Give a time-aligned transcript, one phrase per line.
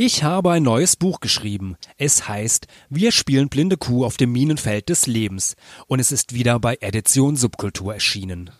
[0.00, 1.76] Ich habe ein neues Buch geschrieben.
[1.96, 5.56] Es heißt Wir spielen blinde Kuh auf dem Minenfeld des Lebens
[5.88, 8.50] und es ist wieder bei Edition Subkultur erschienen.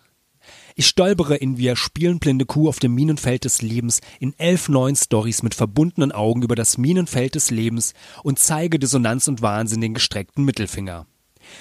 [0.75, 4.97] Ich stolpere in Wir spielen blinde Kuh auf dem Minenfeld des Lebens in elf neuen
[4.97, 7.95] Stories mit verbundenen Augen über das Minenfeld des Lebens
[8.25, 11.07] und zeige Dissonanz und Wahnsinn den gestreckten Mittelfinger.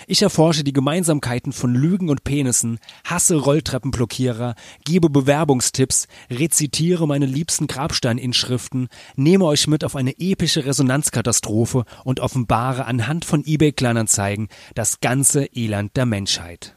[0.08, 7.68] Ich erforsche die Gemeinsamkeiten von Lügen und Penissen, hasse Rolltreppenblockierer, gebe Bewerbungstipps, rezitiere meine liebsten
[7.68, 15.46] Grabsteininschriften, nehme euch mit auf eine epische Resonanzkatastrophe und offenbare anhand von eBay-Kleinanzeigen das ganze
[15.46, 16.76] Elend der Menschheit.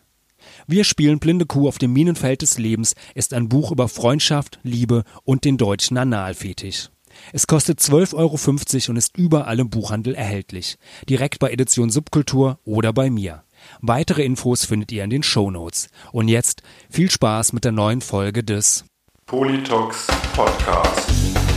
[0.67, 5.05] Wir spielen Blinde Kuh auf dem Minenfeld des Lebens ist ein Buch über Freundschaft, Liebe
[5.25, 6.91] und den deutschen Analfetisch.
[7.33, 10.79] Es kostet 12,50 Euro und ist überall im Buchhandel erhältlich.
[11.09, 13.45] Direkt bei Edition Subkultur oder bei mir.
[13.81, 15.89] Weitere Infos findet ihr in den Show Notes.
[16.13, 18.85] Und jetzt viel Spaß mit der neuen Folge des
[19.27, 21.50] Politox Podcast.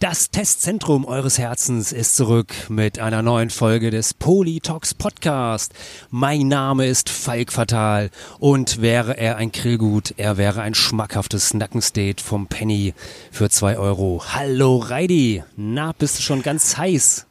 [0.00, 5.72] Das Testzentrum eures Herzens ist zurück mit einer neuen Folge des Polytox Podcast.
[6.10, 12.22] Mein Name ist Falk Fatal und wäre er ein Grillgut, er wäre ein schmackhaftes Nackenstate
[12.22, 12.94] vom Penny
[13.30, 14.22] für zwei Euro.
[14.32, 17.26] Hallo Reidi, na, bist du schon ganz heiß?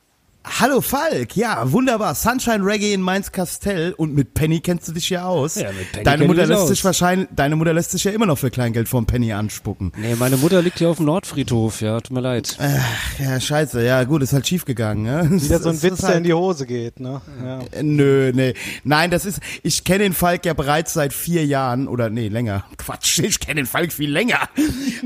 [0.45, 2.16] Hallo Falk, ja, wunderbar.
[2.16, 5.55] Sunshine Reggae in Mainz-Kastell und mit Penny kennst du dich ja aus.
[5.55, 6.67] Ja, mit Penny deine Mutter lässt aus.
[6.67, 9.94] sich wahrscheinlich, deine Mutter lässt sich ja immer noch für Kleingeld vom Penny anspucken.
[9.95, 12.58] Nee, meine Mutter liegt hier auf dem Nordfriedhof, ja, tut mir leid.
[12.59, 15.30] Ach, ja, scheiße, ja, gut, ist halt schief gegangen, ne?
[15.31, 17.21] Wieder so ein Witz, ist der in halt, die Hose geht, ne?
[17.41, 17.61] Ja.
[17.71, 18.53] äh, Nö, nee.
[18.83, 22.65] Nein, das ist, ich kenne den Falk ja bereits seit vier Jahren oder nee, länger.
[22.77, 24.39] Quatsch, ich kenne den Falk viel länger.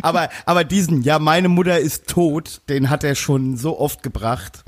[0.01, 4.63] Aber, aber diesen, ja, meine Mutter ist tot, den hat er schon so oft gebracht.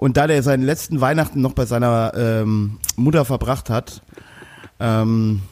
[0.00, 4.00] Und da der seinen letzten Weihnachten noch bei seiner ähm, Mutter verbracht hat,
[4.80, 5.42] ähm,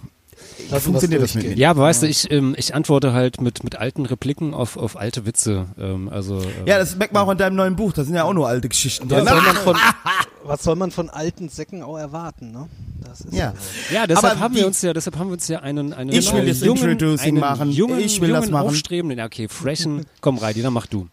[0.70, 1.58] Lass funktioniert das das mit mir.
[1.58, 4.96] Ja, aber weißt du, ich, ähm, ich antworte halt mit, mit alten Repliken auf, auf
[4.96, 5.66] alte Witze.
[5.78, 7.92] Ähm, also, ähm, Ja, das merkt man auch in deinem neuen Buch.
[7.92, 9.28] Da sind ja auch nur alte Geschichten Was drin.
[9.34, 9.76] soll, man von,
[10.44, 12.68] was soll man von alten Säcken auch erwarten, ne?
[13.06, 13.52] Das ist Ja.
[13.92, 16.32] Ja, deshalb Aber haben wir uns ja, deshalb haben wir uns ja einen, einen Ich
[16.32, 17.70] will äh, das jungen, Introducing einen machen.
[17.70, 18.68] jungen, Ich will jungen das machen.
[18.68, 21.06] aufstrebenden, okay, freshen, komm Reidi, dann mach du.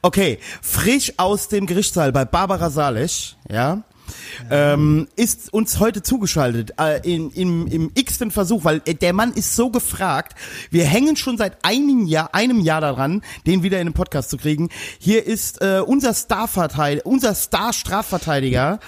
[0.00, 3.82] Okay, frisch aus dem Gerichtssaal bei Barbara Salesch, ja,
[4.50, 9.32] Ähm, ist uns heute zugeschaltet äh, in, im, im x-ten Versuch, weil äh, der Mann
[9.32, 10.34] ist so gefragt.
[10.70, 14.38] Wir hängen schon seit einem Jahr, einem Jahr daran, den wieder in den Podcast zu
[14.38, 14.70] kriegen.
[14.98, 18.80] Hier ist äh, unser Starverteidiger, unser Star-Strafverteidiger,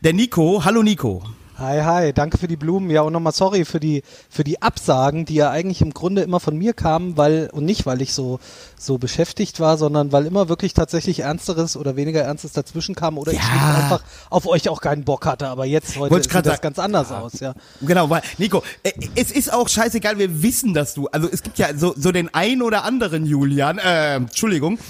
[0.00, 0.64] der Nico.
[0.64, 1.22] Hallo Nico.
[1.56, 2.90] Hi, hi, danke für die Blumen.
[2.90, 6.40] Ja, und nochmal sorry für die, für die Absagen, die ja eigentlich im Grunde immer
[6.40, 8.40] von mir kamen, weil, und nicht, weil ich so,
[8.76, 13.30] so beschäftigt war, sondern weil immer wirklich tatsächlich Ernsteres oder weniger Ernstes dazwischen kam oder
[13.30, 13.44] ich Ja.
[13.44, 15.46] schlicht einfach auf euch auch keinen Bock hatte.
[15.46, 16.58] Aber jetzt heute sieht das sagen.
[16.60, 17.54] ganz anders aus, ja.
[17.82, 21.58] Genau, weil, Nico, äh, es ist auch scheißegal, wir wissen, dass du, also es gibt
[21.58, 24.80] ja so, so den ein oder anderen Julian, äh, Entschuldigung,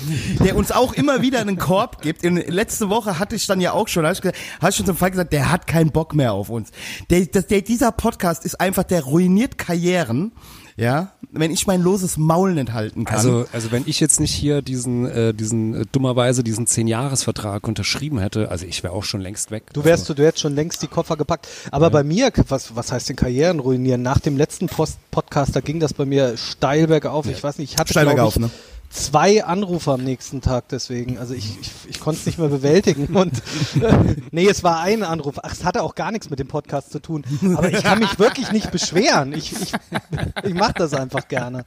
[0.42, 2.24] der uns auch immer wieder einen Korb gibt.
[2.24, 5.10] In, letzte Woche hatte ich dann ja auch schon, ich, hab ich schon zum Fall
[5.10, 6.63] gesagt, der hat keinen Bock mehr auf uns.
[7.10, 10.32] Der, das, der, dieser Podcast ist einfach, der ruiniert Karrieren,
[10.76, 13.16] ja, wenn ich mein loses Maul nicht halten kann.
[13.16, 18.18] Also, also wenn ich jetzt nicht hier diesen, äh, diesen äh, dummerweise diesen Zehn-Jahres-Vertrag unterschrieben
[18.18, 19.64] hätte, also ich wäre auch schon längst weg.
[19.72, 21.46] Du wärst, du hättest schon längst die Koffer gepackt.
[21.70, 24.02] Aber bei mir, was, was heißt denn Karrieren ruinieren?
[24.02, 27.26] Nach dem letzten Post Podcast, da ging das bei mir steil bergauf.
[27.26, 28.50] Ich weiß nicht, ich hatte Steil bergauf, ich, ne?
[28.94, 31.18] Zwei Anrufe am nächsten Tag deswegen.
[31.18, 33.14] Also ich, ich, ich konnte es nicht mehr bewältigen.
[33.16, 33.42] Und
[34.30, 35.36] nee, es war ein Anruf.
[35.42, 37.24] Ach, es hatte auch gar nichts mit dem Podcast zu tun.
[37.56, 39.32] Aber ich kann mich wirklich nicht beschweren.
[39.32, 39.72] Ich, ich,
[40.44, 41.64] ich mache das einfach gerne.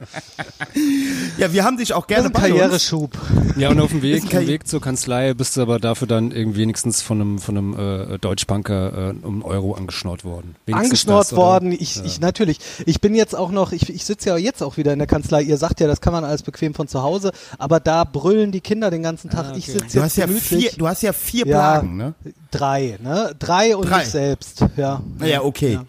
[1.36, 2.60] ja, wir haben dich auch Das gerne ist ein bei uns.
[2.60, 3.18] Karriereschub.
[3.56, 6.30] Ja, und auf dem Weg, Karri- dem Weg zur Kanzlei bist du aber dafür dann
[6.30, 10.56] irgendwie wenigstens von einem, von einem äh, Deutschbanker äh, um einen Euro angeschnort worden.
[10.66, 11.72] Wenigstens angeschnort das, worden.
[11.72, 12.58] Ich, ich natürlich.
[12.86, 15.42] Ich bin jetzt auch noch, ich, ich sitze ja jetzt auch wieder in der Kanzlei.
[15.42, 17.17] Ihr sagt ja, das kann man alles bequem von zu Hause,
[17.58, 19.46] aber da brüllen die Kinder den ganzen Tag.
[19.46, 19.72] Ah, Ich okay.
[19.78, 20.48] sitze Du jetzt hast ja gemütlich.
[20.70, 21.56] vier, du hast ja vier Ja.
[21.56, 22.14] Plagen, ne?
[22.50, 23.34] Drei, ne?
[23.38, 24.02] Drei und Drei.
[24.02, 24.64] ich selbst.
[24.76, 25.02] Ja.
[25.18, 25.74] Naja, okay.
[25.74, 25.84] Ja.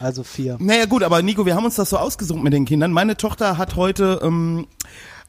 [0.00, 0.56] Also vier.
[0.60, 2.90] Naja gut, aber Nico, wir haben uns das so ausgesucht mit den Kindern.
[2.92, 4.66] Meine Tochter hat heute, ähm,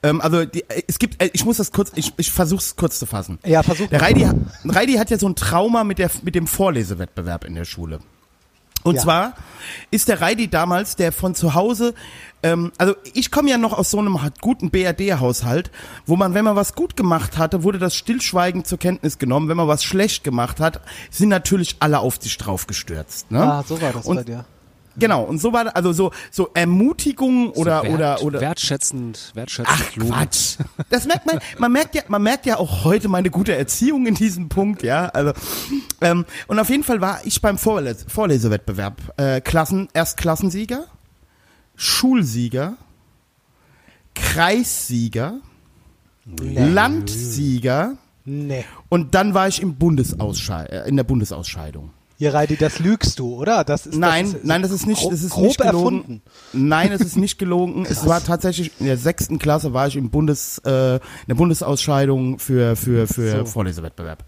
[0.01, 2.97] ähm, also die, äh, es gibt, äh, ich muss das kurz, ich, ich versuch's kurz
[2.97, 3.37] zu fassen.
[3.45, 4.01] Ja, versuch Der.
[4.01, 7.65] Reidi, hat- Reidi hat ja so ein Trauma mit, der, mit dem Vorlesewettbewerb in der
[7.65, 7.99] Schule.
[8.83, 9.01] Und Ja.
[9.01, 9.33] zwar
[9.91, 11.93] ist der Reidi damals, der von zu Hause,
[12.43, 15.71] ähm, also ich komme ja noch aus so einem guten BRD-Haushalt,
[16.05, 19.49] wo man, wenn man was gut gemacht hatte, wurde das stillschweigend zur Kenntnis genommen.
[19.49, 23.31] Wenn man was schlecht gemacht hat, sind natürlich alle auf sich drauf gestürzt.
[23.31, 23.41] Ne?
[23.41, 24.45] Ah, so war das Und- bei dir.
[24.97, 29.77] Genau, und so war also so, so Ermutigung oder, so wert, oder, oder, wertschätzend, wertschätzend
[29.79, 30.11] Ach Loben.
[30.11, 30.57] Quatsch.
[30.89, 34.15] Das merkt man, man merkt ja, man merkt ja auch heute meine gute Erziehung in
[34.15, 35.05] diesem Punkt, ja.
[35.05, 35.31] Also
[36.01, 40.83] ähm, und auf jeden Fall war ich beim Vorles Vorlesewettbewerb äh, Klassen, erst Klassensieger,
[41.75, 42.77] Schulsieger,
[44.15, 45.39] Kreissieger,
[46.39, 48.65] Landsieger Nee.
[48.89, 51.89] und dann war ich im äh, in der Bundesausscheidung.
[52.17, 53.63] Hier, Reidi, das lügst du, oder?
[53.63, 55.97] Das ist, Nein, das ist, nein, das ist nicht, grob, das ist grob nicht gelogen.
[56.01, 56.21] erfunden.
[56.53, 57.83] Nein, es ist nicht gelogen.
[57.89, 62.37] es war tatsächlich in der sechsten Klasse war ich im Bundes, äh, in der Bundesausscheidung
[62.37, 63.45] für für für So.
[63.45, 64.23] Vorlesewettbewerb.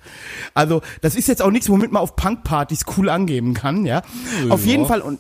[0.56, 4.02] Also das ist jetzt auch nichts, womit man auf Punkpartys cool angeben kann, ja.
[4.50, 5.20] Auf jeden Fall und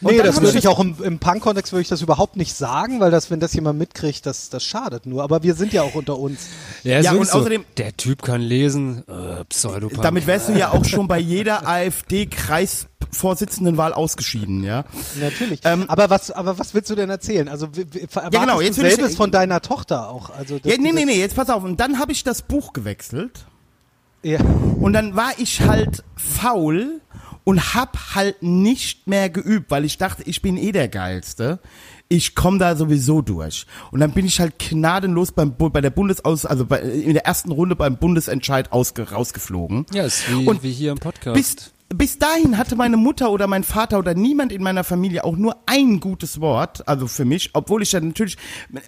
[0.00, 3.10] Nee, das würde ich auch im, im Punk-Kontext würde ich das überhaupt nicht sagen, weil
[3.10, 5.22] das, wenn das jemand mitkriegt, das, das schadet nur.
[5.22, 6.48] Aber wir sind ja auch unter uns.
[6.82, 10.02] Ja, Ja, und außerdem- so, der Typ kann lesen, äh, Pseudopunk.
[10.02, 14.84] damit wärst du ja auch schon bei jeder AfD-Kreisvorsitzendenwahl ausgeschieden, ja.
[15.20, 15.60] Natürlich.
[15.64, 17.48] Ähm, aber was, aber was willst du denn erzählen?
[17.48, 20.30] Also, erwartest genau, jetzt du will ich- selbes von deiner Tochter auch?
[20.30, 21.64] Also, Ja, nee, nee, nee, jetzt pass auf.
[21.64, 23.44] Und dann habe ich das Buch gewechselt.
[24.22, 24.40] Ja.
[24.80, 27.00] Und dann war ich halt faul
[27.44, 31.60] und hab halt nicht mehr geübt, weil ich dachte, ich bin eh der Geilste.
[32.08, 33.66] Ich komme da sowieso durch.
[33.90, 37.50] Und dann bin ich halt gnadenlos beim, bei der Bundesaus, also bei, in der ersten
[37.50, 39.86] Runde beim Bundesentscheid ausge, rausgeflogen.
[39.92, 41.34] ja, ist wie, Und wie hier im Podcast.
[41.34, 45.36] Bis, bis dahin hatte meine Mutter oder mein Vater oder niemand in meiner Familie auch
[45.36, 48.36] nur ein gutes Wort, also für mich, obwohl ich ja natürlich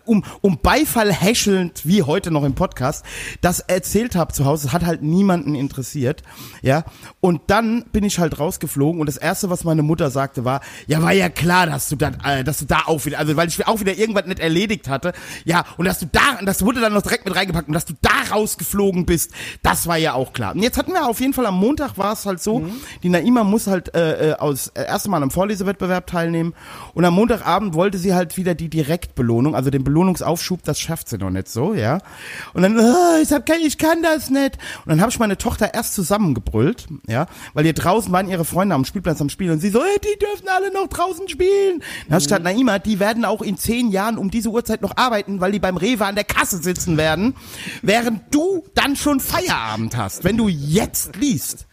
[0.05, 3.05] um, um Beifall häschelnd, wie heute noch im Podcast,
[3.41, 6.23] das erzählt habe zu Hause, das hat halt niemanden interessiert,
[6.63, 6.85] ja.
[7.21, 11.03] Und dann bin ich halt rausgeflogen und das erste, was meine Mutter sagte, war, ja,
[11.03, 13.67] war ja klar, dass du dann, äh, dass du da auch wieder, also weil ich
[13.67, 15.13] auch wieder irgendwas nicht erledigt hatte,
[15.45, 17.95] ja, und dass du da, das wurde dann noch direkt mit reingepackt und dass du
[18.01, 19.33] da rausgeflogen bist,
[19.63, 20.55] das war ja auch klar.
[20.55, 22.67] Und jetzt hatten wir auf jeden Fall am Montag war es halt so,
[23.03, 26.55] die Naima muss halt äh, äh, aus äh, erst mal am Vorlesewettbewerb teilnehmen
[26.95, 31.19] und am Montagabend wollte sie halt wieder die Direktbelohnung, also den Belohnungsaufschub, das schafft sie
[31.19, 31.99] noch nicht so, ja.
[32.55, 34.59] Und dann, oh, ich hab kein, ich kann das nicht.
[34.85, 38.75] Und dann habe ich meine Tochter erst zusammengebrüllt, ja, weil hier draußen waren ihre Freunde
[38.75, 41.81] am Spielplatz am Spielen und sie so, hey, die dürfen alle noch draußen spielen.
[42.05, 44.97] Dann habe ich gesagt, Naima, die werden auch in zehn Jahren um diese Uhrzeit noch
[44.97, 47.35] arbeiten, weil die beim Rewe an der Kasse sitzen werden,
[47.83, 51.66] während du dann schon Feierabend hast, wenn du jetzt liest.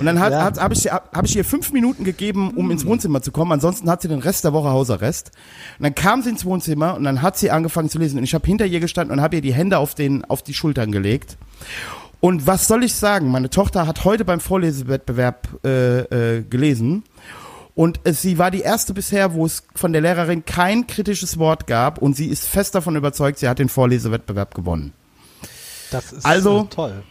[0.00, 0.42] Und dann hat, Ja.
[0.44, 3.52] hat, habe ich, hab ich ihr fünf Minuten gegeben, um ins Wohnzimmer zu kommen.
[3.52, 5.30] Ansonsten hat sie den Rest der Woche Hausarrest.
[5.78, 8.18] Und dann kam sie ins Wohnzimmer und dann hat sie angefangen zu lesen.
[8.18, 10.54] Und ich habe hinter ihr gestanden und habe ihr die Hände auf, den, auf die
[10.54, 11.36] Schultern gelegt.
[12.20, 13.30] Und was soll ich sagen?
[13.30, 16.00] Meine Tochter hat heute beim Vorlesewettbewerb äh,
[16.38, 17.04] äh, gelesen.
[17.74, 21.66] Und es, sie war die erste bisher, wo es von der Lehrerin kein kritisches Wort
[21.66, 21.98] gab.
[21.98, 24.92] Und sie ist fest davon überzeugt, sie hat den Vorlesewettbewerb gewonnen.
[25.90, 27.02] Das ist Also- äh, toll.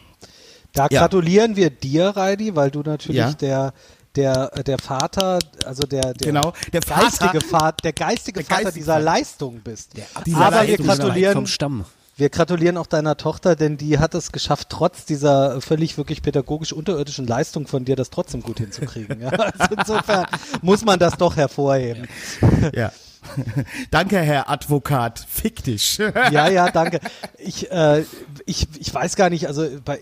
[0.74, 1.02] Da Ja.
[1.02, 3.34] gratulieren wir dir, Reidi, weil du natürlich Ja.
[3.34, 3.74] der
[4.16, 8.64] der der Vater, also der der Genau, der Vater- geistige Vater, der geistige Der Vater
[8.64, 9.06] geistige dieser Vater.
[9.06, 9.92] Leistung bist.
[10.26, 11.86] dieser Aber wir gratulieren vom Stamm.
[12.18, 16.74] wir gratulieren auch deiner Tochter, denn die hat es geschafft, trotz dieser völlig wirklich pädagogisch
[16.74, 19.20] unterirdischen Leistung von dir, das trotzdem gut hinzukriegen.
[19.22, 20.26] Ja, also insofern
[20.64, 22.08] muss man das doch hervorheben.
[22.74, 22.92] Ja.
[23.92, 25.26] Danke, Herr Advokat.
[25.28, 25.98] Fick dich.
[26.32, 27.00] Ja, ja, danke.
[27.38, 28.04] Ich, äh,
[28.46, 30.00] ich, ich weiß gar nicht, also bei,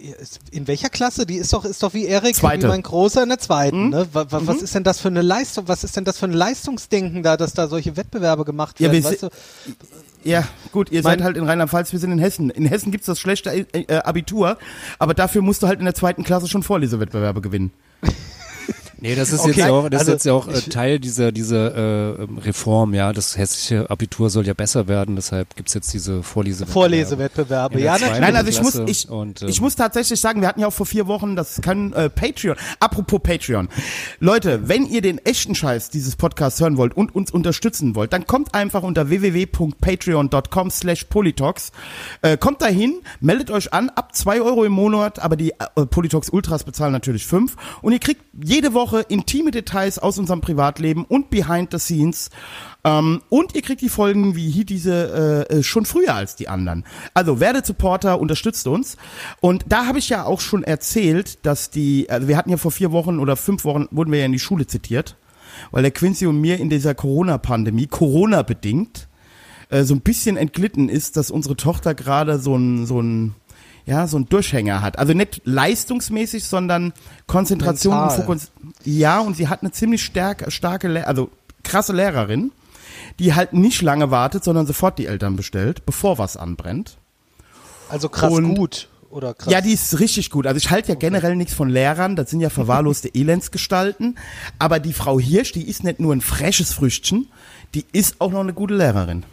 [0.52, 1.26] in welcher Klasse?
[1.26, 3.86] Die ist doch, ist doch wie Erik, wie mein Großer in der zweiten.
[3.86, 3.90] Mhm.
[3.90, 4.08] Ne?
[4.14, 5.68] Wa- wa- Was ist denn das für eine Leistung?
[5.68, 9.04] Was ist denn das für ein Leistungsdenken da, dass da solche Wettbewerbe gemacht Ja, werden?
[9.04, 9.30] wir weißt du?
[10.24, 12.50] Ja, gut, ihr Mein- seid halt in Rheinland-Pfalz, wir sind in Hessen.
[12.50, 14.58] In Hessen gibt's das schlechte äh, äh, Abitur,
[15.00, 17.72] aber dafür musst du halt in der zweiten Klasse schon Vorlesewettbewerbe gewinnen.
[19.00, 21.32] Nee, das ist Okay, jetzt ja auch, das also ist jetzt auch äh, Teil dieser,
[21.32, 23.14] dieser äh, ähm, Reform, ja.
[23.14, 26.72] Das hessische Abitur soll ja besser werden, deshalb gibt's jetzt diese Vorlesewettbewerbe.
[26.72, 28.20] Vorlesewettbewerbe, ja, natürlich.
[28.20, 30.74] Nein, also ich muss, ich, und, ähm, ich muss tatsächlich sagen, wir hatten ja auch
[30.74, 32.56] vor vier Wochen, das kann äh, Patreon.
[32.80, 33.70] Apropos Patreon.
[34.20, 38.26] Leute, wenn ihr den echten Scheiß dieses Podcasts hören wollt und uns unterstützen wollt, dann
[38.26, 41.72] kommt einfach unter www.patreon.com slash polytalks.
[42.24, 46.30] Äh, kommt dahin, meldet euch an, ab zwei Euro im Monat, aber die äh, Polytalks
[46.30, 47.56] Ultras bezahlen natürlich fünf.
[47.82, 52.30] Und ihr kriegt jede Woche intime Details aus unserem Privatleben und behind the scenes.
[52.84, 56.48] Ähm, und ihr kriegt die Folgen wie hier diese äh, äh, schon früher als die
[56.48, 56.86] anderen.
[57.14, 58.98] Also werdet Supporter, unterstützt uns.
[59.42, 62.72] Und da habe ich ja auch schon erzählt, dass die, also wir hatten ja vor
[62.72, 65.16] vier Wochen oder fünf Wochen, wurden wir ja in die Schule zitiert,
[65.72, 69.08] weil der Quincy und mir in dieser Corona-Pandemie, Corona bedingt,
[69.70, 73.36] äh, so ein bisschen entglitten ist, dass unsere Tochter gerade so ein, so ein,
[73.86, 75.00] ja, so ein Durchhänger hat.
[75.00, 76.94] Also nicht leistungsmäßig, sondern
[77.26, 78.22] Konzentration und Mental.
[78.22, 78.52] Fokus.
[78.84, 81.30] Ja, und sie hat eine ziemlich stark, starke, Le- also
[81.64, 82.52] krasse Lehrerin,
[83.20, 86.98] die halt nicht lange wartet, sondern sofort die Eltern bestellt, bevor was anbrennt.
[87.90, 89.52] Also krass Und- gut oder krass.
[89.52, 90.46] Ja, die ist richtig gut.
[90.48, 94.18] Also ich halte ja generell nichts von Lehrern, das sind ja verwahrloste Elendsgestalten.
[94.60, 97.28] Aber die Frau Hirsch, die ist nicht nur ein freches Früchtchen,
[97.74, 99.24] die ist auch noch eine gute Lehrerin.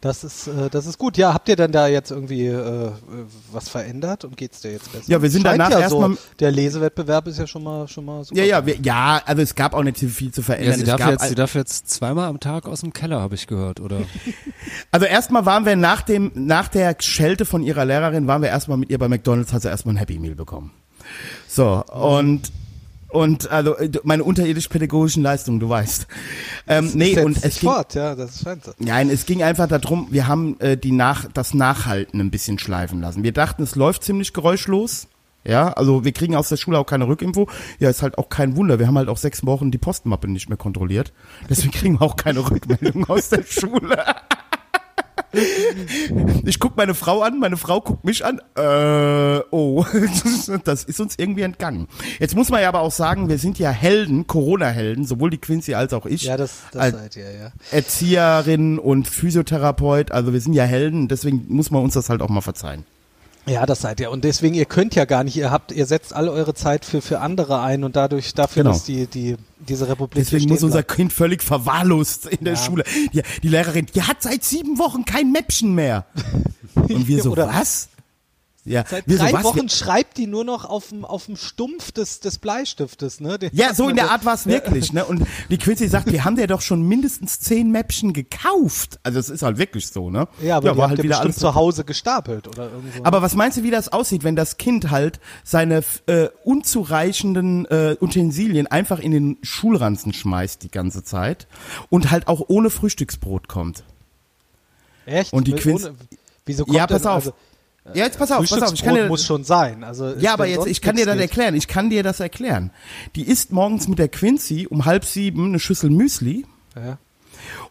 [0.00, 1.16] Das ist, äh, das ist gut.
[1.18, 2.90] Ja, habt ihr denn da jetzt irgendwie äh,
[3.52, 5.04] was verändert und geht's dir jetzt besser?
[5.10, 6.18] Ja, wir sind Scheint danach ja erstmal- so.
[6.40, 8.40] Der Lesewettbewerb ist ja schon mal schon mal super.
[8.40, 10.70] Ja, ja, wir, ja, also es gab auch nicht so viel zu verändern.
[10.70, 13.20] Ja, sie es darf, gab jetzt, sie darf jetzt zweimal am Tag aus dem Keller,
[13.20, 14.00] habe ich gehört, oder?
[14.90, 18.76] Also erstmal waren wir nach dem, nach der Schelte von ihrer Lehrerin, waren wir erstmal
[18.78, 20.72] mit ihr bei McDonalds, hat sie erstmal ein Happy Meal bekommen.
[21.46, 22.50] So, und,
[23.10, 26.06] und, also, äh, meine unterirdisch-pädagogischen Leistungen, du weißt.
[26.66, 28.72] Ähm, nee, und es ging, fort, ja, das scheint so.
[28.78, 33.00] nein, es ging einfach darum, wir haben äh, die nach, das Nachhalten ein bisschen schleifen
[33.00, 33.22] lassen.
[33.22, 35.08] Wir dachten, es läuft ziemlich geräuschlos.
[35.44, 37.48] Ja, also wir kriegen aus der Schule auch keine Rückinfo.
[37.78, 38.78] Ja, ist halt auch kein Wunder.
[38.78, 41.12] Wir haben halt auch sechs Wochen die Postmappe nicht mehr kontrolliert.
[41.48, 44.04] Deswegen kriegen wir auch keine Rückmeldung aus der Schule.
[46.44, 48.40] Ich guck meine Frau an, meine Frau guckt mich an.
[48.56, 49.84] Äh, oh,
[50.64, 51.88] das ist uns irgendwie entgangen.
[52.18, 55.74] Jetzt muss man ja aber auch sagen, wir sind ja Helden, Corona-Helden, sowohl die Quincy
[55.74, 56.22] als auch ich.
[56.22, 57.52] Ja, das, das seid ihr, ja.
[57.70, 62.30] Erzieherin und Physiotherapeut, also wir sind ja Helden, deswegen muss man uns das halt auch
[62.30, 62.84] mal verzeihen.
[63.48, 64.10] Ja, das seid ihr.
[64.10, 67.00] Und deswegen, ihr könnt ja gar nicht, ihr habt, ihr setzt alle eure Zeit für,
[67.00, 68.72] für andere ein und dadurch dafür, Genau.
[68.74, 70.94] dass die, die, diese Republik Deswegen muss unser bleibt.
[70.94, 72.60] Kind völlig verwahrlost in der Ja.
[72.60, 72.84] Schule.
[73.12, 76.06] Die, die Lehrerin, die hat seit sieben Wochen kein Mäppchen mehr.
[76.74, 77.88] Und wir so, Oder- was?
[78.68, 79.44] Ja, Seit wir drei so?
[79.44, 83.38] Wochen schreibt die nur noch auf dem, auf dem Stumpf des, des Bleistiftes, ne?
[83.38, 84.52] Den Ja, so in der Art war es Ja.
[84.52, 85.04] wirklich, ne?
[85.04, 88.98] Und die Quincy sagt, wir haben dir doch schon mindestens zehn Mäppchen gekauft.
[89.02, 90.28] Also es ist halt wirklich so, ne?
[90.42, 91.36] Ja, aber die war halt wieder alles.
[91.36, 93.04] zu Hause gestapelt oder irgendwo.
[93.04, 97.96] Aber was meinst du, wie das aussieht, wenn das Kind halt seine äh, unzureichenden äh,
[98.00, 101.46] Utensilien einfach in den Schulranzen schmeißt die ganze Zeit
[101.90, 103.82] und halt auch ohne Frühstücksbrot kommt?
[105.06, 105.32] Echt?
[105.32, 105.94] und die ohne-
[106.44, 107.14] Wieso kommt Ja, pass denn, auf.
[107.16, 107.32] Also,
[107.94, 109.84] Ja, jetzt pass auf, pass auf, ich kann dir muss schon sein.
[109.84, 111.22] Also Ja, aber jetzt, ich kann dir das geht.
[111.22, 111.54] erklären.
[111.54, 112.70] Ich kann dir das erklären.
[113.16, 116.44] Die isst morgens mit der Quincy um halb sieben eine Schüssel Müsli
[116.76, 116.98] Ja.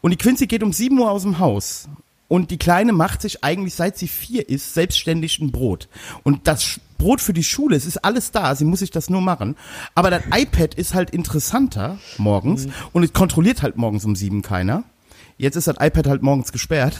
[0.01, 1.87] und die Quincy geht um sieben Uhr aus dem Haus.
[2.29, 5.87] Und die Kleine macht sich eigentlich, seit sie vier ist, selbstständig ein Brot.
[6.23, 9.21] Und das Brot für die Schule, es ist alles da, sie muss sich das nur
[9.21, 9.55] machen.
[9.95, 12.73] Aber das iPad ist halt interessanter morgens Mhm.
[12.91, 14.83] und es kontrolliert halt morgens um sieben keiner.
[15.39, 16.99] Jetzt ist das iPad halt morgens gesperrt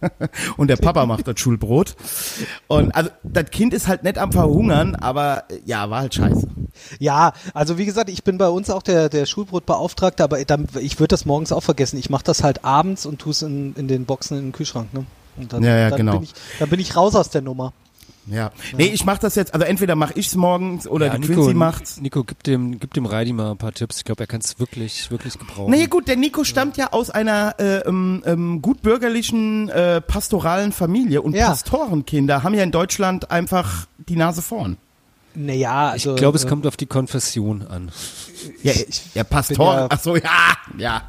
[0.56, 1.96] und der Papa macht das Schulbrot.
[2.66, 6.48] Und also das Kind ist halt nicht am Verhungern, aber äh, ja, war halt scheiße.
[6.98, 11.08] Ja, also wie gesagt, ich bin bei uns auch der, der Schulbrotbeauftragte, aber ich würde
[11.08, 11.98] das morgens auch vergessen.
[11.98, 14.92] Ich mache das halt abends und tue es in, in den Boxen in den Kühlschrank.
[14.94, 15.04] Ne?
[15.36, 16.12] Und dann, Ja, ja, dann genau.
[16.12, 17.74] Bin ich, dann bin ich raus aus der Nummer.
[18.26, 18.52] Ja.
[18.76, 22.00] Nee, ich mach das jetzt, also entweder mache ich's morgens oder ja, die Quincy macht's.
[22.00, 23.98] Nico, gib dem, gib dem Reidi mal ein paar Tipps.
[23.98, 25.70] Ich glaube, er kann es wirklich, wirklich gebrauchen.
[25.70, 30.72] Nee, gut, der Nico stammt ja aus einer äh, ähm, ähm, gut bürgerlichen, äh, pastoralen
[30.72, 31.48] Familie und Ja.
[31.50, 34.78] Pastorenkinder haben ja in Deutschland einfach die Nase vorn.
[35.36, 37.90] Naja, ich also, glaube, es äh, kommt auf die Konfession an.
[38.62, 40.30] Ja, Ich ja Pastor, ja- ach so, ja,
[40.78, 41.02] ja.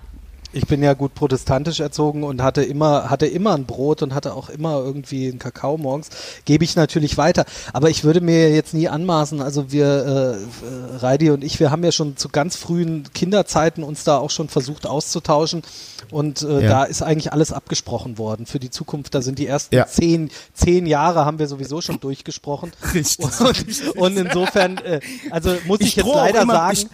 [0.55, 4.33] Ich bin ja gut protestantisch erzogen und hatte immer, hatte immer ein Brot und hatte
[4.33, 6.09] auch immer irgendwie einen Kakao morgens.
[6.45, 7.43] Gebe ich natürlich weiter.
[7.73, 11.71] Aber ich würde mir jetzt nie anmaßen, also wir, äh, äh, Reidi und ich, wir
[11.71, 15.61] haben ja schon zu ganz frühen Kinderzeiten uns da auch schon versucht auszutauschen.
[16.11, 16.69] Und äh, Ja.
[16.69, 19.15] da ist eigentlich alles abgesprochen worden für die Zukunft.
[19.15, 19.87] Da sind die ersten Ja.
[19.87, 22.71] zehn, zehn Jahre haben wir sowieso schon durchgesprochen.
[22.93, 23.25] Richtig.
[23.41, 24.99] Und, und insofern, äh,
[25.31, 26.89] also muss ich, Ich jetzt leider immer- sagen,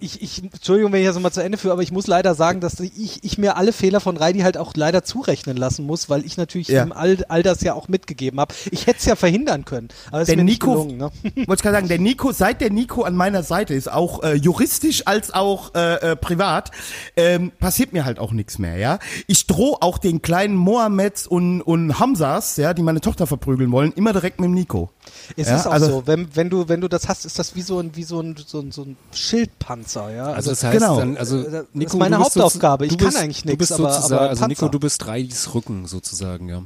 [0.00, 2.60] ich, ich, Entschuldigung, wenn ich das nochmal zu Ende führe, aber ich muss leider sagen,
[2.60, 6.24] dass ich, ich mir alle Fehler von Reidi halt auch leider zurechnen lassen muss, weil
[6.24, 6.84] ich natürlich Ja.
[6.84, 8.54] ihm all, all das ja auch mitgegeben habe.
[8.70, 10.96] Ich hätte es ja verhindern können, aber es ist Der mir Nico, nicht gelungen.
[10.98, 11.10] Ne?
[11.46, 14.34] wollte ich gerade sagen, der Nico, seit der Nico an meiner Seite ist, auch äh,
[14.34, 16.70] juristisch als auch äh, äh, privat,
[17.16, 18.98] ähm, passiert mir halt auch nichts mehr, ja.
[19.26, 23.92] Ich drohe auch den kleinen Mohammeds und, und Hamzas, ja, die meine Tochter verprügeln wollen,
[23.92, 24.90] immer direkt mit dem Nico.
[25.36, 27.54] Es Ja, ist auch also- so, wenn, wenn du wenn du das hast, ist das
[27.54, 30.26] wie so ein wie so ein so ein, so ein Schildpanzer, ja.
[30.26, 30.98] Also das heißt genau.
[30.98, 32.86] dann, also Äh, das ist Nico, meine bist Hauptaufgabe.
[32.86, 36.48] Ich du kann bist, eigentlich bist aber- aber also Nico, du bist Reidis Rücken sozusagen,
[36.48, 36.62] ja.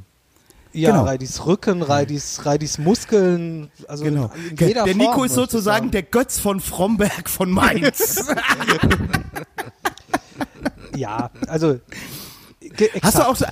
[0.73, 1.03] ja, genau.
[1.05, 4.31] Reidis Rücken, Reidis Reidis Muskeln, also Genau.
[4.51, 5.91] Der, Form, Nico ist sozusagen sagen.
[5.91, 8.25] der Götz von Fromberg von Mainz.
[10.95, 11.79] Ja, also
[12.59, 13.27] ge- Hast du exakt.
[13.27, 13.45] auch so,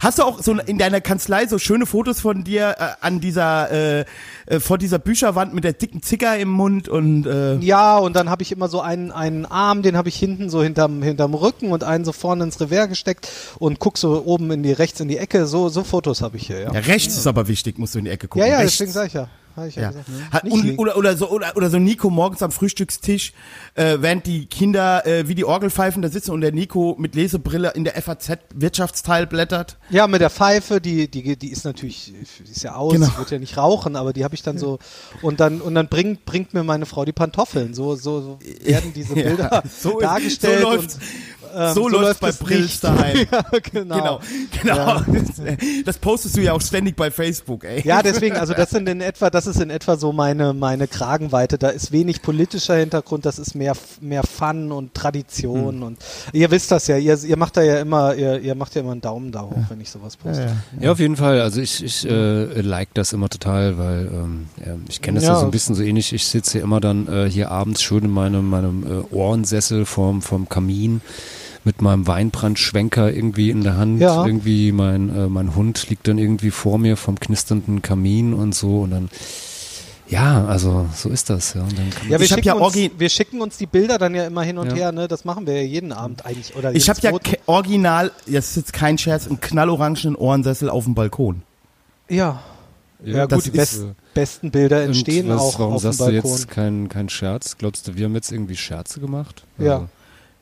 [0.00, 3.70] hast du auch so in deiner Kanzlei so schöne Fotos von dir äh, an dieser
[3.70, 4.04] äh,
[4.46, 8.30] äh, vor dieser Bücherwand mit der dicken Zicker im Mund und äh, Ja, und dann
[8.30, 11.70] habe ich immer so einen, einen Arm, den habe ich hinten so hinterm, hinterm Rücken
[11.70, 15.08] und einen so vorne ins Revers gesteckt und guck so oben in die rechts in
[15.08, 15.46] die Ecke.
[15.46, 16.72] So, so Fotos habe ich hier, ja.
[16.72, 18.46] ja, rechts ist aber wichtig, musst du in die Ecke gucken.
[18.46, 18.78] Ja, ja, rechts.
[18.78, 19.28] deswegen sag ich ja.
[19.68, 19.88] Ich ja, Ja.
[19.90, 20.06] gesagt.
[20.32, 23.32] Hat, Nicht und, oder, oder, so, oder, oder so Nico morgens am Frühstückstisch,
[23.74, 27.72] äh, während die Kinder äh, wie die Orgelpfeifen da sitzen und der Nico mit Lesebrille
[27.74, 29.76] in der FAZ Wirtschaftsteil blättert.
[29.90, 32.12] Ja, mit der Pfeife, die, die, die ist natürlich,
[32.46, 33.08] die ist ja aus, Genau.
[33.18, 34.78] wird ja nicht rauchen, aber die habe ich dann so
[35.22, 37.74] und dann und dann bringt bringt mir meine Frau die Pantoffeln.
[37.74, 40.94] So so, so werden diese Bilder Ja, so ist- dargestellt so läuft's.
[40.94, 41.02] und
[41.54, 42.82] ähm, so, läuft bei nicht.
[42.84, 43.16] daheim.
[43.32, 44.20] ja, genau.
[44.62, 45.56] Genau, genau.
[45.84, 47.82] Das postest du ja auch ständig bei Facebook, ey.
[47.84, 51.58] Ja, deswegen, also das sind in etwa, das ist in etwa so meine, meine Kragenweite.
[51.58, 55.82] Da ist wenig politischer Hintergrund, das ist mehr, mehr Fun und Tradition Hm.
[55.82, 55.98] und
[56.32, 58.92] ihr wisst das ja, ihr, ihr macht da ja immer, ihr, ihr macht ja immer
[58.92, 60.56] einen Daumen da hoch, wenn ich sowas poste.
[60.80, 61.40] Ja, auf jeden Fall.
[61.40, 65.34] Also ich, ich äh, like das immer total, weil ähm, ja, ich kenne das ja.
[65.34, 65.40] Ja.
[65.40, 66.12] so ein bisschen so ähnlich.
[66.12, 70.22] Ich sitze hier immer dann äh, hier abends schön in meinem, meinem äh, Ohrensessel vorm,
[70.22, 71.00] vorm Kamin
[71.64, 74.00] mit meinem Weinbrandschwenker irgendwie in der Hand.
[74.00, 74.24] Ja.
[74.24, 78.80] Irgendwie mein, äh, mein Hund liegt dann irgendwie vor mir vom knisternden Kamin und so
[78.80, 79.08] und dann
[80.08, 81.54] ja, also so ist das.
[81.54, 81.60] Ja,
[82.08, 84.42] Ja, wir Ich hab schicken, ja uns, wir schicken uns die Bilder dann ja immer
[84.42, 84.74] hin und Ja.
[84.74, 85.06] her, ne?
[85.06, 86.56] Das machen wir ja jeden Abend eigentlich.
[86.56, 87.12] Oder Ich habe ja
[87.46, 91.42] original, das ist jetzt kein Scherz, einen knallorangenen Ohrensessel auf dem Balkon.
[92.08, 92.42] Ja.
[93.04, 96.30] Ja, gut, die best, besten Bilder entstehen was, auch warum auf dem sagst du Balkon.
[96.32, 97.56] jetzt kein, kein Scherz?
[97.56, 99.44] Glaubst du, wir haben jetzt irgendwie Scherze gemacht?
[99.58, 99.74] Ja.
[99.74, 99.88] Also,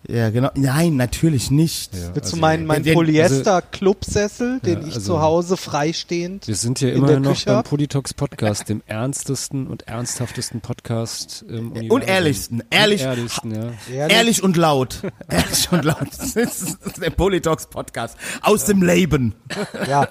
[0.06, 0.50] Ja, genau.
[0.54, 1.92] Nein, natürlich nicht.
[1.92, 6.46] ja, Willst du also- meinen mein den- Polyester-Clubsessel, den Ja, ich also- zu Hause freistehend
[6.46, 7.64] Wir sind hier der noch Küche beim?
[7.64, 11.90] Politox Podcast, dem ernstesten und ernsthaftesten Podcast im Universum.
[11.90, 12.62] Und ehrlichsten.
[12.70, 13.72] Ehrlich, Und ehrlichsten, ja.
[13.92, 14.16] Ehrlich?
[14.16, 15.02] ehrlich und laut.
[15.28, 16.08] ehrlich und laut.
[16.16, 18.16] Das ist der Politox Podcast.
[18.42, 19.34] Aus dem Leben.
[19.88, 20.06] Ja.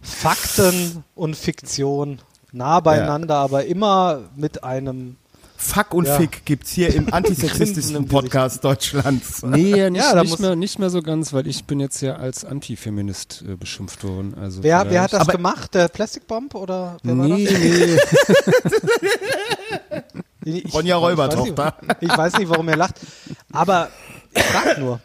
[0.00, 2.18] Fakten und Fiktion
[2.52, 5.16] nah beieinander, aber immer mit einem.
[5.60, 6.16] Fuck und Ja.
[6.16, 8.08] Fick gibt's hier im Gesicht.
[8.08, 9.42] Podcast Deutschlands.
[9.42, 12.00] Nee, nicht, Ja, da nicht, muss- mehr, nicht mehr so ganz, weil ich bin jetzt
[12.00, 14.34] ja als Antifeminist äh, beschimpft worden.
[14.40, 15.74] Also Wer, wer hat das Aber- gemacht?
[15.74, 17.58] Der Plastic Bomb oder wer war Nee, das?
[17.58, 17.98] nee.
[20.64, 21.74] Ich- Ronja ich Räubertochter.
[21.80, 22.94] weiß nicht- Ich weiß nicht, warum er lacht.
[23.52, 23.88] Aber
[24.34, 25.00] ich frag nur.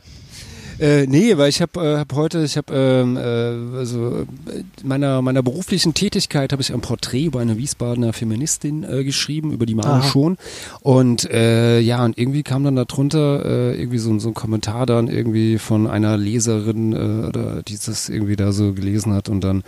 [0.79, 5.21] Äh, nee, weil ich habe äh, hab heute, ich habe ähm, äh, also äh, meiner
[5.21, 9.77] meiner beruflichen Tätigkeit habe ich ein Porträt über eine Wiesbadener Feministin äh, geschrieben, über die
[9.79, 10.01] Aha.
[10.03, 10.37] schon.
[10.81, 14.85] Und äh, ja, und irgendwie kam dann darunter äh, irgendwie so, ein- so ein Kommentar
[14.85, 19.41] dann irgendwie von einer Leserin äh, oder die das irgendwie da so gelesen hat und
[19.43, 19.63] dann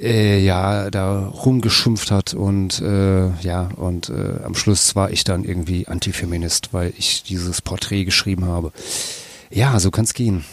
[0.00, 5.44] äh, ja da rumgeschimpft hat und äh, ja und äh, am Schluss war ich dann
[5.44, 8.72] irgendwie Antifeminist, weil ich dieses Porträt geschrieben habe.
[9.52, 10.44] Ja, so kann's gehen.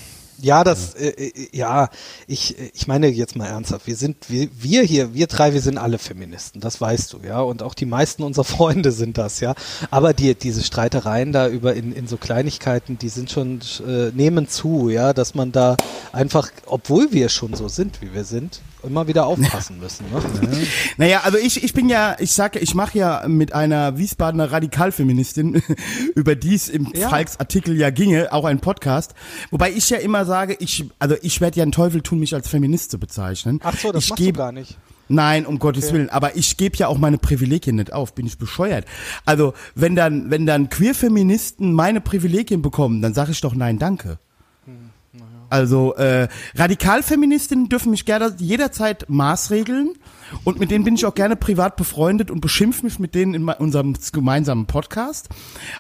[0.42, 1.90] Ja, das, äh, äh, ja,
[2.28, 5.62] ich, äh, ich meine jetzt mal ernsthaft, wir sind, wir, wir hier, wir drei, wir
[5.62, 9.42] sind alle Feministen, das weißt du, ja, und auch die meisten unserer Freunde sind das,
[9.42, 9.54] ja,
[9.92, 14.48] aber die, diese Streitereien da über in, in so Kleinigkeiten, die sind schon, äh, nehmen
[14.48, 15.76] zu, ja, dass man da
[16.14, 20.22] einfach, obwohl wir schon so sind, wie wir sind, immer wieder aufpassen müssen, ne?
[20.98, 25.62] Naja, also ich, ich bin ja, ich sag, ich mache ja mit einer Wiesbadener Radikalfeministin,
[26.16, 27.10] über die es im Ja.
[27.10, 29.14] Falks Artikel ja ginge, auch ein Podcast.
[29.52, 32.48] Wobei ich ja immer sage, ich, also ich werde ja einen Teufel tun, mich als
[32.48, 33.60] Feminist zu bezeichnen.
[33.64, 34.78] Ach so, das ich machst du geb- gar nicht.
[35.12, 35.94] Nein, um Gottes Okay.
[35.96, 36.10] Willen.
[36.12, 38.14] Aber ich gebe ja auch meine Privilegien nicht auf.
[38.14, 38.86] Bin ich bescheuert?
[39.26, 44.20] Also wenn dann, wenn dann Queer-Feministen meine Privilegien bekommen, dann sage ich doch nein, danke.
[45.50, 49.94] Also äh, Radikalfeministinnen dürfen mich gerne jederzeit maßregeln
[50.44, 53.50] und mit denen bin ich auch gerne privat befreundet und beschimpfe mich mit denen in
[53.50, 55.30] unserem gemeinsamen Podcast.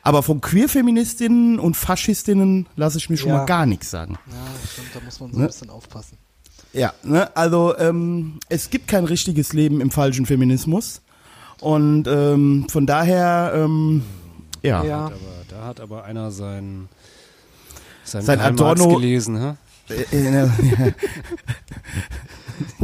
[0.02, 3.38] Aber von Queerfeministinnen und Faschistinnen lasse ich mir schon Ja.
[3.40, 4.18] mal gar nichts sagen.
[4.28, 4.34] Ja,
[4.72, 5.44] stimmt, da muss man so Ne?
[5.44, 6.18] ein bisschen aufpassen.
[6.74, 11.02] Ja, ne, also ähm, es gibt kein richtiges Leben im falschen Feminismus.
[11.62, 14.04] Und ähm, von daher, ähm,
[14.62, 14.84] ja.
[14.84, 15.06] Ja.
[15.06, 15.16] Aber
[15.50, 16.88] da hat aber einer sein
[18.12, 19.94] sein, Sein Karl Marx Adorno- gelesen, hä?
[19.94, 20.50] Äh, äh,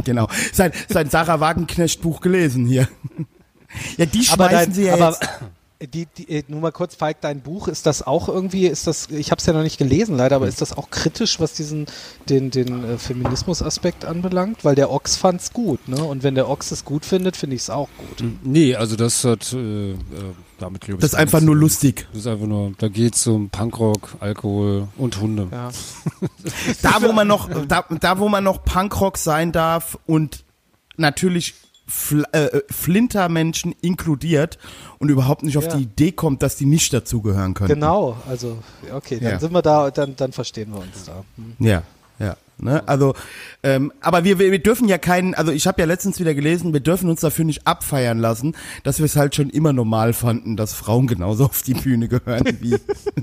[0.04, 0.28] genau.
[0.52, 2.88] Sein, sein Sarah Wagenknecht Buch gelesen hier.
[3.96, 5.28] Ja, die schmeißen dein, sie ja aber jetzt.
[5.94, 9.08] die, die, äh, nur mal kurz, Falk, dein Buch, ist das auch irgendwie, ist das,
[9.10, 11.86] ich habe es ja noch nicht gelesen leider, aber ist das auch kritisch, was diesen,
[12.28, 14.64] den, den äh, Feminismus-Aspekt anbelangt?
[14.64, 16.02] Weil der Ochs fand's gut, ne?
[16.02, 18.24] Und wenn der Ochs es gut findet, finde ich es auch gut.
[18.42, 19.96] Nee, also das hat äh, äh,
[20.58, 21.00] damit glaube ich.
[21.02, 22.06] Das ist einfach nur lustig.
[22.12, 25.48] Das ist einfach nur, da geht's um Punkrock, Alkohol und Hunde.
[25.50, 25.70] Ja.
[26.82, 30.44] Da, wo man noch, da, da, wo man noch Punkrock sein darf und
[30.96, 31.54] natürlich
[31.88, 34.58] Fl äh, Flintermenschen inkludiert
[34.98, 35.76] und überhaupt nicht auf Ja.
[35.76, 37.68] die Idee kommt, dass die nicht dazugehören können.
[37.68, 38.58] Genau, also,
[38.92, 39.38] okay, dann Ja.
[39.38, 41.24] sind wir da, dann, dann verstehen wir uns da.
[41.36, 41.54] Hm.
[41.64, 41.82] Ja.
[42.58, 42.86] Ne?
[42.88, 43.14] Also,
[43.62, 46.72] ähm, aber wir, wir, wir dürfen ja keinen, also ich habe ja letztens wieder gelesen,
[46.72, 50.56] wir dürfen uns dafür nicht abfeiern lassen, dass wir es halt schon immer normal fanden,
[50.56, 52.76] dass Frauen genauso auf die Bühne gehören wie.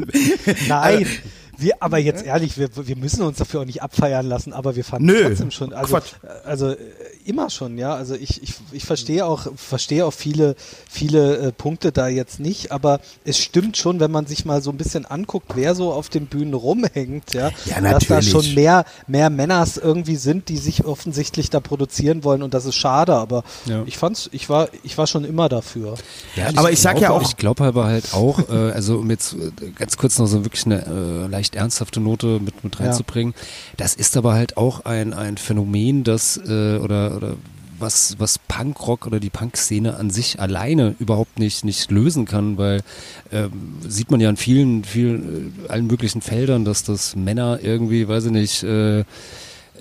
[0.68, 1.08] Nein,
[1.58, 4.84] Wir, aber jetzt ehrlich, wir, wir müssen uns dafür auch nicht abfeiern lassen, aber wir
[4.84, 6.14] fanden Nö, trotzdem schon, also, Quatsch.
[6.46, 6.78] also äh,
[7.26, 7.94] immer schon, ja.
[7.96, 10.56] Also ich, ich, ich verstehe auch, verstehe auch viele,
[10.90, 14.72] viele äh, Punkte da jetzt nicht, aber es stimmt schon, wenn man sich mal so
[14.72, 18.86] ein bisschen anguckt, wer so auf den Bühnen rumhängt, ja, Ja, dass da schon mehr,
[19.08, 23.44] mehr Männers irgendwie sind, die sich offensichtlich da produzieren wollen und das ist schade, aber
[23.66, 23.84] Ja.
[23.86, 25.96] ich fand's, ich war, ich war schon immer dafür.
[26.36, 29.10] Ja, Aber ich sag ja glaube- auch- Ich glaube aber halt auch, äh, also um
[29.12, 32.86] jetzt äh, ganz kurz noch so wirklich eine äh, leicht ernsthafte Note mit, mit Ja.
[32.86, 33.34] reinzubringen.
[33.78, 37.34] Das ist aber halt auch ein, ein Phänomen, das äh, oder, oder
[37.80, 42.82] was, was Punkrock oder die Punk-Szene an sich alleine überhaupt nicht, nicht lösen kann, weil
[43.34, 43.52] ähm,
[43.86, 48.26] sieht man ja in vielen, vielen, äh, allen möglichen Feldern, dass das Männer irgendwie, weiß
[48.26, 49.00] ich nicht, äh,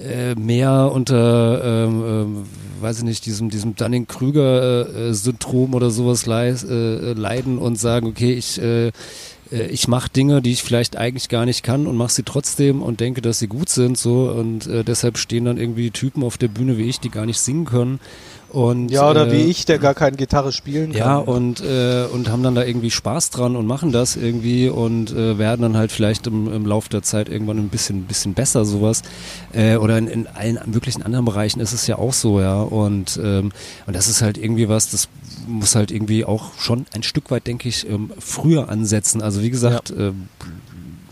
[0.00, 2.36] äh, mehr unter, ähm, ähm,
[2.80, 8.60] weiß ich nicht, diesem, diesem Dunning-Krüger-Syndrom oder sowas leis, äh, leiden und sagen, okay, ich,
[8.60, 8.90] äh,
[9.52, 12.82] äh, ich mache Dinge, die ich vielleicht eigentlich gar nicht kann und mache sie trotzdem
[12.82, 16.38] und denke, dass sie gut sind, so und äh, deshalb stehen dann irgendwie Typen auf
[16.38, 18.00] der Bühne wie ich, die gar nicht singen können.
[18.52, 20.98] Und, Ja, oder äh, wie ich, der gar keine Gitarre spielen kann.
[20.98, 25.10] ja, und, äh, und haben dann da irgendwie Spaß dran und machen das irgendwie und
[25.10, 28.66] äh, werden dann halt vielleicht im, im Laufe der Zeit irgendwann ein bisschen, bisschen besser,
[28.66, 29.02] sowas.
[29.54, 32.60] Äh, oder in, in allen möglichen anderen Bereichen ist es ja auch so, ja.
[32.60, 33.52] Und, ähm,
[33.86, 35.08] und das ist halt irgendwie was, das
[35.46, 39.22] muss halt irgendwie auch schon ein Stück weit, denke ich, ähm, früher ansetzen.
[39.22, 40.28] Also wie gesagt, ähm,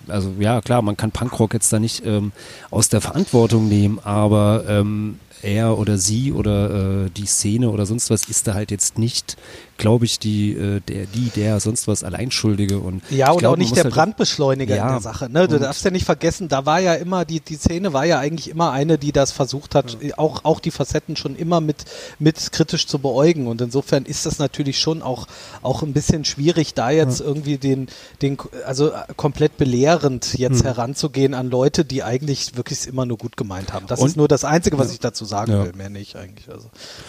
[0.09, 2.33] also ja klar, man kann Punkrock jetzt da nicht ähm,
[2.71, 8.11] aus der Verantwortung nehmen, aber ähm, er oder sie oder äh, die Szene oder sonst
[8.11, 9.37] was ist da halt jetzt nicht,
[9.79, 13.57] glaube ich, die, äh, der, die, der sonst was Alleinschuldige und Ja, und glaub, auch
[13.57, 15.31] nicht der halt- Brandbeschleuniger Ja, in der Sache.
[15.31, 15.49] Ne?
[15.49, 18.51] Du darfst ja nicht vergessen, da war ja immer, die, die Szene war ja eigentlich
[18.51, 21.85] immer eine, die das versucht hat, auch, auch die Facetten schon immer mit,
[22.19, 23.47] mit kritisch zu beäugen.
[23.47, 25.27] Und insofern ist das natürlich schon auch,
[25.63, 27.89] auch ein bisschen schwierig, da jetzt irgendwie den,
[28.23, 30.67] den, also komplett belehrend jetzt Hm.
[30.67, 33.87] heranzugehen an Leute, die eigentlich wirklich es immer nur gut gemeint haben.
[33.87, 35.65] Das Und- ist nur das Einzige, was ich dazu sagen Ja.
[35.65, 36.49] will, mehr nicht eigentlich.
[36.51, 36.69] Also,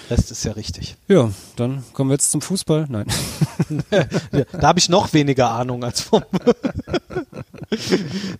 [0.09, 0.95] Rest ist ja richtig.
[1.09, 2.85] Ja, dann kommen wir jetzt zum Fußball.
[2.89, 3.07] Nein.
[4.51, 6.23] Da habe ich noch weniger Ahnung als vom.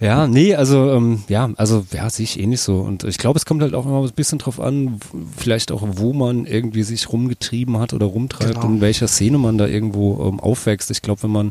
[0.00, 2.76] Ja, nee, also ähm, ja, also ja, sehe ich eh nicht so.
[2.76, 5.00] Und ich glaube, es kommt halt auch immer ein bisschen drauf an,
[5.36, 8.66] vielleicht auch, wo man irgendwie sich rumgetrieben hat oder rumtreibt Genau.
[8.68, 10.92] und in welcher Szene man da irgendwo ähm, aufwächst.
[10.92, 11.48] Ich glaube, wenn man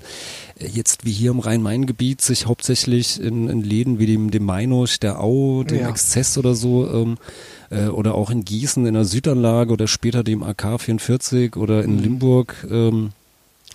[0.60, 5.00] äh, jetzt wie hier im Rhein-Main-Gebiet sich hauptsächlich in, in Läden wie dem, dem Meinusch,
[5.00, 5.90] der Au, dem Ja.
[5.90, 7.18] Exzess oder so, ähm,
[7.70, 11.90] äh, oder auch in Gießen in der Südanlage oder später dem AK 44 oder Mhm.
[11.90, 13.10] in Limburg ähm,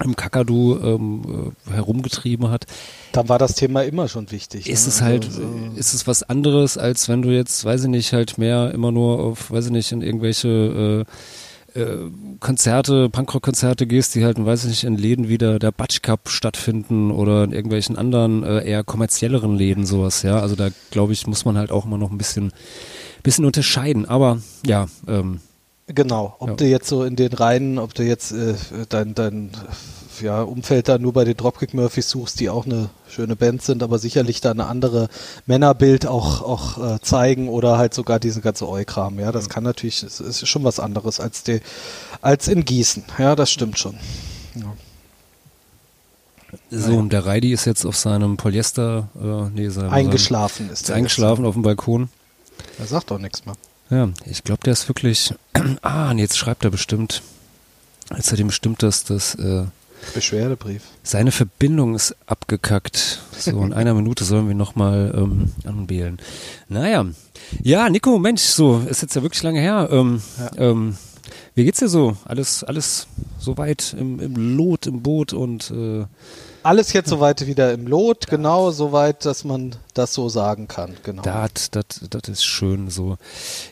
[0.05, 2.67] im Kakadu ähm, äh, herumgetrieben hat,
[3.13, 4.69] Dann war das Thema immer schon wichtig.
[4.69, 4.89] ist ne?
[4.93, 7.89] es halt, Also, so- äh, ist es was anderes, als wenn du jetzt, weiß ich
[7.89, 11.05] nicht, halt mehr immer nur auf, weiß ich nicht, in irgendwelche
[11.75, 12.11] äh, äh,
[12.41, 16.29] Konzerte, Punkrock-Konzerte gehst, die halt, weiß ich nicht, in Läden wie der, der Batsch Cup
[16.29, 20.39] stattfinden oder in irgendwelchen anderen äh, eher kommerzielleren Läden sowas, ja.
[20.39, 22.53] Also da glaube ich, muss man halt auch immer noch ein bisschen,
[23.23, 24.07] bisschen unterscheiden.
[24.07, 25.41] Aber ja, ähm,
[25.89, 26.55] Genau, ob Ja.
[26.55, 28.55] du jetzt so in den Reihen, ob du jetzt äh,
[28.89, 29.51] dein, dein
[30.21, 33.83] ja, Umfeld da nur bei den Dropkick Murphys suchst, die auch eine schöne Band sind,
[33.83, 35.09] aber sicherlich da eine andere
[35.47, 39.19] Männerbild auch, auch äh, zeigen oder halt sogar diese ganze Eu-Kram.
[39.19, 41.61] Ja, das kann natürlich, es ist schon was anderes als, die,
[42.21, 43.05] als in Gießen.
[43.19, 43.97] Ja, das stimmt schon.
[44.55, 44.75] Ja.
[46.71, 50.91] so, und der Reidi ist jetzt auf seinem Polyester, äh, nee, seinem, Eingeschlafen ist Ist
[50.91, 52.09] eingeschlafen auf dem Balkon.
[52.59, 52.81] Jetzt.
[52.81, 53.57] Er sagt doch nichts mehr.
[53.93, 55.35] Ja, ich glaube, der ist wirklich.
[55.83, 57.23] Ah, und jetzt schreibt er bestimmt.
[58.17, 59.65] Jetzt hat ihm bestimmt das, das äh,
[60.15, 60.83] Beschwerdebrief.
[61.03, 63.21] seine Verbindung ist abgekackt.
[63.39, 66.19] So, in einer Minute sollen wir nochmal ähm, anwählen.
[66.69, 67.07] Naja.
[67.63, 69.89] Ja, Nico, Mensch, so, ist jetzt ja wirklich lange her.
[69.93, 70.23] Ähm,
[70.57, 70.97] ähm,
[71.55, 72.17] wie geht's dir so?
[72.25, 73.07] Alles, alles
[73.39, 76.07] soweit im, im Lot, im Boot und äh,
[76.63, 80.97] Alles jetzt soweit wieder im Lot, genau, soweit, dass man das so sagen kann.
[81.03, 81.23] Genau.
[81.23, 83.17] Das, das, das ist schön so.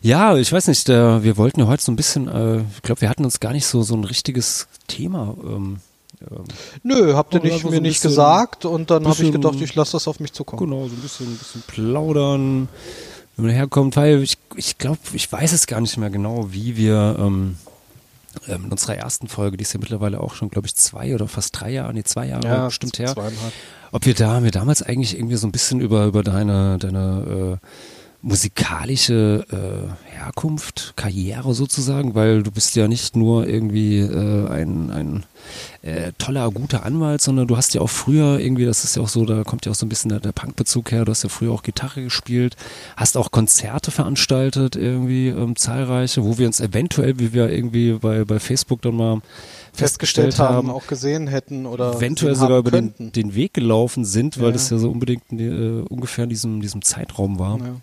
[0.03, 3.01] Ja, ich weiß nicht, äh, wir wollten ja heute so ein bisschen, äh, ich glaube,
[3.01, 5.37] wir hatten uns gar nicht so, so ein richtiges Thema.
[5.45, 5.81] Ähm,
[6.31, 6.45] ähm,
[6.83, 9.93] Nö, habt ihr nicht, so mir nicht gesagt und dann habe ich gedacht, ich lasse
[9.93, 10.69] das auf mich zukommen.
[10.71, 12.69] genau, so ein bisschen, ein bisschen plaudern,
[13.37, 16.77] wenn man herkommt, weil ich, ich glaube, ich weiß es gar nicht mehr genau, wie
[16.77, 17.57] wir ähm,
[18.49, 21.29] ähm, in unserer ersten Folge, die ist ja mittlerweile auch schon, glaube ich, zwei oder
[21.29, 23.15] fast drei Jahre, nee, zwei Jahre bestimmt her.
[23.15, 23.53] Zweieinhalb.
[23.93, 27.59] Ob wir da, haben wir damals eigentlich irgendwie so ein bisschen über, über deine, deine
[27.63, 27.67] äh,
[28.23, 35.25] musikalische äh, Herkunft, Karriere sozusagen, weil du bist ja nicht nur irgendwie äh, ein, ein
[35.83, 39.09] äh, toller, guter Anwalt, sondern du hast ja auch früher irgendwie, das ist ja auch
[39.09, 41.29] so, da kommt ja auch so ein bisschen der, der Punkbezug her, du hast ja
[41.31, 42.57] früher auch Gitarre gespielt,
[42.97, 48.25] hast auch Konzerte veranstaltet, irgendwie ähm, zahlreiche, wo wir uns eventuell, wie wir irgendwie bei,
[48.25, 49.23] bei Facebook dann mal
[49.73, 54.39] festgestellt haben, auch gesehen hätten oder eventuell sogar haben über den, den Weg gelaufen sind,
[54.39, 54.53] weil Ja.
[54.53, 57.59] das ja so unbedingt äh, ungefähr in diesem, diesem Zeitraum war.
[57.59, 57.77] Ja.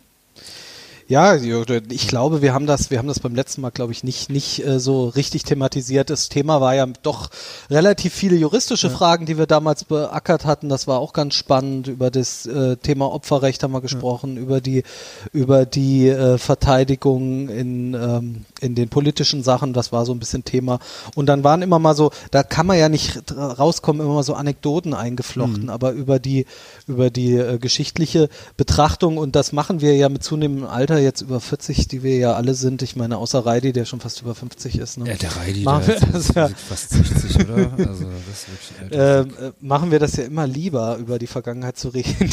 [1.09, 4.29] Ja, ich glaube, wir haben das, wir haben das beim letzten Mal, glaube ich, nicht
[4.29, 6.09] nicht äh, so richtig thematisiert.
[6.09, 7.29] Das Thema war ja doch
[7.69, 10.67] relativ viele juristische Fragen, die wir damals beackert hatten.
[10.67, 11.87] Das war auch ganz spannend.
[11.87, 14.83] Über das äh, Thema Opferrecht haben wir gesprochen, über die
[15.31, 19.71] über die äh, Verteidigung in ähm, in den politischen Sachen.
[19.71, 20.79] Das war so ein bisschen Thema.
[21.15, 24.33] Und dann waren immer mal so, da kann man ja nicht rauskommen, immer mal so
[24.33, 26.45] Anekdoten eingeflochten, aber über die
[26.85, 31.39] über die äh, geschichtliche Betrachtung und das machen wir ja mit zunehmendem Alter jetzt über
[31.39, 32.81] 40, die wir ja alle sind.
[32.81, 34.97] Ich meine, außer Reidi, der schon fast über 50 ist.
[34.97, 35.09] Ne?
[35.09, 36.45] Ja, der Reidi, Machen der wir das ja.
[36.45, 37.71] ist fast 60, oder?
[37.77, 38.47] Also ist
[38.91, 42.29] ähm, äh, machen wir das ja immer lieber, über die Vergangenheit zu reden.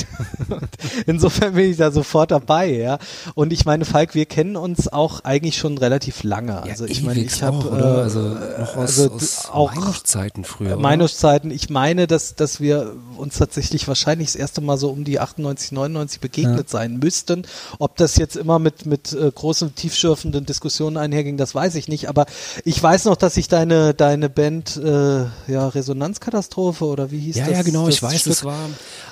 [1.07, 2.99] Insofern bin ich da sofort dabei, ja.
[3.35, 6.63] Und ich meine, Falk, wir kennen uns auch eigentlich schon relativ lange.
[6.63, 7.99] Also ich meine, ich habe oder?
[8.03, 10.73] also noch aus, also aus auch- Meinungszeiten früher.
[10.73, 10.77] oder?
[10.79, 11.51] Meinungszeiten.
[11.51, 15.73] Ich meine, dass, dass wir uns tatsächlich wahrscheinlich das erste Mal so um die 98,
[15.73, 17.47] 99 begegnet sein müssten.
[17.79, 22.09] Ob das jetzt immer mit, mit äh, großen, tiefschürfenden Diskussionen einherging, das weiß ich nicht.
[22.09, 22.27] Aber
[22.65, 27.47] ich weiß noch, dass ich deine, deine Band, äh, ja, Resonanzkatastrophe oder wie hieß Ja,
[27.47, 27.57] das?
[27.57, 28.59] ja, genau, das ich weiß, Stück das war,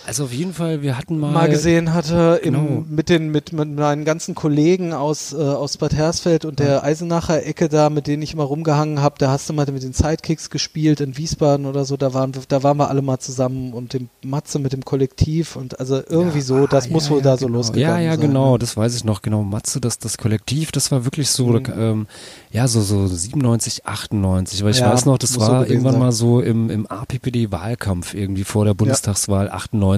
[0.06, 2.58] also auf jeden Fall, wir hatten mal, mal gesehen hatte Genau.
[2.58, 6.82] im, mit den mit, mit meinen ganzen Kollegen aus äh, aus Bad Hersfeld und der
[6.84, 9.92] Eisenacher Ecke da, mit denen ich immer rumgehangen habe, da hast du mal mit den
[9.92, 13.72] Sidekicks gespielt in Wiesbaden oder so, da waren wir, da waren wir alle mal zusammen
[13.72, 17.18] und dem Matze mit dem Kollektiv und also irgendwie so, das Ah, muss ja, wohl
[17.18, 17.58] ja, da so genau.
[17.58, 18.20] losgegangen Ja, ja, sein.
[18.28, 18.58] genau, ne?
[18.58, 19.42] das weiß ich noch, genau.
[19.42, 21.62] Matze, das, das Kollektiv, das war wirklich so, Mhm.
[21.76, 22.06] ähm,
[22.50, 25.92] ja, so, so 97, 98, weil ich Ja, weiß noch, das so war gewesen irgendwann
[25.92, 26.00] sein.
[26.00, 29.91] mal so im, im APPD-Wahlkampf irgendwie vor der Bundestagswahl 98,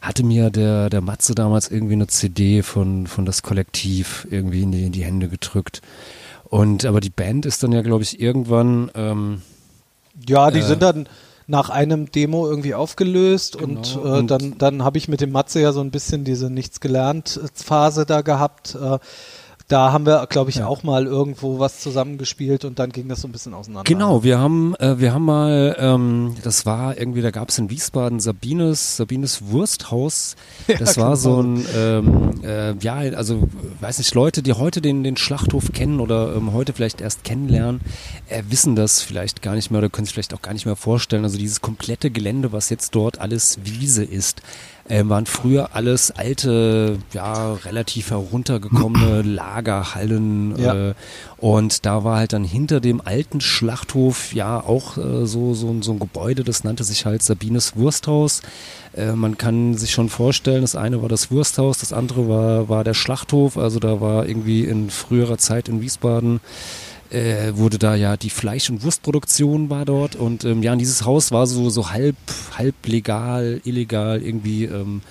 [0.00, 4.72] hatte mir der, der Matze damals irgendwie eine CD von, von das Kollektiv irgendwie in
[4.72, 5.80] die, in die Hände gedrückt.
[6.44, 9.42] Und, aber die Band ist dann ja, glaube ich, irgendwann, ähm,
[10.28, 11.08] Ja, die Äh, sind dann
[11.46, 15.32] nach einem Demo irgendwie aufgelöst und, Genau, äh, und- dann, dann habe ich mit dem
[15.32, 18.74] Matze ja so ein bisschen diese Nichts gelernt Phase da gehabt.
[18.74, 18.98] Äh,
[19.72, 23.28] da haben wir, glaube ich, auch mal irgendwo was zusammengespielt und dann ging das so
[23.28, 23.84] ein bisschen auseinander.
[23.88, 27.70] Genau, wir haben, äh, wir haben mal, ähm, das war irgendwie, da gab es in
[27.70, 30.36] Wiesbaden Sabines, Sabines Wursthaus.
[30.82, 33.48] Das war so ein, ähm, äh, ja, also
[33.80, 37.80] weiß nicht, Leute, die heute den, den Schlachthof kennen oder ähm, heute vielleicht erst kennenlernen,
[38.28, 40.76] äh, wissen das vielleicht gar nicht mehr oder können sich vielleicht auch gar nicht mehr
[40.76, 41.24] vorstellen.
[41.24, 44.42] Also dieses komplette Gelände, was jetzt dort alles Wiese ist,
[44.88, 49.22] ähm, waren früher alles alte, ja, relativ heruntergekommene
[49.82, 50.58] Lagerhallen.
[50.58, 50.90] Ja.
[50.90, 50.94] Äh,
[51.38, 55.82] und da war halt dann hinter dem alten Schlachthof ja auch äh, so, so, ein-
[55.82, 58.42] so ein Gebäude, das nannte sich halt Sabines Wursthaus.
[58.96, 62.84] Äh, man kann sich schon vorstellen, das eine war das Wursthaus, das andere war, war
[62.84, 63.56] der Schlachthof.
[63.56, 66.40] Also da war irgendwie in früherer Zeit in Wiesbaden
[67.12, 71.04] äh, wurde da ja die Fleisch- und Wurstproduktion war dort und ähm, ja, und dieses
[71.04, 72.16] Haus war so so halb
[72.56, 75.02] halb legal, illegal irgendwie ähm,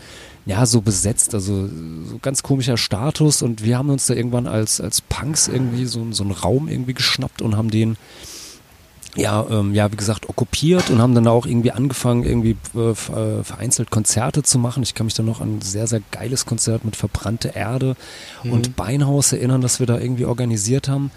[0.46, 4.82] ja so besetzt, also so ganz komischer Status und wir haben uns da irgendwann als
[4.82, 7.98] als Punks irgendwie so so einen Raum irgendwie geschnappt und haben den
[9.18, 13.44] ja, ähm, ja, wie gesagt, okkupiert und haben dann auch irgendwie angefangen, irgendwie äh, ver-
[13.44, 14.84] vereinzelt Konzerte zu machen.
[14.84, 17.98] Ich kann mich da noch an ein sehr, sehr geiles Konzert mit Verbrannte Erde
[18.46, 21.12] und Beinhaus erinnern, das wir da irgendwie organisiert haben.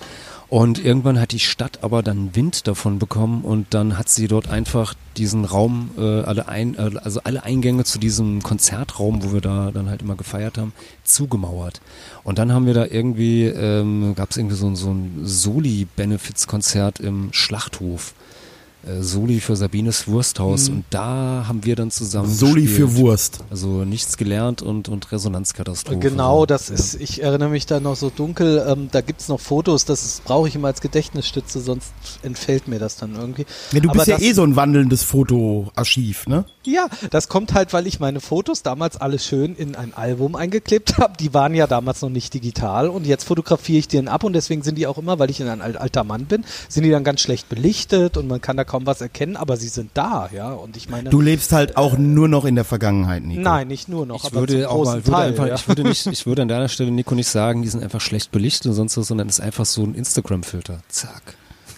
[0.54, 4.48] Und irgendwann hat die Stadt aber dann Wind davon bekommen und dann hat sie dort
[4.48, 9.40] einfach diesen Raum, äh, alle ein, äh, also alle Eingänge zu diesem Konzertraum, wo wir
[9.40, 11.80] da dann halt immer gefeiert haben, zugemauert.
[12.22, 17.32] Und dann haben wir da irgendwie, ähm, gab es irgendwie so, so ein Soli-Benefits-Konzert im
[17.32, 18.14] Schlachthof.
[18.86, 20.68] Äh, Soli für Sabines Wursthaus.
[20.68, 22.90] Und da haben wir dann zusammen Soli gespielt.
[22.90, 23.38] für Wurst.
[23.50, 25.98] Also nichts gelernt und, und Resonanzkatastrophe.
[25.98, 26.74] Genau, das Ja.
[26.74, 30.48] ist, ich erinnere mich da noch so dunkel, ähm, da gibt's noch Fotos, das brauche
[30.48, 31.92] ich immer als Gedächtnisstütze, sonst
[32.22, 33.46] entfällt mir das dann irgendwie.
[33.72, 36.44] Ja, du Aber bist ja das- eh so ein wandelndes Fotoarchiv, ne?
[36.66, 40.98] Ja, das kommt halt, weil ich meine Fotos damals alle schön in ein Album eingeklebt
[40.98, 41.14] habe.
[41.18, 44.62] Die waren ja damals noch nicht digital und jetzt fotografiere ich die ab und deswegen
[44.62, 47.20] sind die auch immer, weil ich ein al- alter Mann bin, sind die dann ganz
[47.20, 50.52] schlecht belichtet und man kann da kaum was erkennen, aber sie sind da, ja.
[50.52, 53.40] Und ich meine, Du lebst halt auch nur noch in der Vergangenheit, Nico.
[53.40, 55.54] nein, nicht nur noch, Ich aber würde auch großen mal, würde Teil, einfach, ja.
[55.54, 58.32] ich würde nicht, ich würde an deiner Stelle Nico nicht sagen, die sind einfach schlecht
[58.32, 60.80] belichtet und sonst was, sondern es ist einfach so ein Instagram-Filter.
[60.88, 61.22] Zack.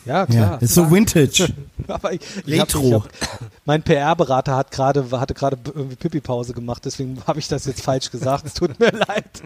[0.04, 0.52] ja, klar.
[0.52, 1.48] Ja, ist so Vintage.
[1.88, 2.86] Aber ich, ich hab, Retro.
[2.88, 3.08] ich hab,
[3.64, 8.10] mein PR-Berater hat gerade hatte gerade irgendwie Pipi-Pause gemacht, deswegen habe ich das jetzt falsch
[8.10, 8.44] gesagt.
[8.46, 9.42] Es tut mir leid.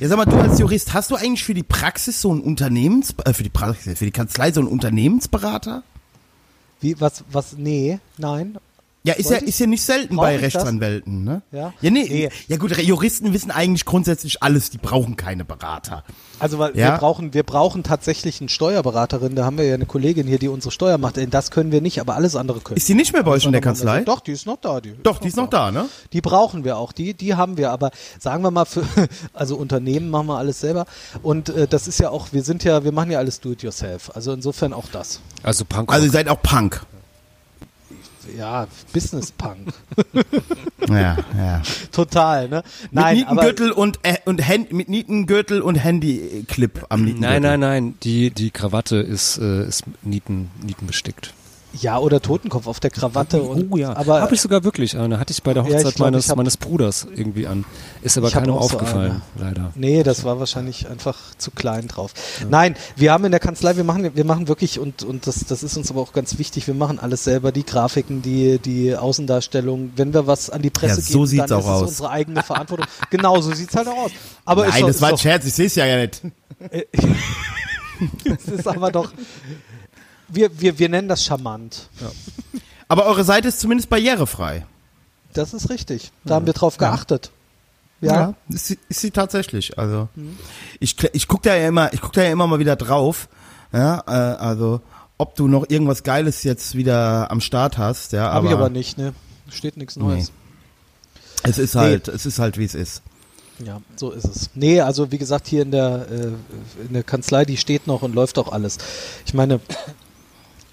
[0.00, 3.14] Ja, sag mal, du als Jurist, hast du eigentlich für die Praxis so einen Unternehmens,
[3.24, 5.82] äh, für die Praxis, für die Kanzlei so einen Unternehmensberater?
[6.80, 8.58] Wie was was nee, nein.
[9.04, 10.36] Ja, ist ja, ist ja nicht selten Brauch bei?
[10.36, 11.42] Rechtsanwälten, ne?
[11.52, 11.72] Ja?
[11.80, 12.28] Ja, nee, Nee.
[12.48, 16.04] ja gut, Juristen wissen eigentlich grundsätzlich alles, die brauchen keine Berater.
[16.40, 16.92] Also weil Ja.
[16.92, 19.34] wir brauchen, wir brauchen tatsächlich eine Steuerberaterin.
[19.34, 21.14] Da haben wir ja eine Kollegin hier, die unsere Steuer macht.
[21.32, 22.76] Das können wir nicht, aber alles andere können.
[22.76, 24.00] Ist die nicht mehr bei euch in der Kanzlei?
[24.02, 24.80] Doch, die ist noch da.
[24.80, 25.86] Die Doch, die ist noch da, ne?
[26.12, 28.82] Die brauchen wir auch, die, die haben wir, aber sagen wir mal für,
[29.32, 30.86] also Unternehmen machen wir alles selber
[31.22, 33.62] und äh, das ist ja auch, wir sind ja, wir machen ja alles do it
[33.62, 35.20] yourself, also insofern auch das.
[35.42, 35.92] Also Punkrock.
[35.94, 36.82] Also ihr seid auch Punk.
[36.82, 36.97] Ja,
[38.92, 39.72] Business Punk.
[40.88, 41.62] Ja, ja.
[41.92, 42.62] Total, ne?
[42.84, 47.40] Mit Nein, aber Nietengürtel und, äh, und Hand, mit Nietengürtel und Handyclip am Nietengürtel.
[47.40, 47.94] nein, nein, nein.
[48.02, 51.34] Die, die Krawatte ist, äh, ist Nieten, Nieten bestickt.
[51.72, 55.18] Ja, oder Totenkopf auf der Krawatte und oh ja, aber habe ich sogar wirklich eine.
[55.20, 57.64] Hatte ich bei der Ja, Hochzeit glaub, meines, meines Bruders irgendwie an.
[58.02, 59.72] Ist aber keinem auch so aufgefallen, leider.
[59.74, 62.14] Nee, das war wahrscheinlich einfach zu klein drauf.
[62.48, 65.62] Nein, wir haben in der Kanzlei, wir machen, wir machen wirklich, und, und das, das
[65.62, 69.92] ist uns aber auch ganz wichtig, wir machen alles selber, die Grafiken, die, die Außendarstellung.
[69.96, 71.88] Wenn wir was an die Presse Ja, so geben, dann auch ist es aus.
[71.90, 72.86] unsere eigene Verantwortung.
[73.10, 74.10] genau, so sieht's halt auch aus.
[74.44, 76.22] Aber Nein, ist doch, das war ein ist Scherz, ich sehe es ja, ja nicht.
[78.24, 79.12] doch, es ist aber doch,
[80.28, 81.88] wir, wir, wir nennen das charmant.
[82.88, 84.66] Aber eure Seite ist zumindest barrierefrei.
[85.34, 86.10] Das ist richtig.
[86.24, 87.30] Da haben wir drauf geachtet.
[88.00, 88.34] Ja.
[88.48, 89.78] ist, sie- ist sie tatsächlich.
[89.78, 90.08] Also
[90.80, 93.28] ich, kl- ich guck da ja immer, ich guck da ja immer mal wieder drauf.
[93.72, 94.80] Ja, äh, also
[95.18, 98.12] ob du noch irgendwas Geiles jetzt wieder am Start hast.
[98.12, 99.14] Ja, Habe aber, ich aber nicht, ne?
[99.50, 100.30] Steht nichts Neues.
[101.42, 103.02] Es ist halt, es ist halt wie es ist.
[103.64, 104.50] Ja, so ist es.
[104.54, 106.26] Nee, also wie gesagt, hier in der, äh,
[106.86, 108.78] in der Kanzlei, die steht noch und läuft auch alles.
[109.26, 109.60] Ich meine,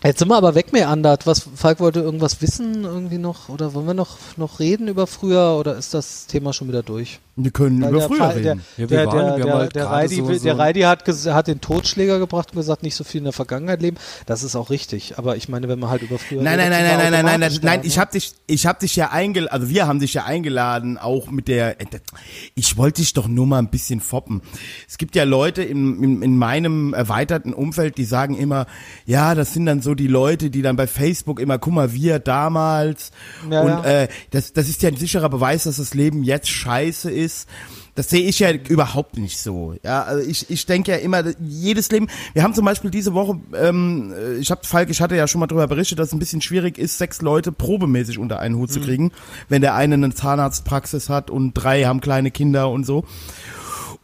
[0.03, 1.25] jetzt sind wir aber wegmeandert.
[1.27, 3.49] Was, Falk wollte irgendwas wissen irgendwie noch?
[3.49, 7.19] Oder wollen wir noch, noch reden über früher oder ist das Thema schon wieder durch?
[7.37, 8.61] Wir können Weil über der früher Fall- reden.
[8.77, 12.51] Der, der, haben der, halt der, Reidi, so- der Reidi hat, hat den Totschläger gebracht
[12.51, 13.97] und gesagt, nicht so viel in der Vergangenheit leben.
[14.25, 15.17] Das ist auch richtig.
[15.17, 17.11] Aber ich meine, wenn man halt über früher Nein, nein, redet, nein, nein, nein, nein,
[17.11, 18.01] nein, automatisch nein, da, ich ne?
[18.01, 21.49] hab dich, ich hab dich ja eingeladen, also wir haben dich ja eingeladen, auch mit
[21.49, 21.75] der,
[22.55, 24.41] ich wollte dich doch nur mal ein bisschen foppen.
[24.87, 28.65] Es gibt ja Leute in, in, in meinem erweiterten Umfeld, die sagen immer,
[29.05, 32.19] ja, das sind dann so die Leute, die dann bei Facebook immer, guck mal, wir
[32.19, 33.11] damals
[33.49, 33.83] Ja, und ja.
[34.03, 37.24] Äh, das, das ist ja ein sicherer Beweis, dass das Leben jetzt scheiße ist.
[37.95, 39.75] Das sehe ich ja überhaupt nicht so.
[39.81, 42.07] Ja, also ich, ich denke ja immer, jedes Leben.
[42.33, 45.39] Wir haben zum Beispiel diese Woche, ähm, äh, ich habe Falk, ich hatte ja schon
[45.39, 48.71] mal darüber berichtet, dass es ein bisschen schwierig ist, sechs Leute probemäßig unter einen Hut
[48.71, 49.11] zu kriegen,
[49.47, 53.05] wenn der eine eine Zahnarztpraxis hat und drei haben kleine Kinder und so.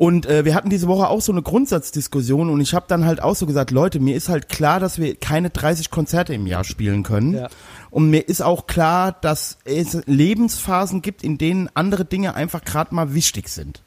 [0.02, 3.22] Und äh, wir hatten diese Woche auch so eine Grundsatzdiskussion und ich habe dann halt
[3.22, 6.64] auch so gesagt, Leute, mir ist halt klar, dass wir keine 30 Konzerte im Jahr
[6.64, 7.36] spielen können.
[7.36, 7.50] Ja.
[7.92, 12.96] Und mir ist auch klar, dass es Lebensphasen gibt, in denen andere Dinge einfach gerade
[12.96, 13.84] mal wichtig sind.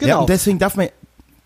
[0.00, 0.20] Ja, Genau.
[0.20, 0.88] und deswegen darf man,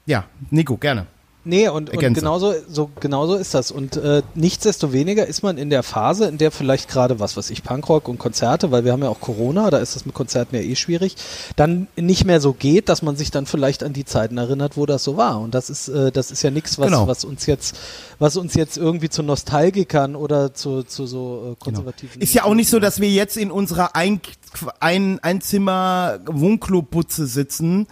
[0.05, 1.07] ja, Nico, gerne.
[1.47, 3.71] Nee, und, und genauso, so, genauso ist das.
[3.71, 7.63] Und äh, nichtsdestoweniger ist man in der Phase, in der vielleicht gerade, was weiß ich,
[7.63, 10.63] Punkrock und Konzerte, weil wir haben ja auch Corona, da ist das mit Konzerten ja
[10.63, 11.17] eh schwierig,
[11.57, 14.87] dann nicht mehr so geht, dass man sich dann vielleicht an die Zeiten erinnert, wo
[14.87, 15.39] das so war.
[15.41, 17.07] Und das ist, äh, das ist ja nichts, was, Genau.
[17.07, 17.77] was uns jetzt,
[18.19, 22.23] was uns jetzt irgendwie zu Nostalgikern oder zu, zu so äh, konservativen.
[22.23, 24.21] Ist ja auch nicht so, dass wir jetzt in unserer ein,
[24.81, 27.87] ein, Einzimmer Wohnklo-Butze sitzen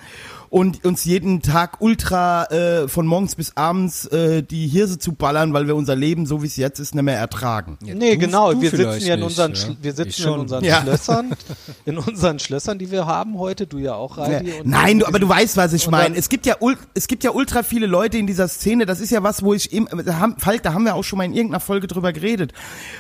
[0.53, 5.55] und uns jeden Tag ultra äh, von morgens bis abends äh, die Hirse zu ballern,
[5.55, 7.79] weil wir unser Leben, so wie es jetzt ist, nicht mehr ertragen.
[7.83, 8.53] Ja, Nee, du- genau.
[8.53, 9.69] du wir sitzen ja in nicht, unseren, ja.
[9.81, 10.41] Wir sitzen in schon.
[10.41, 10.83] unseren Ja.
[10.83, 11.35] Schlössern,
[11.87, 13.67] in unseren Schlössern, die wir haben heute.
[13.67, 14.51] Du ja auch, Reidi.
[14.51, 14.55] Ja.
[14.63, 16.17] Nein, du, aber du weißt, was ich meine.
[16.19, 18.85] Es gibt ja ul- es gibt ja ultra viele Leute in dieser Szene.
[18.85, 21.17] Das ist ja was, wo ich im, da haben, Falk, da haben wir auch schon
[21.17, 22.53] mal in irgendeiner Folge drüber geredet,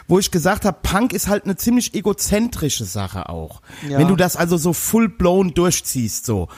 [0.08, 3.60] wo ich gesagt habe, Punk ist halt eine ziemlich egozentrische Sache auch.
[3.86, 3.98] Ja.
[3.98, 6.48] Wenn du das also so full blown durchziehst so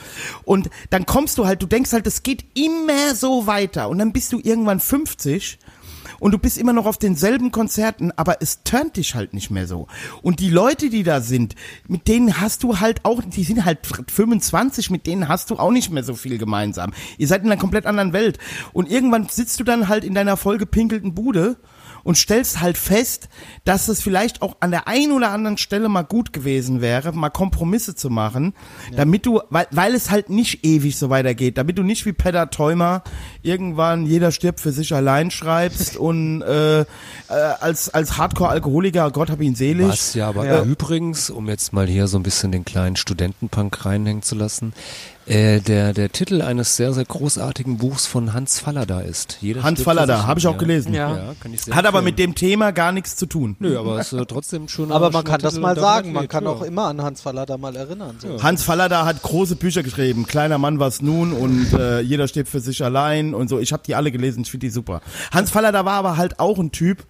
[0.45, 4.13] und dann kommst du halt, du denkst halt, es geht immer so weiter und dann
[4.13, 5.59] bist du irgendwann 50
[6.19, 9.67] und du bist immer noch auf denselben Konzerten, aber es turnt dich halt nicht mehr
[9.67, 9.87] so.
[10.21, 11.55] Und die Leute, die da sind,
[11.87, 15.71] mit denen hast du halt auch, die sind halt 25, mit denen hast du auch
[15.71, 16.93] nicht mehr so viel gemeinsam.
[17.17, 18.39] Ihr seid in einer komplett anderen Welt.
[18.73, 21.57] Und irgendwann sitzt du dann halt in deiner vollgepinkelten Bude
[22.05, 23.27] und stellst halt fest,
[23.65, 27.31] dass es vielleicht auch an der einen oder anderen Stelle mal gut gewesen wäre, mal
[27.31, 28.53] Kompromisse zu machen,
[28.95, 32.49] damit du, weil, weil es halt nicht ewig so weitergeht, damit du nicht wie Peter
[32.51, 33.03] Teumer
[33.41, 36.85] irgendwann jeder stirbt für sich allein schreibst und äh, äh,
[37.59, 39.87] als als Hardcore-Alkoholiker, Gott hab ihn selig.
[39.87, 40.61] Was ja aber Ja.
[40.63, 44.73] übrigens, um jetzt mal hier so ein bisschen den kleinen Studentenpunk reinhängen zu lassen,
[45.27, 49.39] äh, der, der Titel eines sehr, sehr großartigen Buchs von Hans Fallada ist.
[49.41, 50.93] Jeder Hans Fallada, habe ich auch gelesen.
[50.93, 51.15] Ja.
[51.15, 52.05] Ja, kann ich sehr Hat aber empfehlen.
[52.05, 53.55] mit dem Thema gar nichts zu tun.
[53.59, 54.91] Nö, aber es ist äh, trotzdem schon.
[54.91, 56.51] Aber man kann das mal sagen, man geht, kann ja.
[56.51, 58.17] auch immer an Hans Fallada mal erinnern.
[58.19, 58.43] So.
[58.43, 60.27] Hans Fallada hat große Bücher geschrieben.
[60.27, 63.59] Kleiner Mann was nun und äh, jeder steht für sich allein und so.
[63.59, 65.01] Ich habe die alle gelesen, ich finde die super.
[65.31, 67.03] Hans Fallada war aber halt auch ein Typ,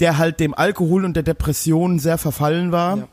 [0.00, 2.96] der halt dem Alkohol und der Depression sehr verfallen war.
[2.96, 3.08] Ja.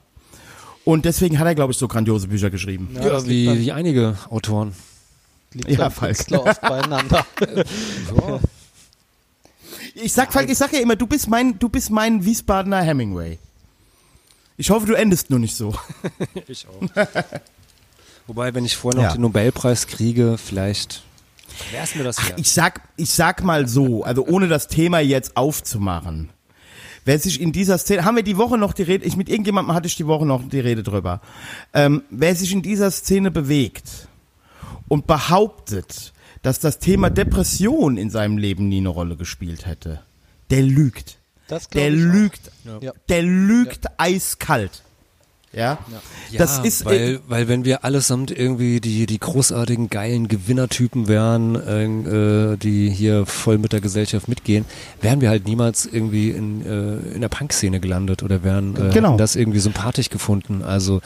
[0.85, 2.89] Und deswegen hat er, glaube ich, so grandiose Bücher geschrieben.
[2.95, 4.73] Ja, das wie, wie einige Autoren.
[5.53, 5.89] liegt Ja.
[5.89, 7.25] Künstler oft beieinander.
[9.95, 13.37] Ich sag, Falk, ich sag ja immer, du bist mein, du bist mein Wiesbadener Hemingway.
[14.57, 15.75] Ich hoffe, du endest nur nicht so.
[16.47, 17.05] Ich auch.
[18.27, 19.13] Wobei, wenn ich vorher noch Ja.
[19.15, 21.01] den Nobelpreis kriege, vielleicht
[21.71, 22.39] wäre es mir das wert.
[22.39, 26.29] Ich sag, ich sag mal so, also ohne das Thema jetzt aufzumachen.
[27.03, 29.73] Wer sich in dieser Szene, haben wir die Woche noch die Rede, ich mit irgendjemandem
[29.73, 31.21] hatte ich die Woche noch die Rede drüber.
[31.73, 34.07] Ähm, wer sich in dieser Szene bewegt
[34.87, 40.01] und behauptet, dass das Thema Depression in seinem Leben nie eine Rolle gespielt hätte,
[40.49, 41.17] der lügt.
[41.47, 42.51] Das Der lügt.
[42.81, 42.93] Ja.
[43.09, 44.83] Der lügt eiskalt.
[45.53, 45.79] Ja?
[46.37, 51.55] das ja, ist, weil, weil wenn wir allesamt irgendwie die, die großartigen, geilen Gewinnertypen wären,
[51.55, 54.65] äh, die hier voll mit der Gesellschaft mitgehen,
[55.01, 59.17] wären wir halt niemals irgendwie in, äh, in der Punk-Szene gelandet oder wären äh, Genau.
[59.17, 60.61] das irgendwie sympathisch gefunden.
[60.63, 61.01] Also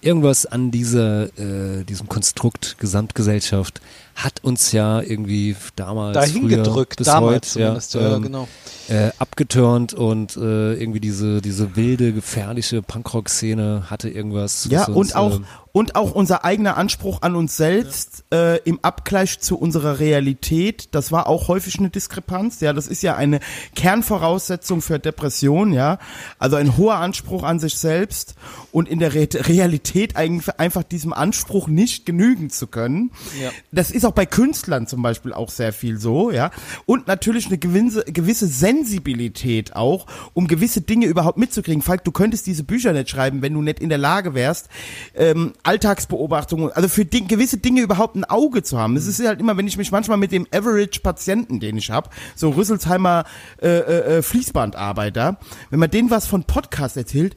[0.00, 3.80] irgendwas an dieser, äh, diesem Konstrukt Gesamtgesellschaft
[4.14, 7.94] hat uns ja irgendwie damals Dahin früher gedrückt, bis damals heute, zumindest.
[7.94, 8.48] ja, Ja, ähm, genau.
[8.88, 14.66] äh, abgeturnt und äh, irgendwie diese diese wilde gefährliche Punkrock-Szene hatte irgendwas.
[14.70, 18.58] Ja, was uns, und auch, ähm, und auch unser eigener Anspruch an uns selbst äh,
[18.64, 22.60] im Abgleich zu unserer Realität, das war auch häufig eine Diskrepanz.
[22.60, 23.40] Ja, das ist ja eine
[23.74, 25.98] Kernvoraussetzung für Depression, ja.
[26.38, 28.34] Also ein hoher Anspruch an sich selbst
[28.70, 33.10] und in der Re Realität eigentlich einfach diesem Anspruch nicht genügen zu können.
[33.40, 33.50] Ja.
[33.70, 36.50] Das ist auch bei Künstlern zum Beispiel auch sehr viel so, ja.
[36.86, 41.82] Und natürlich eine gewisse, gewisse Sensibilität auch, um gewisse Dinge überhaupt mitzukriegen.
[41.82, 44.68] Falk, du könntest diese Bücher nicht schreiben, wenn du nicht in der Lage wärst,
[45.14, 48.96] ähm, Alltagsbeobachtungen, also für Ding, gewisse Dinge überhaupt ein Auge zu haben.
[48.96, 52.50] Es ist halt immer, wenn ich mich manchmal mit dem Average-Patienten, den ich habe, so
[52.50, 53.24] Rüsselsheimer
[53.60, 55.38] äh, äh, äh, Fließbandarbeiter,
[55.70, 57.36] wenn man denen was von Podcast erzählt,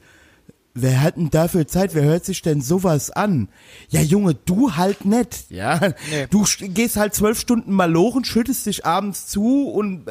[0.78, 1.96] Wer hat denn dafür Zeit?
[1.96, 3.48] Wer hört sich denn sowas an?
[3.90, 5.80] Ja, Junge, du halt nicht, ja.
[6.12, 6.28] Nee.
[6.30, 10.06] Du st- gehst halt zwölf Stunden malochen, schüttest dich abends zu und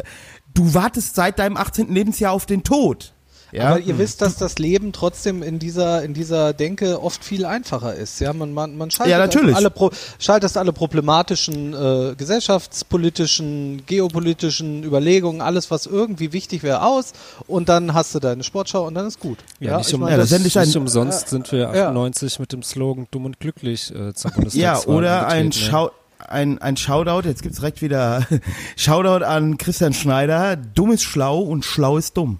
[0.54, 1.92] du wartest seit deinem 18.
[1.92, 3.13] Lebensjahr auf den Tod.
[3.54, 3.68] Ja.
[3.70, 7.94] Aber ihr wisst, dass das Leben trotzdem in dieser, in dieser Denke oft viel einfacher
[7.94, 8.18] ist.
[8.20, 9.50] Ja, man, man, man schaltet Ja, natürlich.
[9.50, 16.82] einfach alle, Pro, schaltest alle problematischen äh, gesellschaftspolitischen, geopolitischen Überlegungen, alles, was irgendwie wichtig wäre,
[16.82, 17.12] aus
[17.46, 19.38] und dann hast du deine Sportschau und dann ist gut.
[19.60, 21.70] ja, nicht, um, Ja, das sende ich ein- nicht umsonst sind wir ja.
[21.88, 25.52] 98 mit dem Slogan Dumm und glücklich äh, zur Bundestagswahl ja, oder ein?
[25.52, 25.90] Schau
[26.26, 28.26] ein, ein Shoutout, jetzt gibt's direkt wieder
[28.76, 30.56] Shoutout an Christian Schneider.
[30.56, 32.38] Dumm ist schlau und schlau ist dumm.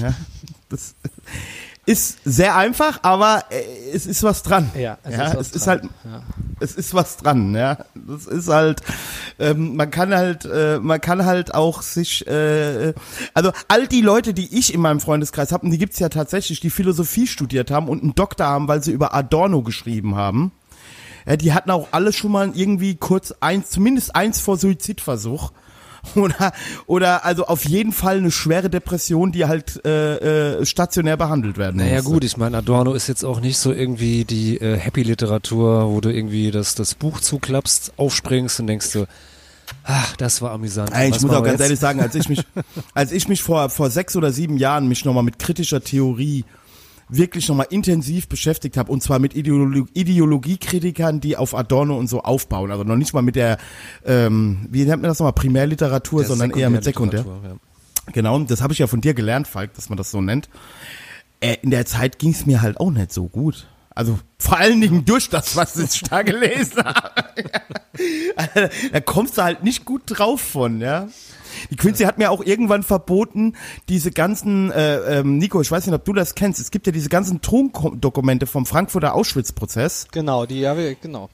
[0.00, 0.14] Ja.
[0.68, 0.94] das
[1.86, 4.70] ist sehr einfach, aber äh, es ist was dran.
[4.74, 6.22] Ja, es ja, ist was es ist halt, Ja.
[6.60, 7.78] es ist was dran, ja.
[7.94, 8.80] Das ist halt,
[9.38, 12.94] ähm, man kann halt, äh, man kann halt auch sich, äh,
[13.34, 16.60] also all die Leute, die ich in meinem Freundeskreis habe, und die gibt's ja tatsächlich,
[16.60, 20.52] die Philosophie studiert haben und einen Doktor haben, weil sie über Adorno geschrieben haben.
[21.26, 25.52] Ja, die hatten auch alle schon mal irgendwie kurz eins, zumindest eins vor Suizidversuch.
[26.14, 26.52] Oder,
[26.86, 31.78] oder also auf jeden Fall eine schwere Depression, die halt äh, äh, stationär behandelt werden
[31.78, 32.10] Naja musste.
[32.10, 36.10] gut, ich meine, Adorno ist jetzt auch nicht so irgendwie die äh, Happy-Literatur, wo du
[36.12, 39.06] irgendwie das, das Buch zuklappst, aufspringst und denkst du,
[39.84, 40.90] ach, das war amüsant.
[40.92, 41.60] Ey, ich Was muss auch ganz jetzt?
[41.62, 42.42] ehrlich sagen, als ich mich,
[42.94, 46.44] als ich mich vor, vor sechs oder sieben Jahren mich nochmal mit kritischer Theorie
[47.08, 52.22] wirklich nochmal intensiv beschäftigt habe und zwar mit Ideolo Ideologiekritikern, die auf Adorno und so
[52.22, 52.70] aufbauen.
[52.70, 53.58] Also noch nicht mal mit der,
[54.04, 57.20] ähm, wie nennt man das nochmal, Primärliteratur, Der sondern eher mit Sekundär.
[57.20, 57.60] Sekundärliteratur,
[58.06, 58.12] ja.
[58.12, 60.48] Genau, das habe ich ja von dir gelernt, Falk, dass man das so nennt.
[61.40, 63.66] Äh, in der Zeit ging es mir halt auch nicht so gut.
[63.94, 67.10] Also vor allen Dingen durch das, was ich da gelesen habe.
[68.92, 71.08] da kommst du halt nicht gut drauf von, ja.
[71.70, 73.54] Die Quincy hat mir auch irgendwann verboten,
[73.88, 76.92] diese ganzen, äh, ähm, Nico, ich weiß nicht, ob du das kennst, es gibt ja
[76.92, 80.08] diese ganzen Tondokumente vom Frankfurter Auschwitz-Prozess.
[80.12, 81.28] Genau, die, ja, genau.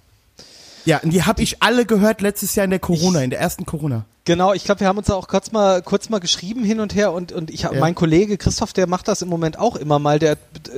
[0.85, 3.67] Ja, und die habe ich alle gehört letztes Jahr in der Corona, in der ersten
[3.67, 4.05] Corona.
[4.27, 6.95] Genau, ich glaube, wir haben uns da auch kurz mal kurz mal geschrieben hin und
[6.95, 7.81] her und und ich hab, Ja.
[7.81, 10.37] mein Kollege Christoph, der macht das im Moment auch immer mal, der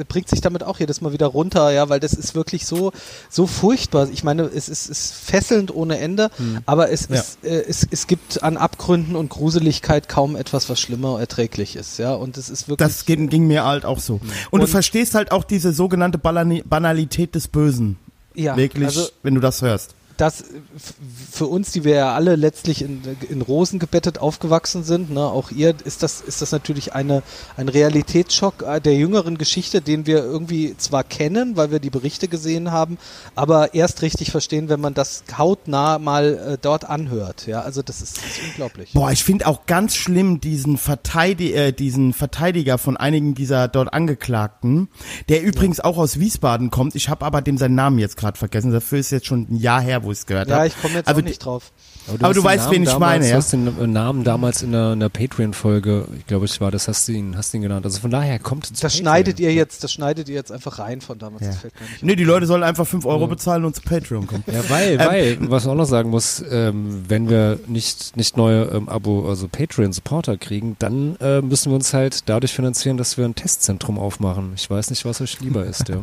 [0.09, 2.93] bringt sich damit auch jedes Mal wieder runter, ja, weil das ist wirklich so
[3.29, 4.09] so furchtbar.
[4.13, 6.31] Ich meine, es ist, ist fesselnd ohne Ende,
[6.67, 7.15] aber es Hm.
[7.17, 7.21] Ja.
[7.21, 11.99] ist äh, es, es gibt an Abgründen und Gruseligkeit kaum etwas, was schlimmer erträglich ist,
[11.99, 14.15] ja, und es ist wirklich Das ging, ging mir halt auch so.
[14.51, 17.99] Und, du Und- verstehst halt auch diese sogenannte Banali- Banalität des Bösen.
[18.35, 19.95] Ja, Wirklich, also wenn du das hörst.
[20.23, 20.95] Das f-
[21.33, 25.51] für uns, die wir ja alle letztlich in, in Rosen gebettet aufgewachsen sind, ne, auch
[25.51, 27.23] ihr, ist das, ist das natürlich eine,
[27.57, 32.29] ein Realitätsschock äh, der jüngeren Geschichte, den wir irgendwie zwar kennen, weil wir die Berichte
[32.29, 32.99] gesehen haben,
[33.35, 37.47] aber erst richtig verstehen, wenn man das hautnah mal äh, dort anhört.
[37.49, 38.93] Ja, also das ist, das ist unglaublich.
[38.93, 43.93] Boah, ich finde auch ganz schlimm diesen, Verteidi äh, diesen Verteidiger von einigen dieser dort
[43.93, 44.89] Angeklagten,
[45.29, 46.95] der übrigens auch aus Wiesbaden kommt.
[46.95, 48.71] Ich habe aber dem seinen Namen jetzt gerade vergessen.
[48.71, 50.61] Dafür ist jetzt schon ein Jahr her, wo ich es gehört habe.
[50.61, 51.73] Ja, ich komme jetzt also auch nicht drauf.
[52.19, 53.31] Aber du den weißt, Namen wen ich damals, meine, ja?
[53.31, 56.73] Du hast den äh, Namen damals in der, in der Patreon-Folge, ich glaube, es war,
[56.73, 57.87] das hast du ihn, hast du ihn genannt.
[57.87, 59.03] Also von daher kommt es zu Das Patreon.
[59.05, 61.43] schneidet ihr jetzt, das schneidet ihr jetzt einfach rein von damals.
[61.43, 61.49] Ja.
[61.51, 64.27] Das fällt gar nicht Nee, die Leute sollen einfach 5 Euro bezahlen und zu Patreon
[64.27, 64.43] kommen.
[64.49, 68.65] Ja, weil, weil, was man auch noch sagen muss, ähm, wenn wir nicht, nicht neue
[68.65, 73.25] ähm, Abo, also Patreon-Supporter kriegen, dann äh, müssen wir uns halt dadurch finanzieren, dass wir
[73.27, 74.55] ein Testzentrum aufmachen.
[74.57, 75.89] Ich weiß nicht, was euch lieber ist.
[75.89, 75.99] Ja.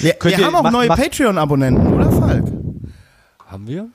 [0.00, 2.44] Wir, wir haben auch macht- neue Patreon-Abonnenten, oder Falk?
[3.50, 3.88] Haben wir?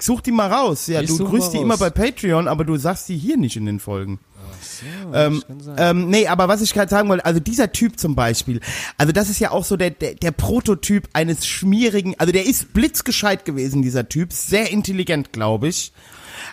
[0.00, 0.88] Such die mal raus.
[0.88, 1.64] Ja, Ich du grüßt die raus.
[1.64, 4.18] immer bei Patreon, aber du sagst die hier nicht in den Folgen.
[4.60, 5.42] So, Ähm,
[5.76, 8.60] ähm, nee, aber was ich gerade sagen wollte, also dieser Typ zum Beispiel,
[8.98, 12.72] also das ist ja auch so der, der, der Prototyp eines schmierigen, also der ist
[12.72, 15.92] blitzgescheit gewesen, dieser Typ, sehr intelligent, glaube ich.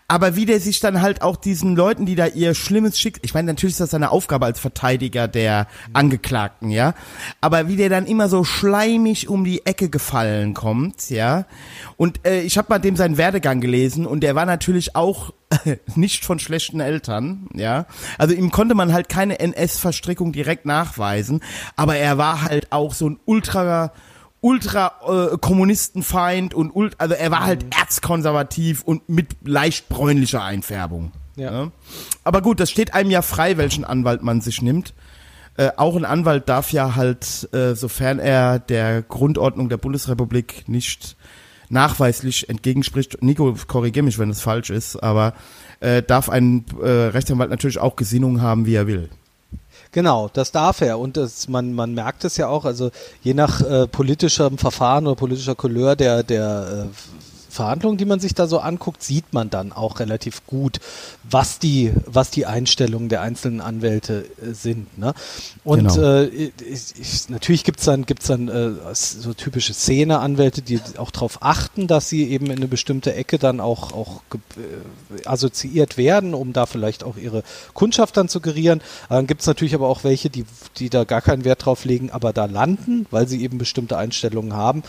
[0.07, 3.33] Aber wie der sich dann halt auch diesen Leuten, die da ihr schlimmes Schicksal, ich
[3.33, 6.93] meine, natürlich ist das seine Aufgabe als Verteidiger der Angeklagten, ja.
[7.41, 11.45] Aber wie der dann immer so schleimig um die Ecke gefallen kommt, ja.
[11.97, 15.33] Und äh, ich habe mal dem seinen Werdegang gelesen und der war natürlich auch
[15.95, 17.85] nicht von schlechten Eltern, ja.
[18.17, 21.41] Also ihm konnte man halt keine NS-Verstrickung direkt nachweisen,
[21.75, 23.91] aber er war halt auch so ein ultra
[24.41, 31.11] ultra äh, Kommunistenfeind und ult also er war halt erzkonservativ und mit leicht bräunlicher Einfärbung.
[31.35, 31.71] Ja.
[32.23, 34.93] Aber gut, das steht einem ja frei, welchen Anwalt man sich nimmt.
[35.57, 41.17] Äh, auch ein Anwalt darf ja halt, äh, sofern er der Grundordnung der Bundesrepublik nicht
[41.69, 45.33] nachweislich entgegenspricht, Nico, korrigier mich, wenn es falsch ist, aber
[45.81, 49.09] äh, darf ein äh, Rechtsanwalt natürlich auch Gesinnung haben, wie er will.
[49.91, 50.99] Genau, das darf er.
[50.99, 52.91] Und das, man, man merkt es ja auch, also
[53.23, 58.33] je nach äh, politischem Verfahren oder politischer Couleur der, der äh, Verhandlungen, die man sich
[58.33, 60.79] da so anguckt, sieht man dann auch relativ gut,
[61.29, 64.97] was die, was die Einstellungen der einzelnen Anwälte äh, sind.
[64.97, 65.13] Ne?
[65.63, 66.01] Und Genau.
[66.01, 71.39] äh, ich, ich, natürlich gibt's dann, gibt's dann äh, so typische Szene-Anwälte, die auch darauf
[71.41, 76.53] achten, dass sie eben in eine bestimmte Ecke dann auch, auch äh, assoziiert werden, um
[76.53, 77.43] da vielleicht auch ihre
[77.73, 78.81] Kundschaft dann zu gerieren.
[79.09, 80.45] Dann gibt's natürlich aber auch welche, die,
[80.77, 84.53] die da gar keinen Wert drauf legen, aber da landen, weil sie eben bestimmte Einstellungen
[84.53, 84.83] haben.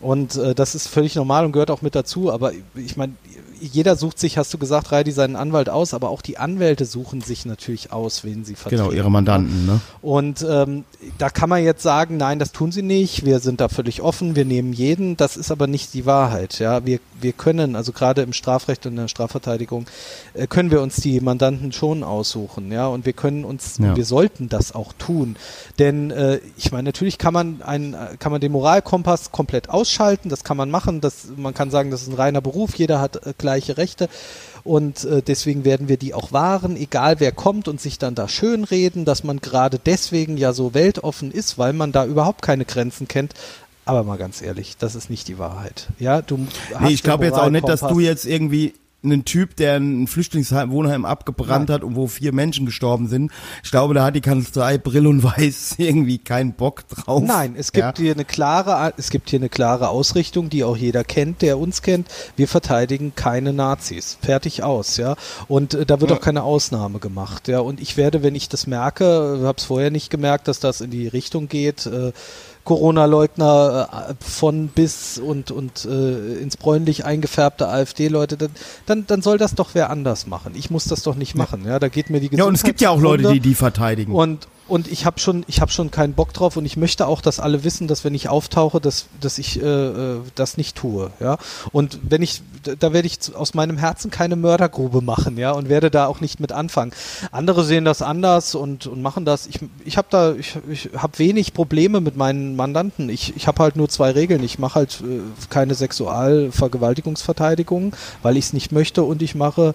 [0.00, 2.32] Und äh, das ist völlig normal und gehört auch mit dazu.
[2.32, 3.14] Aber ich meine,
[3.60, 7.20] jeder sucht sich, hast du gesagt, Reidi, seinen Anwalt aus, aber auch die Anwälte suchen
[7.20, 8.82] sich natürlich aus, wen sie vertreten.
[8.84, 9.80] Genau, ihre Mandanten, ne?
[10.02, 10.84] Und ähm,
[11.18, 13.24] da kann man jetzt sagen, nein, das tun sie nicht.
[13.24, 14.36] Wir sind da völlig offen.
[14.36, 15.16] Wir nehmen jeden.
[15.16, 16.58] Das ist aber nicht die Wahrheit.
[16.58, 19.86] Ja, wir wir können also gerade im Strafrecht und in der Strafverteidigung
[20.34, 22.70] äh, können wir uns die Mandanten schon aussuchen.
[22.72, 23.96] Ja, und wir können uns, Ja.
[23.96, 25.36] wir sollten das auch tun,
[25.78, 30.28] denn äh, ich meine, natürlich kann man ein, kann man den Moralkompass komplett ausschalten.
[30.28, 31.00] Das kann man machen.
[31.00, 32.74] Das man kann sagen, das ist ein reiner Beruf.
[32.76, 34.08] Jeder hat äh, gleiche Rechte.
[34.64, 38.28] Und äh, deswegen werden wir die auch wahren, egal wer kommt und sich dann da
[38.28, 43.08] schönreden, dass man gerade deswegen ja so weltoffen ist, weil man da überhaupt keine Grenzen
[43.08, 43.32] kennt.
[43.86, 45.86] Aber mal ganz ehrlich, das ist nicht die Wahrheit.
[45.98, 48.74] Ja, du hast Nee, ich glaube jetzt auch nicht, dass du jetzt irgendwie
[49.04, 51.74] einen Typ, der ein Flüchtlingswohnheim abgebrannt Nein.
[51.76, 53.30] hat und wo vier Menschen gestorben sind.
[53.62, 57.22] Ich glaube, da hat die Kanzlei Brill und Weiß irgendwie keinen Bock drauf.
[57.24, 57.94] Nein, es gibt Ja.
[57.96, 61.82] hier eine klare, es gibt hier eine klare Ausrichtung, die auch jeder kennt, der uns
[61.82, 62.08] kennt.
[62.36, 64.18] Wir verteidigen keine Nazis.
[64.20, 65.14] Fertig aus, ja.
[65.46, 67.60] Und äh, da wird auch keine Ausnahme gemacht, ja.
[67.60, 70.90] Und ich werde, wenn ich das merke, habe es vorher nicht gemerkt, dass das in
[70.90, 71.86] die Richtung geht.
[71.86, 72.12] Äh,
[72.68, 78.50] Corona-Leugner äh, von bis und, und äh, ins bräunlich eingefärbte AfD-Leute, dann,
[78.84, 80.52] dann, dann soll das doch wer anders machen.
[80.54, 81.64] Ich muss das doch nicht machen.
[81.64, 83.54] Ja, da geht mir die Ja, und es gibt ja auch Leute, Gesundheit die die
[83.54, 84.12] verteidigen.
[84.12, 87.20] und, und ich habe schon, ich habe schon keinen Bock drauf und ich möchte auch,
[87.20, 91.10] dass alle wissen, dass wenn ich auftauche, dass, dass ich äh, äh, das nicht tue,
[91.20, 91.38] ja.
[91.72, 95.90] Und wenn ich, da werde ich aus meinem Herzen keine Mördergrube machen, ja, und werde
[95.90, 96.92] da auch nicht mit anfangen.
[97.32, 99.46] Andere sehen das anders und, und machen das.
[99.46, 103.08] Ich, ich habe da, ich, ich habe wenig Probleme mit meinen Mandanten.
[103.08, 104.42] Ich, ich habe halt nur zwei Regeln.
[104.44, 109.74] Ich mache halt äh, keine Sexualvergewaltigungsverteidigung, weil ich es nicht möchte und ich mache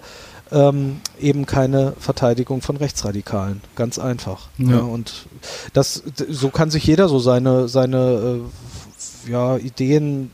[0.54, 3.60] ähm, eben keine Verteidigung von Rechtsradikalen.
[3.74, 4.48] Ganz einfach.
[4.56, 4.70] Ja.
[4.70, 4.78] Ja.
[4.78, 5.26] und
[5.72, 8.40] das, so kann sich jeder so seine, seine
[9.26, 10.30] äh, ja, Ideen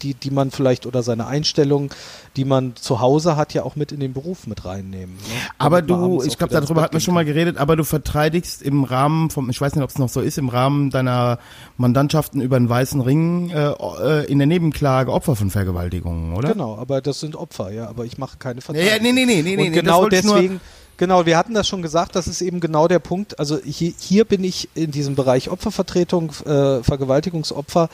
[0.00, 1.92] die, die man vielleicht oder seine Einstellung,
[2.36, 5.14] die man zu Hause hat, ja auch mit in den Beruf mit reinnehmen.
[5.16, 5.20] Ne?
[5.58, 8.62] Aber du, ich glaube, darüber Bett hat man gehen schon mal geredet, aber du verteidigst
[8.62, 11.38] im Rahmen vom, ich weiß nicht, ob es noch so ist, im Rahmen deiner
[11.76, 16.52] Mandantschaften über den weißen Ring äh, äh, in der Nebenklage Opfer von Vergewaltigungen, oder?
[16.52, 18.96] Genau, aber das sind Opfer, ja, aber ich mache keine Ja, Verteidigung.
[18.96, 20.60] ja, nee, nee, nee, nee, nee, Und nee, genau deswegen,
[20.96, 23.38] genau, wir hatten das schon gesagt, das ist eben genau der Punkt.
[23.38, 27.88] Also hier, hier bin ich in diesem Bereich Opfervertretung, äh, Vergewaltigungsopfer.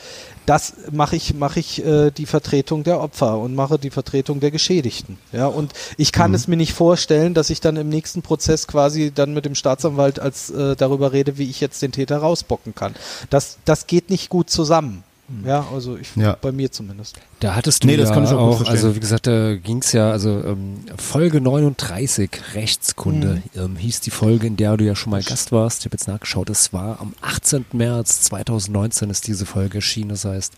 [0.45, 4.51] Das mache ich, mache ich äh, die Vertretung der Opfer und mache die Vertretung der
[4.51, 5.17] Geschädigten.
[5.31, 9.11] Ja, und ich kann es mir nicht vorstellen, dass ich dann im nächsten Prozess quasi
[9.13, 12.95] dann mit dem Staatsanwalt als äh, darüber rede, wie ich jetzt den Täter rausbocken kann.
[13.29, 15.03] Das, das geht nicht gut zusammen.
[15.45, 16.37] Ja, also ich, Ja.
[16.41, 17.17] bei mir zumindest.
[17.39, 19.91] Da hattest du Nee, das ja kann ich auch auch, also wie gesagt, da ging's
[19.91, 23.61] ja, also ähm, Folge 39, Rechtskunde, Mhm.
[23.61, 25.79] ähm, hieß die Folge, in der du ja schon mal Gast warst.
[25.81, 27.65] Ich habe jetzt nachgeschaut, es war am 18.
[27.73, 30.09] März 2019 ist diese Folge erschienen.
[30.09, 30.53] Das heißt,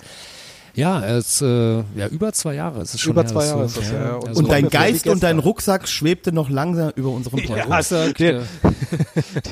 [0.73, 2.81] ja, es äh, ja über zwei Jahre.
[2.81, 4.13] Es ist schon Über her, zwei so- Jahre ist das, ja, ja.
[4.15, 5.39] also Und Und kommt dein Geist und dein.
[5.39, 7.91] Rucksack schwebte noch langsam über unserem Podcast.
[7.91, 8.43] Rucksack, der-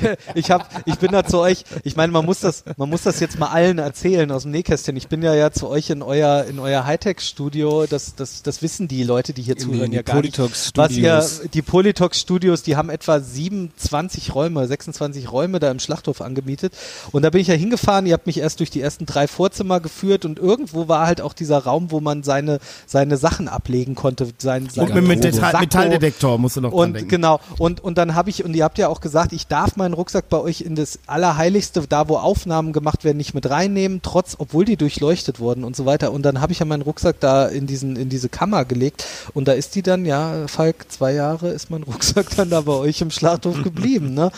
[0.02, 1.64] der, ich hab, ich bin da zu euch.
[1.84, 4.96] Ich meine, man muss das, man muss das jetzt mal allen erzählen aus dem Nähkästchen.
[4.96, 7.86] Ich bin ja ja zu euch in euer in euer Hightech-Studio.
[7.88, 10.36] Das, das, das wissen die Leute, die hier In zuhören die ja gar nicht.
[10.36, 15.78] Polytox Was ihr, die Polytox Studios, die haben etwa 27 Räume, 26 Räume da im
[15.78, 16.72] Schlachthof angemietet.
[17.12, 18.06] Und da bin ich ja hingefahren.
[18.06, 21.34] Ihr habt mich erst durch die ersten drei Vorzimmer geführt und irgendwo war halt auch
[21.34, 24.28] dieser Raum, wo man seine seine Sachen ablegen konnte.
[24.38, 25.58] Sein, sein Und mit, Sakko.
[25.58, 27.08] Metalldetektor musst du noch dran Und denken.
[27.08, 29.92] genau, und, und dann habe ich, und ihr habt ja auch gesagt, ich darf meinen
[29.94, 34.36] Rucksack bei euch in das Allerheiligste, da wo Aufnahmen gemacht werden, nicht mit reinnehmen, trotz,
[34.38, 36.12] obwohl die durchleuchtet wurden und so weiter.
[36.12, 39.04] Und dann habe ich ja meinen Rucksack da in diesen, in diese Kammer gelegt.
[39.34, 42.72] Und da ist die dann, ja, Falk, zwei Jahre ist mein Rucksack dann da bei
[42.72, 44.30] euch im Schlachthof geblieben, ne?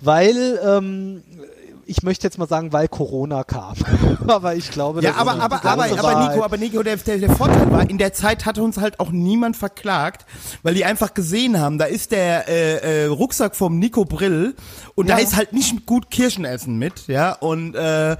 [0.00, 1.22] Weil, ähm,
[1.86, 3.74] ich möchte jetzt mal sagen, weil Corona kam.
[4.26, 6.30] aber ich glaube, Ja, aber, aber, aber, aber Wahrheit.
[6.32, 9.10] Nico, aber Nico, der, der, der Vorteil war, in der Zeit hatte uns halt auch
[9.10, 10.26] niemand verklagt,
[10.62, 14.54] weil die einfach gesehen haben, da ist der äh, äh, Rucksack vom Nico Brill
[14.94, 15.24] und da Ja.
[15.24, 18.16] ist halt nicht gut Kirschenessen mit, ja, und äh,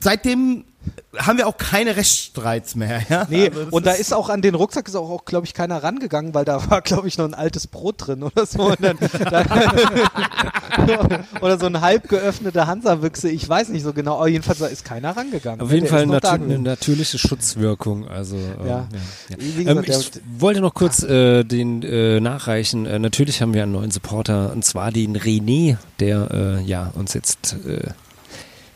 [0.00, 0.64] seitdem
[1.16, 3.26] haben wir auch keine Rechtsstreits mehr, ja.
[3.28, 5.82] Nee, Also und da ist auch an den Rucksack ist auch, auch glaube ich, keiner
[5.82, 8.62] rangegangen, weil da war, glaube ich, noch ein altes Brot drin oder so.
[8.62, 8.96] Und dann,
[11.40, 14.84] oder so ein halb geöffneter Hansa-Büchse, ich weiß nicht so genau, aber jedenfalls da ist
[14.84, 15.60] keiner rangegangen.
[15.60, 18.08] Auf jeden Der Fall natür eine natürliche Schutzwirkung.
[18.08, 18.88] Also ähm, Ja.
[19.28, 19.36] ja.
[19.38, 22.86] Wie Ähm, ich wollte noch kurz äh, den äh, nachreichen.
[22.86, 27.14] Äh, natürlich haben wir einen neuen Supporter und zwar den René, der äh, ja uns
[27.14, 27.88] jetzt äh,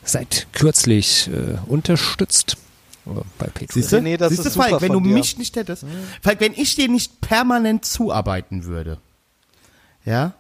[0.05, 2.57] seit kürzlich äh, unterstützt
[3.07, 3.69] äh, bei Patreon.
[3.73, 5.15] Siehst du, Nee, das Siehst du ist Falk, wenn du dir.
[5.15, 5.85] mich nicht hättest,
[6.23, 8.99] Falk, wenn ich dir nicht permanent zuarbeiten würde,
[10.05, 10.35] ja,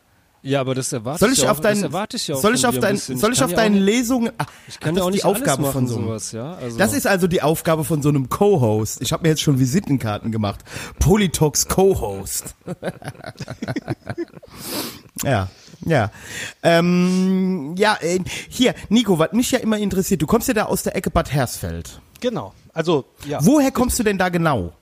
[0.47, 2.34] Ja, aber das erwarte soll ich, ich ja auf auch, das deinen, erwarte ich ja
[2.34, 3.18] auch soll ich auf dir ein dein, bisschen.
[3.18, 5.09] soll ich kann auf ja auch deine nicht- Lesungen, ach, Ich kann das ja auch
[5.09, 6.53] ist nicht die Aufgabe alles von machen, so einem, sowas, ja.
[6.57, 9.01] Also, Das ist also die Aufgabe von so einem Co-Host.
[9.01, 10.61] Ich habe mir jetzt schon Visitenkarten gemacht.
[10.99, 12.55] Polytox Co-Host.
[15.24, 15.49] ja,
[15.86, 16.11] ja.
[16.62, 20.82] Ähm, ja, äh, hier, Nico, was mich ja immer interessiert, du kommst ja da aus
[20.82, 22.01] der Ecke Bad Hersfeld.
[22.20, 22.53] Genau.
[22.72, 24.72] Also, ja, Woher kommst du denn da genau?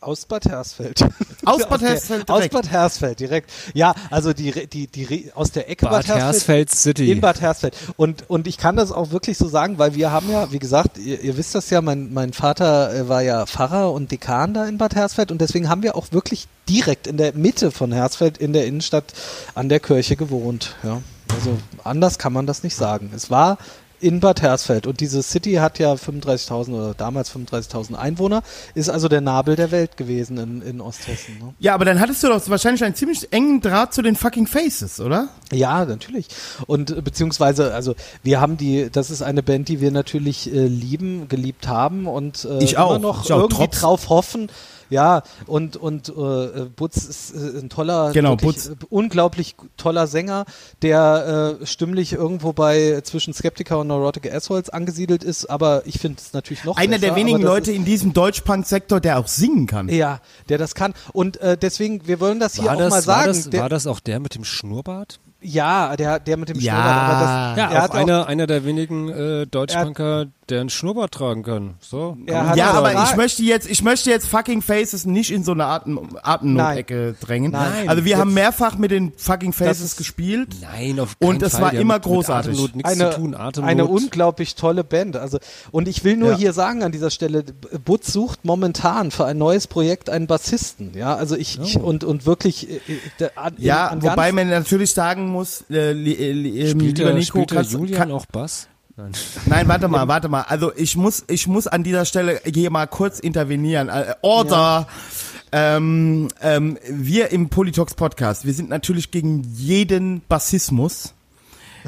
[0.00, 1.04] Aus Bad Hersfeld.
[1.44, 2.54] Aus Bad Hersfeld Aus direkt.
[2.54, 3.50] Bad Hersfeld, direkt.
[3.72, 7.10] Ja, also die, die, die, aus der Ecke Bad Hersfeld City.
[7.10, 7.74] In Bad Hersfeld.
[7.96, 10.98] Und, und ich kann das auch wirklich so sagen, weil wir haben ja, wie gesagt,
[10.98, 14.66] ihr, ihr wisst das ja, mein, mein Vater äh, war ja Pfarrer und Dekan da
[14.66, 18.38] in Bad Hersfeld und deswegen haben wir auch wirklich direkt in der Mitte von Hersfeld
[18.38, 19.12] in der Innenstadt
[19.54, 20.76] an der Kirche gewohnt.
[20.82, 21.00] Ja.
[21.34, 23.12] Also anders kann man das nicht sagen.
[23.14, 23.58] Es war
[24.00, 28.42] in Bad Hersfeld und diese City hat ja 35.000 oder damals 35.000 Einwohner,
[28.74, 31.38] ist also der Nabel der Welt gewesen in, in Osthessen.
[31.38, 31.54] Ne?
[31.58, 35.00] Ja, aber dann hattest du doch wahrscheinlich einen ziemlich engen Draht zu den fucking Faces,
[35.00, 35.28] oder?
[35.52, 36.26] Ja, natürlich.
[36.66, 40.66] Und äh, beziehungsweise, also wir haben die, das ist eine Band, die wir natürlich äh,
[40.66, 42.98] lieben, geliebt haben und äh, Ich immer auch.
[42.98, 44.48] noch Ich auch, irgendwie trotz- drauf hoffen.
[44.90, 48.68] Ja, und und äh, Butz ist äh, ein toller, Genau, Butz.
[48.68, 50.44] äh, unglaublich toller Sänger,
[50.82, 56.18] der äh, stimmlich irgendwo bei zwischen Skeptiker und Neurotic Assholes angesiedelt ist, aber ich finde
[56.20, 59.88] es natürlich noch Einer besser, der wenigen Leute in diesem Deutschpunk-Sektor, der auch singen kann.
[59.88, 60.92] ja, der das kann.
[61.12, 63.20] Und äh, deswegen, wir wollen das hier war, auch das, mal sagen.
[63.20, 65.20] war, das, der, war das auch der mit dem Schnurrbart?
[65.42, 66.72] ja, der, der mit dem Ja.
[66.74, 67.02] Schnurrbart.
[67.02, 71.12] aber das, Ja, er auch hat einer, einer der wenigen äh, Deutschpunker, der einen Schnurrbart
[71.12, 71.74] tragen kann.
[71.80, 72.16] So.
[72.26, 75.66] Kann Ja, aber ich möchte jetzt, ich möchte jetzt fucking Faces nicht in so eine
[75.66, 77.52] Atem, Atemnotecke drängen.
[77.52, 77.88] Nein.
[77.88, 80.48] Also wir Jetzt- haben mehrfach mit den fucking Faces ist- gespielt.
[80.60, 81.62] Nein, auf Und keinen es Fall.
[81.62, 82.50] war Die immer mit, großartig.
[82.52, 83.34] Mit Atemnot nichts eine, zu tun.
[83.34, 83.70] Atemnot.
[83.70, 85.16] eine unglaublich tolle Band.
[85.16, 85.38] Also,
[85.70, 86.36] und ich will nur Ja.
[86.36, 87.44] hier sagen an dieser Stelle,
[87.84, 90.92] Butz sucht momentan für ein neues Projekt einen Bassisten.
[90.94, 91.82] Ja, also ich, ich Oh.
[91.82, 92.80] und, und wirklich, äh,
[93.18, 96.98] äh, an, Ja, an wobei man natürlich sagen muss, äh, li, äh, li, ähm, spielt
[96.98, 98.66] lieber der, Nico, spielt der kannst, Julian kann, auch Bass?
[99.00, 99.12] Nein.
[99.46, 100.42] Nein, warte mal, warte mal.
[100.42, 103.88] Also ich muss, ich muss an dieser Stelle hier mal kurz intervenieren.
[103.88, 104.86] Äh, Order.
[105.52, 111.14] Ähm, ähm, wir im Politox Podcast, wir sind natürlich gegen jeden Bassismus.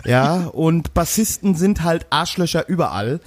[0.05, 3.21] Ja, und Bassisten sind halt Arschlöcher überall.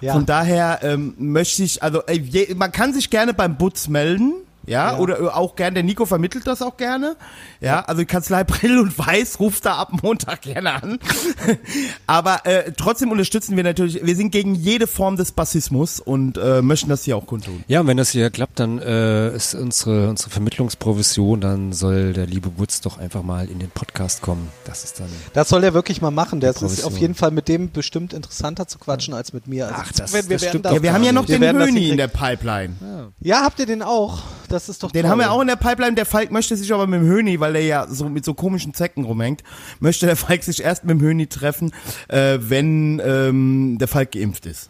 [0.00, 0.14] Ja.
[0.14, 4.34] Von daher ähm, möchte ich, also ey, je, man kann sich gerne beim Butz melden.
[4.66, 4.98] Ja, Ja.
[4.98, 7.16] oder äh, auch gerne, der Nico vermittelt das auch gerne.
[7.60, 10.98] Ja, also die Kanzlei Brill und Weiß ruft da ab Montag gerne an.
[12.06, 16.62] Aber äh, trotzdem unterstützen wir natürlich, wir sind gegen jede Form des Bassismus und äh,
[16.62, 17.64] möchten das hier auch kundtun.
[17.68, 22.26] Ja, und wenn das hier klappt, dann äh, ist unsere, unsere Vermittlungsprovision, dann soll der
[22.26, 24.48] liebe Wutz doch einfach mal in den Podcast kommen.
[24.64, 25.08] Das ist dann.
[25.32, 26.40] Das soll er wirklich mal machen.
[26.40, 29.66] Das ist auf jeden Fall mit dem bestimmt interessanter zu quatschen als mit mir.
[29.68, 31.26] Also Ach, das- wir, wir das werden stimmt das- auch Ja, wir haben ja noch
[31.26, 32.74] den Höni in der Pipeline.
[33.20, 34.22] Ja, habt ihr den auch?
[34.52, 35.10] Das ist doch Den toll.
[35.10, 35.94] haben wir auch in der Pipeline.
[35.94, 38.74] Der Falk möchte sich aber mit dem Höni, weil der ja so mit so komischen
[38.74, 39.42] Zecken rumhängt,
[39.80, 41.72] möchte der Falk sich erst mit dem Höni treffen,
[42.08, 44.68] äh, wenn ähm, der Falk geimpft ist.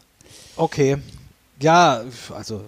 [0.57, 0.99] Okay.
[1.61, 2.03] Ja,
[2.33, 2.63] also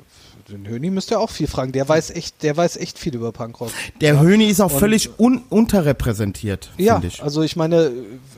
[0.49, 1.73] den Höni müsst ihr auch viel fragen.
[1.73, 3.71] Der weiß echt, der weiß echt viel über Punkrock.
[4.01, 7.23] Der Höni ist auch Und- völlig un unterrepräsentiert, Ja, finde ich.
[7.23, 7.91] also ich meine,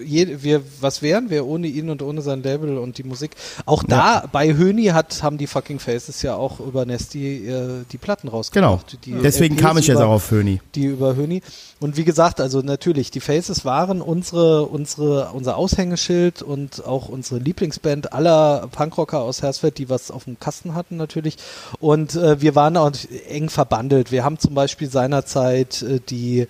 [0.05, 3.33] je, wir, was wären wir ohne ihn und ohne sein Label und die Musik?
[3.65, 7.99] Auch da bei Höni hat, haben die Fucking Faces ja auch über Nesty äh, die
[7.99, 8.37] Platten Genau.
[8.39, 8.99] rausgebracht.
[9.05, 10.61] Die Deswegen LPs kam ich jetzt über- auch auf Höni.
[10.75, 11.43] die über Höni.
[11.79, 17.39] Und wie gesagt, also natürlich, die Faces waren unsere, unsere, unser Aushängeschild und auch unsere
[17.39, 21.37] Lieblingsband aller Punkrocker aus Hersfeld, die was auf dem Kasten hatten natürlich.
[21.79, 22.93] Und äh, wir waren auch
[23.29, 24.11] eng verbandelt.
[24.11, 26.47] Wir haben zum Beispiel seinerzeit äh, die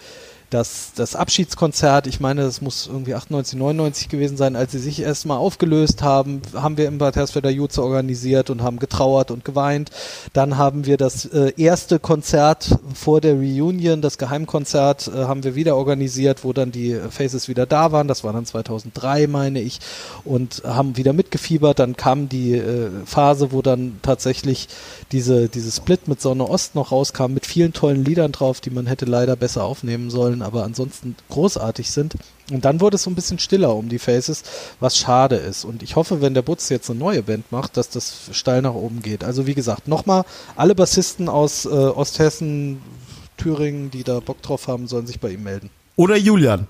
[0.56, 5.00] das, das Abschiedskonzert, ich meine, das muss irgendwie 98, 99 gewesen sein, als sie sich
[5.00, 9.90] erstmal aufgelöst haben, haben wir im Bad Hersfelder Jutze organisiert und haben getrauert und geweint.
[10.32, 15.54] Dann haben wir das äh, erste Konzert vor der Reunion, das Geheimkonzert, äh, haben wir
[15.54, 18.08] wieder organisiert, wo dann die Faces wieder da waren.
[18.08, 19.80] Das war dann 2003, meine ich,
[20.24, 21.78] und haben wieder mitgefiebert.
[21.78, 24.68] Dann kam die äh, Phase, wo dann tatsächlich
[25.12, 28.86] diese, diese Split mit Sonne Ost noch rauskam, mit vielen tollen Liedern drauf, die man
[28.86, 32.14] hätte leider besser aufnehmen sollen, aber ansonsten großartig sind.
[32.50, 34.44] Und dann wurde es so ein bisschen stiller um die Faces,
[34.80, 35.64] was schade ist.
[35.64, 38.74] Und ich hoffe, wenn der Butz jetzt eine neue Band macht, dass das steil nach
[38.74, 39.24] oben geht.
[39.24, 40.24] Also wie gesagt, nochmal,
[40.54, 42.80] alle Bassisten aus äh, Osthessen,
[43.36, 45.70] Thüringen, die da Bock drauf haben, sollen sich bei ihm melden.
[45.96, 46.66] Oder Julian.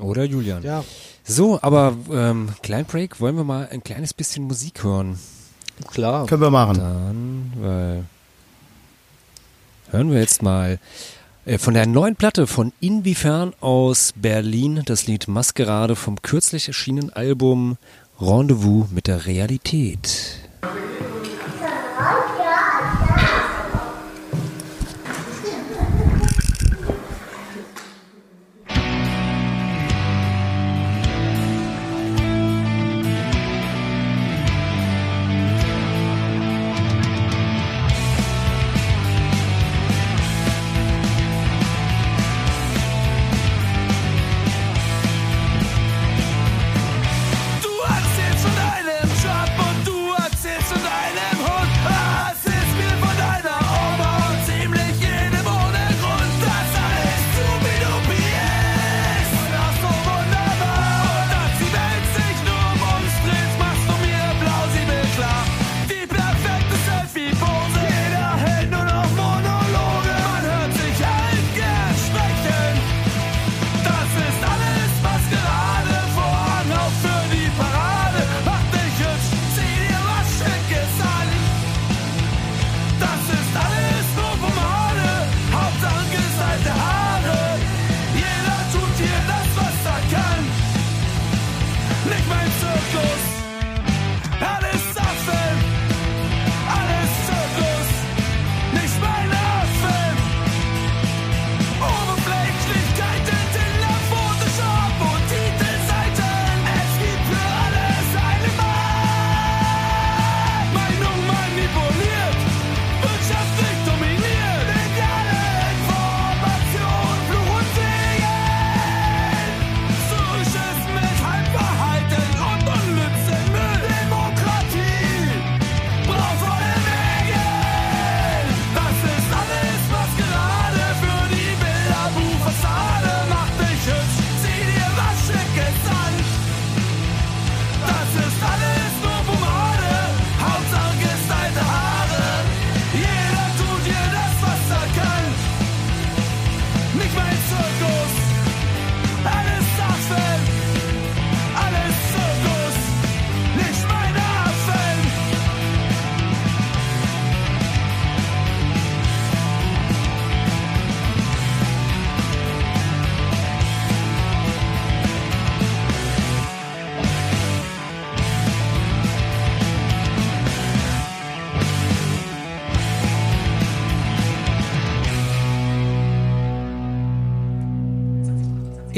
[0.00, 0.62] Oder Julian.
[0.62, 0.84] Ja,
[1.24, 5.18] So, aber ähm, klein Break, wollen wir mal ein kleines bisschen Musik hören?
[5.92, 6.26] klar.
[6.26, 6.78] Können wir machen.
[6.78, 8.04] Dann, weil
[9.90, 10.78] hören wir jetzt mal äh,
[11.56, 17.78] von der neuen Platte von Inwiefern aus Berlin das Lied Maskerade vom kürzlich erschienenen Album
[18.20, 20.47] Rendezvous mit der Realität.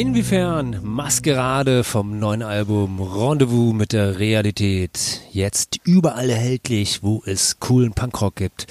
[0.01, 7.93] Inwiefern Maskerade vom neuen Album Rendezvous mit der Realität jetzt überall erhältlich, wo es coolen
[7.93, 8.67] Punkrock gibt.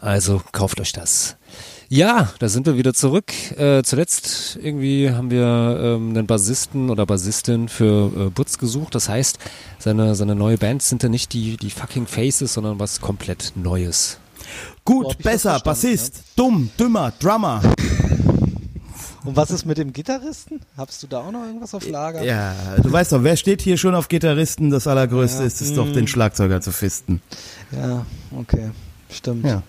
[0.00, 1.36] Also kauft euch das.
[1.88, 3.32] Ja, da sind wir wieder zurück.
[3.60, 8.96] Äh, zuletzt irgendwie haben wir ähm, einen Bassisten oder Bassistin für äh, Butz gesucht.
[8.96, 9.38] Das heißt,
[9.78, 14.18] seine, seine neue Band sind ja nicht die, die fucking Faces, sondern was komplett Neues.
[14.84, 17.62] Gut, besser, Bassist, dumm, dümmer, Drummer.
[19.24, 20.60] Und was ist mit dem Gitarristen?
[20.76, 22.22] Hast du da auch noch irgendwas auf Lager?
[22.22, 24.70] Ja, du weißt doch, wer steht hier schon auf Gitarristen?
[24.70, 25.46] Das Allergrößte Ja.
[25.46, 27.20] ist es doch, den Schlagzeuger zu fisten.
[27.70, 28.06] Ja,
[28.36, 28.70] okay.
[29.10, 29.44] Stimmt.
[29.44, 29.62] Ja.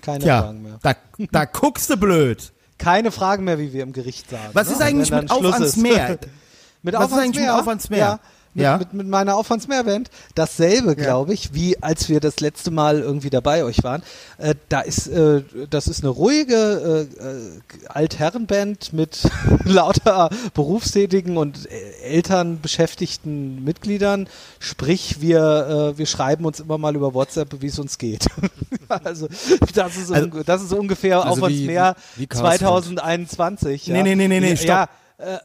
[0.00, 0.78] Keine Tja, Fragen mehr.
[0.82, 0.94] da,
[1.30, 2.52] da guckst du blöd.
[2.78, 4.50] Keine Fragen mehr, wie wir im Gericht sagen.
[4.54, 4.74] Was ne?
[4.74, 5.76] ist eigentlich Wenn mit Auf Schluss ans.
[5.76, 6.18] Meer?
[6.82, 7.98] mit Was ist eigentlich mit Auf ans Meer?
[7.98, 8.20] Ja.
[8.54, 8.76] Mit, Ja.
[8.76, 10.10] mit, mit meiner Auf ans Meer Band.
[10.34, 14.02] Dasselbe, glaube ich, wie als wir das letzte Mal irgendwie dabei euch waren.
[14.36, 19.22] Äh, da ist, äh, das ist eine ruhige äh, äh, Altherrenband mit
[19.64, 24.28] lauter berufstätigen und äh, Eltern beschäftigten Mitgliedern.
[24.58, 28.26] Sprich, wir, äh, wir schreiben uns immer mal über WhatsApp, wie es uns geht.
[28.88, 29.28] also,
[29.74, 31.68] das ist, Also- un das ist ungefähr Also Auf ans wie-
[32.16, 32.58] wie Chaosfront.
[32.58, 33.86] 2021.
[33.86, 33.94] Ja.
[33.94, 34.66] Nee, nee, nee, nee, nee, ja, stopp.
[34.68, 34.88] Ja,
[35.36, 35.38] äh,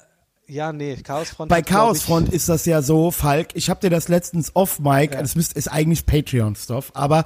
[0.48, 1.50] ja, nee, Chaosfront.
[1.50, 5.54] Bei Chaosfront ist das ja so, Falk, ich habe dir das letztens off-Mic, das müsst,
[5.54, 7.26] ist eigentlich Patreon-Stuff, aber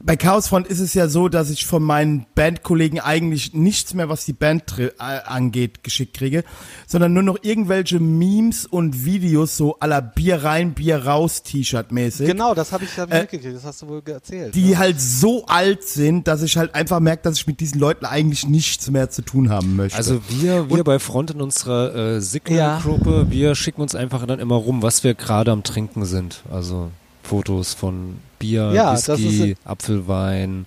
[0.00, 4.26] bei Chaosfront ist es ja so, dass ich von meinen Bandkollegen eigentlich nichts mehr, was
[4.26, 6.44] die Band äh, angeht, geschickt kriege,
[6.86, 11.90] sondern nur noch irgendwelche Memes und Videos so à la Bier rein, Bier raus T-Shirt
[11.90, 12.26] mäßig.
[12.26, 14.54] Genau, das habe ich, hab ich Äh, mitgekriegt, das hast du wohl erzählt.
[14.54, 14.78] Die ne?
[14.78, 18.46] halt so alt sind, dass ich halt einfach merke, dass ich mit diesen Leuten eigentlich
[18.46, 19.96] nichts mehr zu tun haben möchte.
[19.96, 24.56] Also wir, wir bei Front in unserer äh, Signal-Gruppe, wir schicken uns einfach dann immer
[24.56, 26.42] rum, was wir gerade am Trinken sind.
[26.50, 26.90] Also
[27.24, 30.66] Fotos von Bier, Ja, das Whisky, ist- Apfelwein,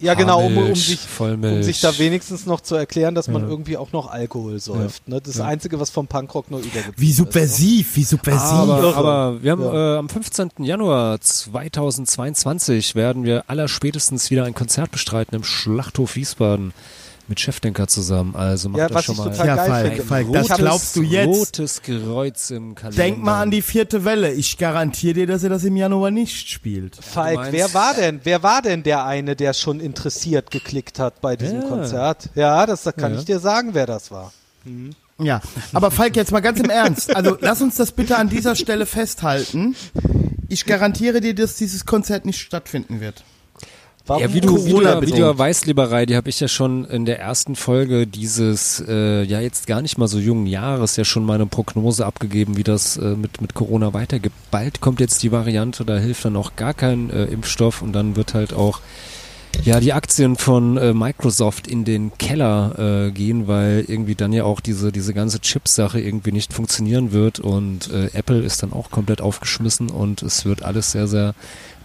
[0.00, 3.48] Ja, genau, um, um, sich, um sich da wenigstens noch zu erklären, dass man Ja.
[3.48, 5.08] irgendwie auch noch Alkohol säuft.
[5.08, 5.20] Ne?
[5.20, 7.18] Das Einzige, was vom Punkrock nur übergeblieben wie ist.
[7.18, 7.24] Ne?
[7.24, 8.42] subversiv, wie subversiv.
[8.52, 9.94] Aber, aber wir haben Ja.
[9.94, 10.50] äh, am 15.
[10.64, 16.74] Januar 2022 werden wir allerspätestens wieder ein Konzert bestreiten im Schlachthof Wiesbaden
[17.28, 18.34] mit Chefdenker zusammen.
[18.36, 20.02] Also macht Ja, das was schon ich mal total Ja, geil Falk, finde.
[20.04, 21.26] Falk, das rotes, glaubst du jetzt?
[21.28, 23.02] rotes Kreuz im Kalender.
[23.02, 24.32] Denk mal an die vierte Welle.
[24.32, 26.96] Ich garantiere dir, dass er das im Januar nicht spielt.
[26.96, 31.20] Falk, meinst- wer war denn, wer war denn der eine, der schon interessiert geklickt hat
[31.20, 31.68] bei diesem Ja.
[31.68, 32.28] Konzert?
[32.34, 33.18] Ja, das kann Ja.
[33.18, 34.32] ich dir sagen, wer das war.
[35.18, 35.40] Ja,
[35.72, 37.14] aber Falk, jetzt mal ganz im Ernst.
[37.14, 39.76] Also lass uns das bitte an dieser Stelle festhalten.
[40.48, 43.24] Ich garantiere dir, dass dieses Konzert nicht stattfinden wird.
[44.06, 44.22] Warum?
[44.22, 47.06] Ja, wie du, wie du, Corona du lieber Rai, die habe ich ja schon in
[47.06, 51.24] der ersten Folge dieses, äh, ja jetzt gar nicht mal so jungen Jahres ja schon
[51.24, 54.32] meine Prognose abgegeben, wie das äh, mit, mit Corona weitergeht.
[54.50, 58.14] Bald kommt jetzt die Variante, da hilft dann auch gar kein äh, Impfstoff und dann
[58.14, 58.80] wird halt auch
[59.62, 64.44] ja die Aktien von äh, Microsoft in den Keller äh, gehen, weil irgendwie dann ja
[64.44, 68.90] auch diese, diese ganze Chip-Sache irgendwie nicht funktionieren wird und äh, Apple ist dann auch
[68.90, 71.34] komplett aufgeschmissen und es wird alles sehr, sehr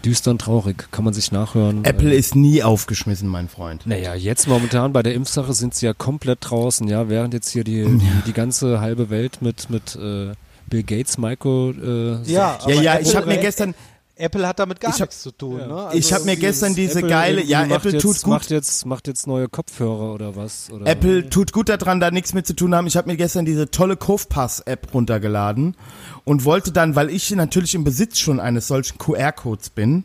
[0.04, 0.88] düster und traurig.
[0.90, 1.84] Kann man sich nachhören.
[1.84, 3.86] Apple äh, ist nie aufgeschmissen, mein Freund.
[3.86, 7.64] naja, jetzt momentan bei der Impfsache sind sie ja komplett draußen, ja, während jetzt hier
[7.64, 10.32] die, die, die ganze halbe Welt mit, mit äh,
[10.68, 13.74] Bill Gates, Micro, äh, Ja, Ja, ja, ich habe mir gestern,
[14.20, 15.58] Apple hat damit gar Ich hab- nichts zu tun.
[15.58, 15.66] Ja.
[15.66, 15.74] Ne?
[15.86, 18.26] Also ich habe mir gestern diese Apple geile, ja, macht Apple jetzt, tut gut.
[18.28, 20.70] Macht jetzt, macht jetzt neue Kopfhörer oder was?
[20.70, 20.86] Oder?
[20.86, 22.86] Apple tut gut daran, da nichts mit zu tun haben.
[22.86, 25.76] Ich habe mir gestern diese tolle Kaufpass-App runtergeladen
[26.24, 30.04] und wollte dann, weil ich natürlich im Besitz schon eines solchen QR-Codes bin,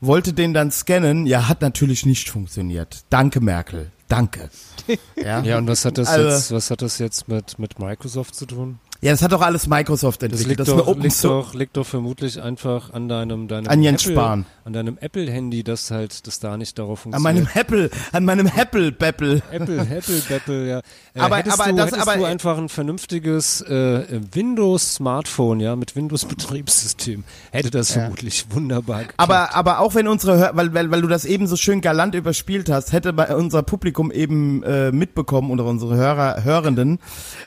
[0.00, 1.26] wollte den dann scannen.
[1.26, 3.04] Ja, hat natürlich nicht funktioniert.
[3.10, 3.90] Danke, Merkel.
[4.08, 4.50] Danke.
[5.16, 8.34] Ja, Ja, und was hat das Also- jetzt, was hat das jetzt mit, mit Microsoft
[8.34, 8.78] zu tun?
[9.04, 10.48] Ja das hat doch alles Microsoft Das entwickelt.
[10.48, 13.82] liegt, Das, ist eine doch, liegt, doch, liegt doch vermutlich einfach an deinem, deinem An
[13.82, 14.46] Jens Spahn.
[14.64, 17.44] An deinem Apple-Handy, dass halt, das da nicht darauf An funktioniert.
[17.44, 19.42] meinem Apple, an meinem Apple-Beppel.
[19.50, 20.80] Apple, Apple, Apple, ja.
[21.16, 25.76] Äh, Aber- hättest aber du, das- hättest aber- du einfach ein vernünftiges äh, Windows-Smartphone, ja,
[25.76, 29.20] mit Windows-Betriebssystem, hätte das vermutlich wunderbar geklappt.
[29.20, 32.70] Aber, aber auch wenn unsere, weil, weil, weil du das eben so schön galant überspielt
[32.70, 36.98] hast, hätte bei unser Publikum eben äh, mitbekommen oder unsere Hörer, Hörenden,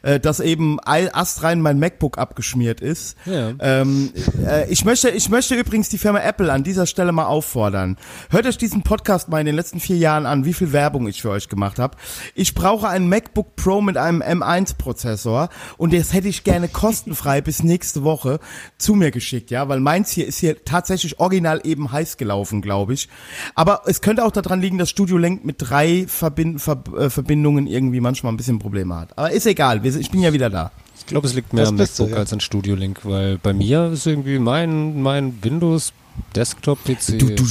[0.03, 3.17] äh, dass eben ei- astrein mein MacBook abgeschmiert ist.
[3.25, 3.51] Ja.
[3.59, 4.11] Ähm,
[4.45, 7.97] äh, ich möchte, ich möchte übrigens die Firma Apple an dieser Stelle mal auffordern.
[8.29, 11.21] Hört euch diesen Podcast mal in den letzten vier Jahren an, wie viel Werbung ich
[11.21, 11.97] für euch gemacht habe.
[12.35, 17.63] Ich brauche ein MacBook Pro mit einem M1-Prozessor und das hätte ich gerne kostenfrei bis
[17.63, 18.39] nächste Woche
[18.77, 22.93] zu mir geschickt, ja, weil meins hier ist hier tatsächlich original eben heiß gelaufen, glaube
[22.93, 23.09] ich.
[23.55, 27.67] Aber es könnte auch daran liegen, dass Studio Link mit drei Verbind Ver äh, Verbindungen
[27.67, 29.17] irgendwie manchmal ein bisschen Probleme hat.
[29.17, 30.71] Aber ist egal, ich bin ja wieder da.
[30.97, 32.21] ich glaube, es liegt mehr Das am bist du, MacBook ja.
[32.21, 35.93] als an Studio Link, weil bei mir ist irgendwie mein, mein Windows
[36.35, 37.17] Desktop-PC.
[37.19, 37.45] Du, du,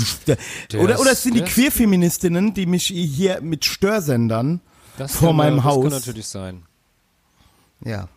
[0.72, 4.60] Der oder, oder es sind die ist- Queerfeministinnen, die mich hier mit Störsendern
[4.98, 5.82] Das vor meinem das Haus.
[5.84, 6.62] kann natürlich sein.
[7.84, 8.08] Ja.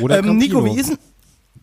[0.00, 0.74] Oder Ähm, Nico, Campino.
[0.76, 0.98] wie ist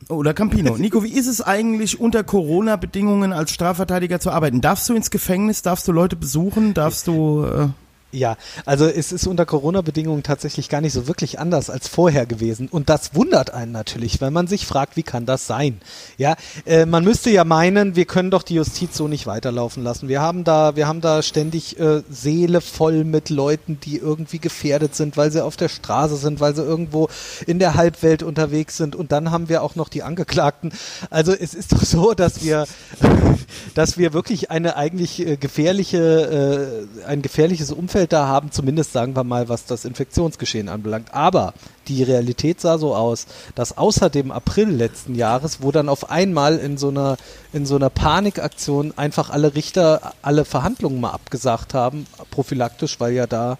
[0.09, 0.77] oder Campino.
[0.77, 4.59] Nico, wie ist es eigentlich unter Corona-Bedingungen als Strafverteidiger zu arbeiten?
[4.59, 5.61] Darfst du ins Gefängnis?
[5.61, 6.73] Darfst du Leute besuchen?
[6.73, 7.67] Darfst du, äh,
[8.13, 8.35] Ja,
[8.65, 12.67] also es ist unter Corona-Bedingungen tatsächlich gar nicht so wirklich anders als vorher gewesen.
[12.67, 15.79] Und das wundert einen natürlich, weil man sich fragt, wie kann das sein?
[16.17, 16.35] Ja,
[16.65, 20.09] äh, man müsste ja meinen, wir können doch die Justiz so nicht weiterlaufen lassen.
[20.09, 24.93] Wir haben da, wir haben da ständig äh, Seele voll mit Leuten, die irgendwie gefährdet
[24.93, 27.07] sind, weil sie auf der Straße sind, weil sie irgendwo
[27.47, 28.93] in der Halbwelt unterwegs sind.
[28.93, 30.73] Und dann haben wir auch noch die Angeklagten.
[31.09, 32.67] Also es ist doch so, dass wir,
[33.73, 39.15] dass wir wirklich eine eigentlich äh, gefährliche, äh, ein gefährliches Umfeld da haben, zumindest sagen
[39.15, 41.13] wir mal, was das Infektionsgeschehen anbelangt.
[41.13, 41.53] Aber
[41.87, 46.57] die Realität sah so aus, dass außer dem April letzten Jahres, wo dann auf einmal
[46.57, 47.17] in so einer,
[47.53, 53.27] in so einer Panikaktion einfach alle Richter alle Verhandlungen mal abgesagt haben, prophylaktisch, weil ja
[53.27, 53.57] da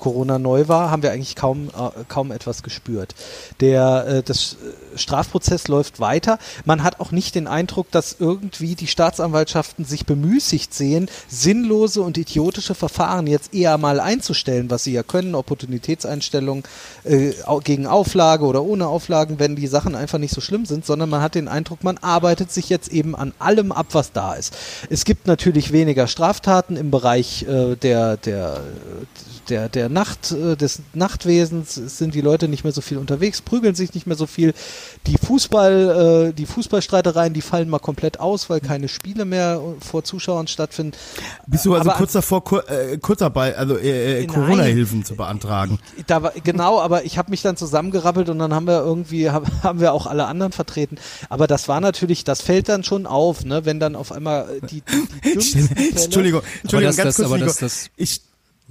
[0.00, 3.14] Corona neu war, haben wir eigentlich kaum, äh, kaum etwas gespürt.
[3.60, 6.38] Der, äh, das äh, Strafprozess läuft weiter.
[6.64, 12.18] Man hat auch nicht den Eindruck, dass irgendwie die Staatsanwaltschaften sich bemüßigt sehen, sinnlose und
[12.18, 16.64] idiotische Verfahren jetzt eher mal einzustellen, was sie ja können, Opportunitätseinstellungen
[17.04, 17.32] äh,
[17.62, 21.22] gegen Auflage oder ohne Auflagen, wenn die Sachen einfach nicht so schlimm sind, sondern man
[21.22, 24.56] hat den Eindruck, man arbeitet sich jetzt eben an allem ab, was da ist.
[24.88, 28.60] Es gibt natürlich weniger Straftaten im Bereich äh, der, der, der,
[29.50, 33.74] der Nacht, äh, des Nachtwesens, es sind die Leute nicht mehr so viel unterwegs, prügeln
[33.74, 34.54] sich nicht mehr so viel.
[35.06, 39.84] Die Fußball, äh, die Fußballstreitereien, die fallen mal komplett aus, weil keine Spiele mehr äh,
[39.84, 40.96] vor Zuschauern stattfinden.
[41.46, 44.26] bist du also Aber- kurz davor, Kur äh, Kurzarbeit, also äh, äh.
[44.26, 45.78] Corona-Hilfen zu beantragen?
[46.06, 49.44] Da war, genau, aber ich habe mich dann zusammengerappelt und dann haben wir irgendwie, hab,
[49.62, 50.96] haben wir auch alle anderen vertreten.
[51.28, 54.82] Aber das war natürlich, das fällt dann schon auf, ne, wenn dann auf einmal die,
[54.82, 55.68] die,
[56.02, 58.20] Entschuldigung, Entschuldigung, das- ganz das- kurz, aber das- das- ich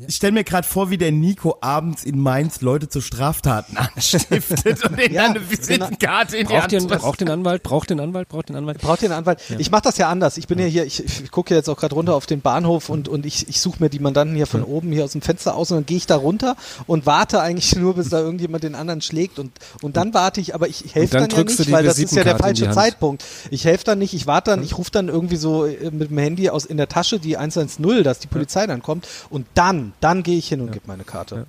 [0.07, 4.83] ich stelle mir gerade vor, wie der Nico abends in Mainz Leute zu Straftaten anstiftet
[4.85, 7.99] und denen Ja, dann eine Visitenkarte in die Hand den, braucht den Anwalt, braucht den
[7.99, 8.79] Anwalt, braucht den Anwalt.
[8.79, 9.39] Braucht ihr einen Anwalt?
[9.57, 10.37] Ich mache das ja anders.
[10.37, 13.07] Ich bin ja hier, ich, ich gucke jetzt auch gerade runter auf den Bahnhof und,
[13.07, 15.71] und ich, ich suche mir die Mandanten hier von oben hier aus dem Fenster aus
[15.71, 16.55] und dann gehe ich da runter
[16.87, 20.55] und warte eigentlich nur, bis da irgendjemand den anderen schlägt und, und dann warte ich,
[20.55, 22.69] aber ich helfe dann dann, ja nicht, weil das ist ja der falsche.
[22.71, 23.23] Zeitpunkt.
[23.51, 26.17] Ich helfe dann nicht, ich warte dann, ich rufe dann irgendwie so äh, mit dem
[26.17, 30.23] Handy aus in der Tasche die 110, dass die Polizei dann kommt und dann, dann
[30.23, 31.45] gehe ich hin und gebe meine Karte.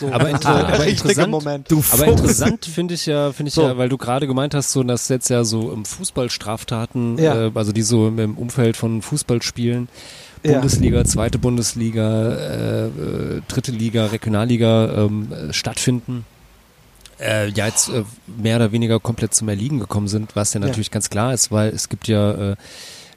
[0.00, 1.70] So, Aber inter- aber interessant- Moment.
[1.70, 3.62] Du Aber interessant finde ich ja, finde ich So.
[3.62, 7.46] ja, weil du gerade gemeint hast, so dass jetzt ja so im Fußballstraftaten, Ja.
[7.46, 9.88] äh, also die so im, im Umfeld von Fußballspielen,
[10.44, 10.52] Ja.
[10.52, 16.24] Bundesliga, zweite Bundesliga, äh, äh, dritte Liga, Regionalliga ähm, äh, stattfinden.
[17.20, 20.66] Äh, ja, jetzt äh, mehr oder weniger komplett zum Erliegen gekommen sind, was ja Ja.
[20.68, 22.56] natürlich ganz klar ist, weil es gibt ja, äh,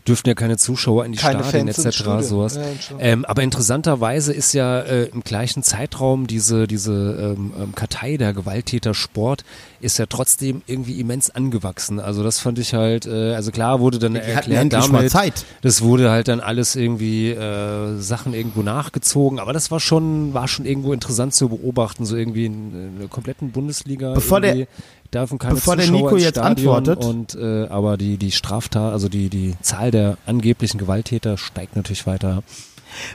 [0.07, 2.03] dürften ja keine Zuschauer in die Keine Stadien etc.
[2.21, 2.55] Sowas.
[2.55, 2.61] Ja.
[2.99, 8.33] Ähm, aber interessanterweise ist ja äh, im gleichen Zeitraum diese, diese ähm, ähm, Kartei der
[8.33, 9.43] Gewalttäter Sport
[9.79, 11.99] ist ja trotzdem irgendwie immens angewachsen.
[11.99, 15.11] Also das fand ich halt, äh, also klar wurde dann Die erklärt endlich mal damit,
[15.11, 15.45] Zeit.
[15.61, 20.47] das wurde halt dann alles irgendwie äh, Sachen irgendwo nachgezogen, aber das war schon, war
[20.47, 24.13] schon irgendwo interessant zu beobachten, so irgendwie in, in der kompletten Bundesliga.
[24.13, 24.67] Bevor der-
[25.13, 27.05] dürfen keine bevor der Zuschauer Nico ins jetzt Stadion antwortet.
[27.05, 32.07] Und äh, aber die die Straftat, also die die Zahl der angeblichen Gewalttäter steigt natürlich
[32.07, 32.43] weiter.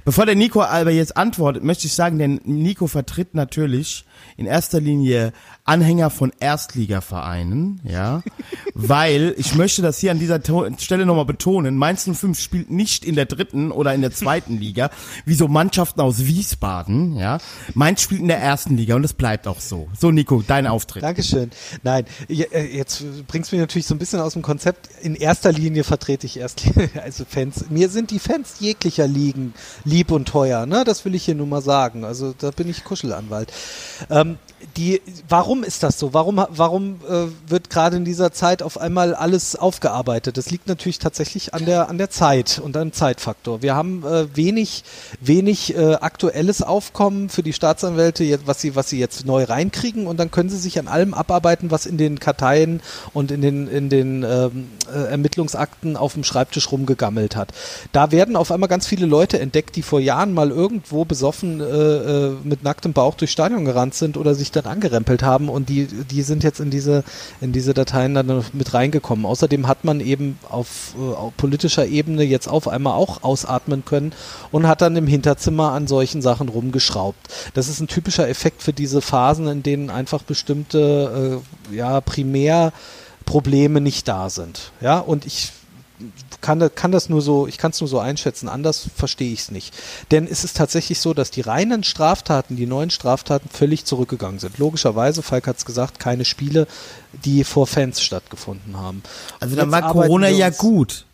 [0.05, 4.05] Bevor der Nico aber jetzt antwortet, möchte ich sagen, denn Nico vertritt natürlich
[4.37, 5.33] in erster Linie
[5.67, 8.23] Anhänger von Erstligavereinen, ja,
[8.75, 13.05] weil ich möchte das hier an dieser To- Stelle nochmal betonen, Mainz 05 spielt nicht
[13.05, 14.91] in der dritten oder in der zweiten Liga,
[15.25, 17.39] wie so Mannschaften aus Wiesbaden, ja.
[17.75, 19.89] Mainz spielt in der ersten Liga und es bleibt auch so.
[19.99, 21.03] So Nico, dein Auftritt.
[21.03, 21.51] Dankeschön.
[21.83, 24.89] Nein, äh, jetzt bringst du mich natürlich so ein bisschen aus dem Konzept.
[25.03, 26.63] In erster Linie vertrete ich erst
[27.03, 27.67] also Fans.
[27.71, 29.53] Mir sind die Fans jeglicher Ligen
[29.85, 30.85] lieb und teuer, ne?
[30.85, 32.05] Das will ich hier nur mal sagen.
[32.05, 33.53] Also da bin ich Kuschelanwalt.
[34.11, 34.39] Ähm,
[34.77, 36.13] die, warum ist das so?
[36.15, 40.37] Warum, warum äh, wird gerade in dieser Zeit auf einmal alles aufgearbeitet?
[40.37, 43.63] Das liegt natürlich tatsächlich an der, an der Zeit und am Zeitfaktor.
[43.63, 44.85] Wir haben äh, wenig,
[45.21, 50.19] wenig äh, aktuelles Aufkommen für die Staatsanwälte, was sie, was sie jetzt neu reinkriegen und
[50.19, 52.81] dann können sie sich an allem abarbeiten, was in den Karteien
[53.13, 57.53] und in den, in den ähm, äh, Ermittlungsakten auf dem Schreibtisch rumgegammelt hat.
[57.93, 61.65] Da werden auf einmal ganz viele Leute entdeckt, die vor Jahren mal irgendwo besoffen äh,
[61.65, 65.87] äh, mit nacktem Bauch durchs Stadion gerannt sind oder sich dann angerempelt haben und die,
[65.87, 67.05] die sind jetzt in diese,
[67.41, 69.27] in diese Dateien dann mit reingekommen.
[69.27, 74.13] Außerdem hat man eben auf, äh, auf politischer Ebene jetzt auf einmal auch ausatmen können
[74.51, 77.29] und hat dann im Hinterzimmer an solchen Sachen rumgeschraubt.
[77.55, 81.43] Das ist ein typischer Effekt für diese Phasen, in denen einfach bestimmte
[81.73, 84.73] äh, ja, Primärprobleme nicht da sind.
[84.81, 85.53] Ja, und ich
[86.41, 89.51] kann, kann das nur so, ich kann es nur so einschätzen, anders verstehe ich es
[89.51, 89.75] nicht.
[90.11, 94.59] Denn es ist tatsächlich so, dass die reinen Straftaten, die neuen Straftaten völlig zurückgegangen sind.
[94.59, 96.67] Logischerweise, Falk hat es gesagt, keine Spiele,
[97.25, 99.03] die vor Fans stattgefunden haben.
[99.41, 101.07] Also dann war Corona ja gut.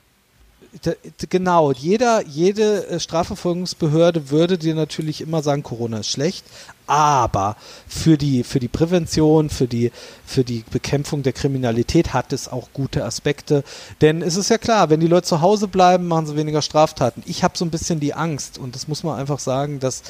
[1.28, 6.46] Genau, jeder, jede äh, Strafverfolgungsbehörde würde dir natürlich immer sagen, Corona ist schlecht,
[6.86, 7.56] aber
[7.86, 9.92] für die, für die Prävention, für die,
[10.26, 13.64] für die Bekämpfung der Kriminalität hat es auch gute Aspekte.
[14.00, 17.22] Denn es ist ja klar, wenn die Leute zu Hause bleiben, machen sie weniger Straftaten.
[17.26, 20.02] Ich habe so ein bisschen die Angst, und das muss man einfach sagen, dass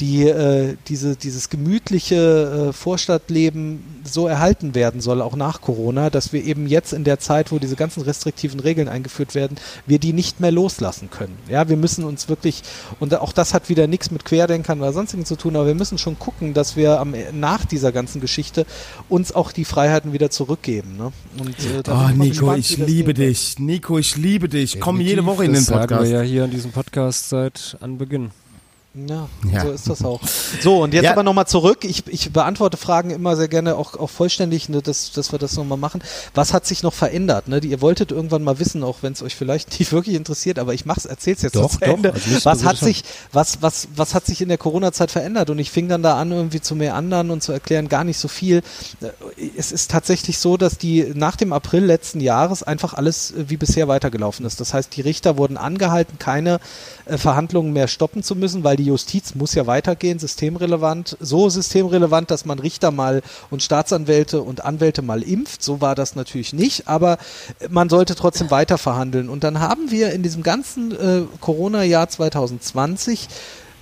[0.00, 6.32] die äh, diese, dieses gemütliche äh, Vorstadtleben so erhalten werden soll, auch nach Corona, dass
[6.32, 10.12] wir eben jetzt in der Zeit, wo diese ganzen restriktiven Regeln eingeführt werden, wir die
[10.12, 11.36] nicht mehr loslassen können.
[11.48, 12.62] Ja, wir müssen uns wirklich,
[13.00, 15.98] und auch das hat wieder nichts mit Querdenkern oder sonstigen zu tun, aber wir müssen
[15.98, 18.66] schon gucken, dass wir am, nach dieser ganzen Geschichte
[19.08, 20.96] uns auch die Freiheiten wieder zurückgeben.
[20.96, 21.12] Ne?
[21.38, 23.58] Und, äh, oh, Nico, gespannt, ich liebe dich.
[23.58, 24.80] Nico, ich liebe dich.
[24.80, 25.90] Komm jede Woche in den Podcast.
[25.90, 28.30] Das sagen wir ja hier in diesem Podcast seit Anbeginn.
[29.06, 30.20] Ja, ja, so ist das auch.
[30.60, 31.12] So, und jetzt ja.
[31.12, 31.84] aber nochmal zurück.
[31.84, 35.54] Ich, ich beantworte Fragen immer sehr gerne auch, auch vollständig, ne, dass, dass wir das
[35.54, 36.02] nochmal machen.
[36.34, 37.48] Was hat sich noch verändert?
[37.48, 37.60] Ne?
[37.60, 40.74] Die, ihr wolltet irgendwann mal wissen, auch wenn es euch vielleicht nicht wirklich interessiert, aber
[40.74, 42.12] ich mach's, erzähl's jetzt doch, zu Ende.
[42.12, 45.50] Also was hat sich, was, was, was hat sich in der Corona-Zeit verändert?
[45.50, 48.18] Und ich fing dann da an, irgendwie zu mehr anderen und zu erklären, gar nicht
[48.18, 48.62] so viel.
[49.56, 53.56] Es ist tatsächlich so, dass die nach dem April letzten Jahres einfach alles äh, wie
[53.56, 54.60] bisher weitergelaufen ist.
[54.60, 56.58] Das heißt, die Richter wurden angehalten, keine äh,
[57.16, 62.44] Verhandlungen mehr stoppen zu müssen, weil die Justiz muss ja weitergehen, systemrelevant, so systemrelevant, dass
[62.44, 65.62] man Richter mal und Staatsanwälte und Anwälte mal impft.
[65.62, 67.18] So war das natürlich nicht, aber
[67.70, 69.28] man sollte trotzdem weiter verhandeln.
[69.28, 73.28] Und dann haben wir in diesem ganzen äh, Corona-Jahr 2020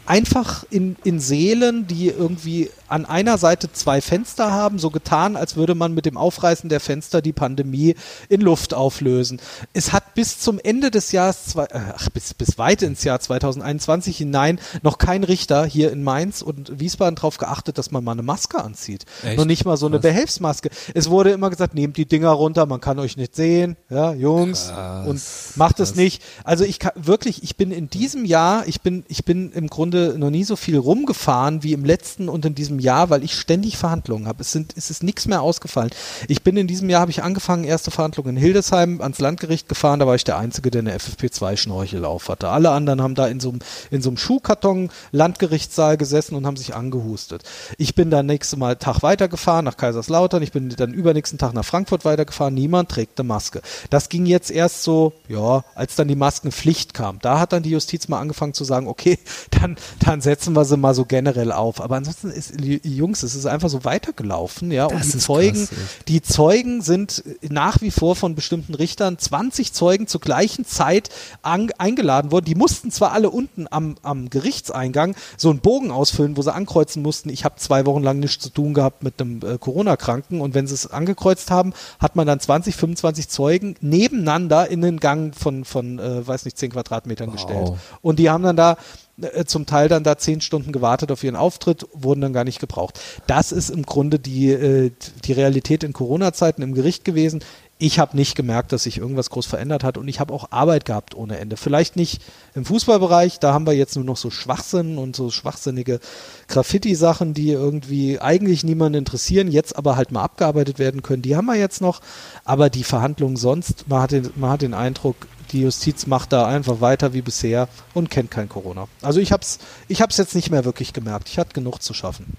[0.07, 5.57] einfach in, in Seelen, die irgendwie an einer Seite zwei Fenster haben, so getan, als
[5.57, 7.95] würde man mit dem Aufreißen der Fenster die Pandemie
[8.28, 9.41] in Luft auflösen.
[9.72, 13.20] Es hat bis zum Ende des Jahres, zwei, äh, ach, bis, bis weit ins Jahr
[13.20, 18.12] 2021 hinein noch kein Richter hier in Mainz und Wiesbaden darauf geachtet, dass man mal
[18.12, 19.05] eine Maske anzieht.
[19.22, 19.37] Echt?
[19.37, 20.03] Noch nicht mal so eine Was?
[20.03, 20.70] Behelfsmaske.
[20.95, 24.68] Es wurde immer gesagt, nehmt die Dinger runter, man kann euch nicht sehen, ja, Jungs,
[24.68, 25.07] Krass.
[25.07, 26.22] und macht es nicht.
[26.45, 30.16] Also ich kann wirklich, ich bin in diesem Jahr, ich bin, ich bin im Grunde
[30.18, 33.35] noch nie so viel rumgefahren wie im letzten und in diesem diesem Jahr, weil ich
[33.35, 34.43] ständig Verhandlungen habe.
[34.43, 35.91] Es, es ist nichts mehr ausgefallen.
[36.29, 40.01] Ich bin in diesem Jahr, habe ich angefangen, erste Verhandlungen in Hildesheim ans Landgericht gefahren.
[40.01, 42.49] Da war ich der Einzige, der eine FFP2-Schnorchel auf hatte.
[42.49, 43.55] Alle anderen haben da in so,
[43.91, 47.43] in so einem Schuhkarton Landgerichtssaal gesessen und haben sich angehustet.
[47.79, 50.43] Ich bin dann nächste Mal Tag weitergefahren nach Kaiserslautern.
[50.43, 52.55] Ich bin dann übernächsten Tag nach Frankfurt weitergefahren.
[52.55, 53.62] Niemand trägt eine Maske.
[53.91, 57.18] Das ging jetzt erst so, ja, als dann die Maskenpflicht kam.
[57.20, 59.18] Da hat dann die Justiz mal angefangen zu sagen, okay,
[59.51, 61.81] dann, dann setzen wir sie mal so generell auf.
[61.81, 64.88] Aber ansonsten ist Jungs, es ist einfach so weitergelaufen, ja.
[64.88, 69.72] Das und die Zeugen, krass, die Zeugen sind nach wie vor von bestimmten Richtern 20
[69.72, 71.10] Zeugen zur gleichen Zeit
[71.42, 72.44] an, eingeladen worden.
[72.44, 77.02] Die mussten zwar alle unten am, am Gerichtseingang so einen Bogen ausfüllen, wo sie ankreuzen
[77.02, 80.54] mussten, ich habe zwei Wochen lang nichts zu tun gehabt mit einem äh, Corona-Kranken und
[80.54, 85.34] wenn sie es angekreuzt haben, hat man dann 20, 25 Zeugen nebeneinander in den Gang
[85.34, 87.34] von, von äh, weiß nicht, 10 Quadratmetern wow.
[87.34, 87.72] gestellt.
[88.02, 88.76] Und die haben dann da
[89.20, 92.60] äh, zum Teil dann da zehn Stunden gewartet auf ihren Auftritt, wurden dann gar nicht
[92.60, 93.00] gebraucht.
[93.26, 94.90] Das ist im Grunde die, äh,
[95.24, 97.40] die Realität in Corona-Zeiten im Gericht gewesen.
[97.78, 100.86] Ich habe nicht gemerkt, dass sich irgendwas groß verändert hat und ich habe auch Arbeit
[100.86, 101.58] gehabt ohne Ende.
[101.58, 102.22] Vielleicht nicht
[102.54, 106.00] im Fußballbereich, da haben wir jetzt nur noch so Schwachsinn und so schwachsinnige
[106.48, 111.20] Graffiti-Sachen, die irgendwie eigentlich niemanden interessieren, jetzt aber halt mal abgearbeitet werden können.
[111.20, 112.00] Die haben wir jetzt noch,
[112.46, 115.16] aber die Verhandlungen sonst, man hat den, man hat den Eindruck,
[115.53, 118.88] die Justiz macht da einfach weiter wie bisher und kennt kein Corona.
[119.03, 121.28] Also ich hab's, ich hab's jetzt nicht mehr wirklich gemerkt.
[121.28, 122.36] Ich hatte genug zu schaffen.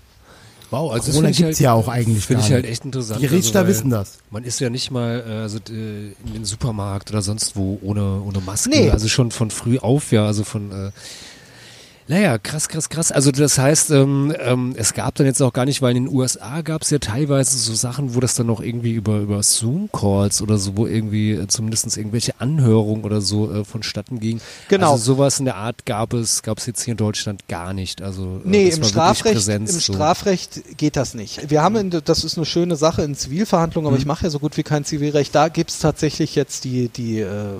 [0.69, 3.21] Wow, also Corona gibt's halt, ja auch eigentlich Finde ich halt echt interessant.
[3.21, 4.17] Die Richter also, wissen das.
[4.31, 8.21] Man ist ja nicht mal äh, also äh, in den Supermarkt oder sonst wo ohne
[8.21, 8.69] ohne Maske.
[8.69, 8.89] Nee.
[8.89, 10.91] Also schon von früh auf, ja, also von äh,
[12.07, 13.11] naja, krass, krass, krass.
[13.11, 16.15] Also das heißt, ähm, ähm, es gab dann jetzt auch gar nicht, weil in den
[16.15, 20.41] USA gab es ja teilweise so Sachen, wo das dann noch irgendwie über, über Zoom-Calls
[20.41, 24.39] oder so, wo irgendwie äh, zumindest irgendwelche Anhörungen oder so äh, vonstatten ging.
[24.69, 24.93] Genau.
[24.93, 28.01] Also sowas in der Art gab es, gab es jetzt hier in Deutschland gar nicht.
[28.01, 29.93] Also äh, nee, im Strafrecht, Präsenz, im so.
[29.93, 31.49] Strafrecht geht das nicht.
[31.49, 34.01] Wir haben, in, das ist eine schöne Sache in Zivilverhandlungen, aber mhm.
[34.01, 35.35] ich mache ja so gut wie kein Zivilrecht.
[35.35, 37.57] Da gibt es tatsächlich jetzt die, die äh,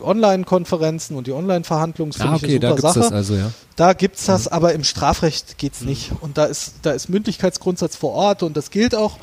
[0.00, 2.12] Online-Konferenzen und die Online-Verhandlungen.
[2.18, 3.50] Ah, okay, da gibt es das also, ja.
[3.76, 4.52] Da gibt's das, mhm.
[4.52, 6.12] aber im Strafrecht geht's nicht.
[6.20, 9.18] Und da ist, da ist Mündlichkeitsgrundsatz vor Ort und das gilt auch.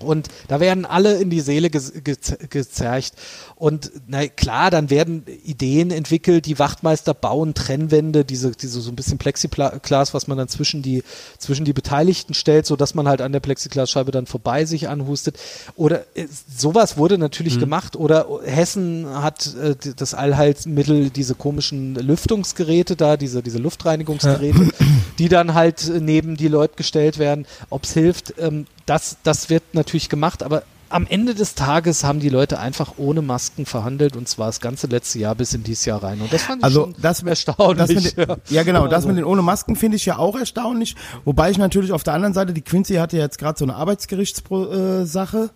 [0.00, 2.16] Und da werden alle in die Seele ge ge
[2.48, 3.14] gezercht.
[3.58, 8.94] Und na klar, dann werden Ideen entwickelt, die Wachtmeister bauen Trennwände, diese, diese so ein
[8.94, 11.02] bisschen Plexiglas, was man dann zwischen die,
[11.38, 15.40] zwischen die Beteiligten stellt, so dass man halt an der Plexiglasscheibe dann vorbei sich anhustet.
[15.74, 17.60] Oder äh, sowas wurde natürlich mhm.
[17.60, 17.96] gemacht.
[17.96, 24.86] Oder Hessen hat äh, das Allheilsmittel, diese komischen Lüftungsgeräte da, diese, diese Luftreinigungsgeräte, ja.
[25.18, 27.44] die dann halt neben die Leute gestellt werden.
[27.70, 32.20] Ob es hilft, ähm, das, das wird natürlich gemacht, aber am Ende des Tages haben
[32.20, 35.84] die Leute einfach ohne Masken verhandelt und zwar das ganze letzte Jahr bis in dieses
[35.84, 36.20] Jahr rein.
[36.20, 38.14] Und das fand ich also das, erstaunlich.
[38.14, 40.96] Das den, ja, genau, das mit den ohne Masken finde ich ja auch erstaunlich.
[41.24, 45.50] Wobei ich natürlich auf der anderen Seite, die Quincy hatte jetzt gerade so eine Arbeitsgerichtssache,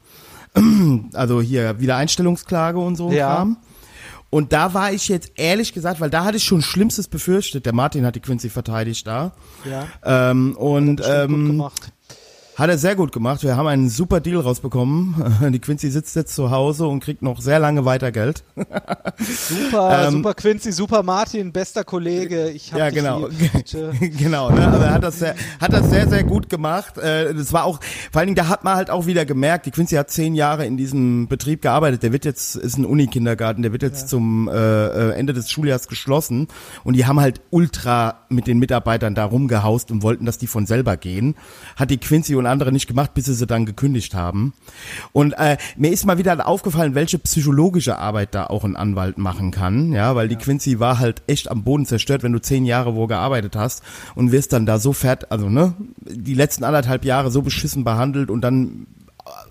[1.15, 3.37] also hier Wiedereinstellungsklage und so ja.
[3.37, 3.57] Kram.
[4.31, 7.67] Und da war ich jetzt ehrlich gesagt, weil da hatte ich schon Schlimmstes befürchtet.
[7.67, 9.33] Der Martin hat die Quincy verteidigt da.
[9.69, 9.87] Ja.
[10.31, 11.63] Ähm, und ähm,
[12.57, 13.43] hat er sehr gut gemacht.
[13.43, 15.51] Wir haben einen super Deal rausbekommen.
[15.53, 18.45] Die Quincy sitzt jetzt zu Hause und kriegt noch sehr lange weiter Geld.
[19.19, 22.51] Super, ähm, super Quincy, super Martin, bester Kollege.
[22.51, 23.29] Ich hab ja, genau.
[24.01, 24.67] genau, ne?
[24.67, 26.99] Also er hat das sehr, hat das sehr, sehr gut gemacht.
[26.99, 27.81] Äh, das war auch,
[28.11, 30.67] vor allen Dingen, da hat man halt auch wieder gemerkt, die Quincy hat zehn Jahre
[30.67, 32.03] in diesem Betrieb gearbeitet.
[32.03, 34.07] Der wird jetzt, ist ein Uni-Kindergarten, der wird jetzt ja.
[34.09, 36.49] zum äh, äh, Ende des Schuljahres geschlossen.
[36.85, 40.67] Und die haben halt ultra mit den Mitarbeitern da rumgehaust und wollten, dass die von
[40.67, 41.35] selber gehen.
[41.77, 44.53] Hat die Quincy und andere nicht gemacht, bis sie sie dann gekündigt haben.
[45.13, 49.51] Und äh, mir ist mal wieder aufgefallen, welche psychologische Arbeit da auch ein Anwalt machen
[49.51, 52.95] kann, ja, weil die Quincy war halt echt am Boden zerstört, wenn du zehn Jahre
[52.95, 53.83] wo gearbeitet hast
[54.15, 58.31] und wirst dann da so fett, also ne, die letzten anderthalb Jahre so beschissen behandelt
[58.31, 58.87] und dann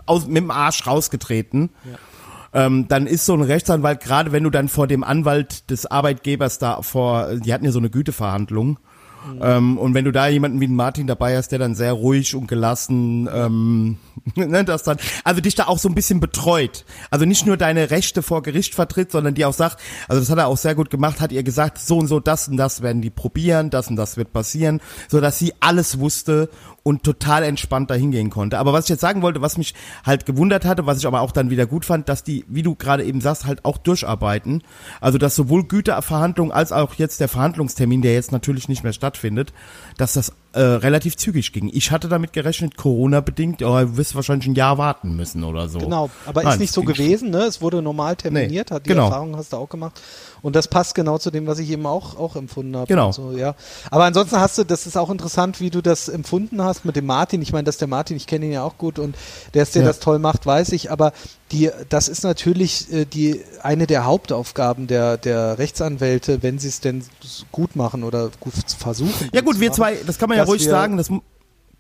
[0.06, 1.70] aus, mit dem Arsch rausgetreten.
[1.86, 2.66] Ja.
[2.66, 6.60] Ähm, dann ist so ein Rechtsanwalt, gerade wenn du dann vor dem Anwalt des Arbeitgebers
[6.60, 8.78] da vor, die hatten ja so eine Güteverhandlung,
[9.26, 9.40] Mhm.
[9.42, 12.48] Ähm, und wenn du da jemanden wie Martin dabei hast, der dann sehr ruhig und
[12.48, 13.98] gelassen, ähm,
[14.36, 16.86] ne, das dann, also dich da auch so ein bisschen betreut.
[17.10, 20.38] Also nicht nur deine Rechte vor Gericht vertritt, sondern die auch sagt, also das hat
[20.38, 23.02] er auch sehr gut gemacht, hat ihr gesagt, so und so, das und das werden
[23.02, 26.50] die probieren, das und das wird passieren, so dass sie alles wusste
[26.84, 28.58] und total entspannt dahin gehen konnte.
[28.58, 31.32] Aber was ich jetzt sagen wollte, was mich halt gewundert hatte, was ich aber auch
[31.32, 34.64] dann wieder gut fand, dass die, wie du gerade eben sagst, halt auch durcharbeiten.
[35.00, 39.54] Also dass sowohl Güterverhandlungen als auch jetzt der Verhandlungstermin, der jetzt natürlich nicht mehr stattfindet,
[39.98, 41.70] dass das äh, relativ zügig ging.
[41.72, 45.80] Ich hatte damit gerechnet, Corona-bedingt, oh, du wirst wahrscheinlich ein Jahr warten müssen oder so.
[45.80, 47.44] Genau, aber Nein, ist nicht so gewesen, ne?
[47.44, 49.06] Es wurde normal terminiert, nee, hat die genau.
[49.06, 50.02] Erfahrung hast du auch gemacht.
[50.42, 52.88] Und das passt genau zu dem, was ich eben auch, auch empfunden habe.
[52.88, 53.12] Genau.
[53.12, 53.56] So, ja.
[53.92, 57.06] Aber ansonsten hast du, das ist auch interessant, wie du das empfunden hast mit dem
[57.06, 57.42] Martin.
[57.42, 59.16] Ich meine, dass der Martin, ich kenne ihn ja auch gut und
[59.54, 59.88] der, der ja.
[59.88, 60.92] das toll macht, weiß ich.
[60.92, 61.14] Aber
[61.52, 66.80] die, das ist natürlich äh, die, eine der Hauptaufgaben der, der Rechtsanwälte, wenn sie es
[66.80, 67.04] denn
[67.52, 69.30] gut machen oder gut versuchen.
[69.34, 71.10] Ja gut, wir machen, zwei, das kann man ja ruhig sagen, das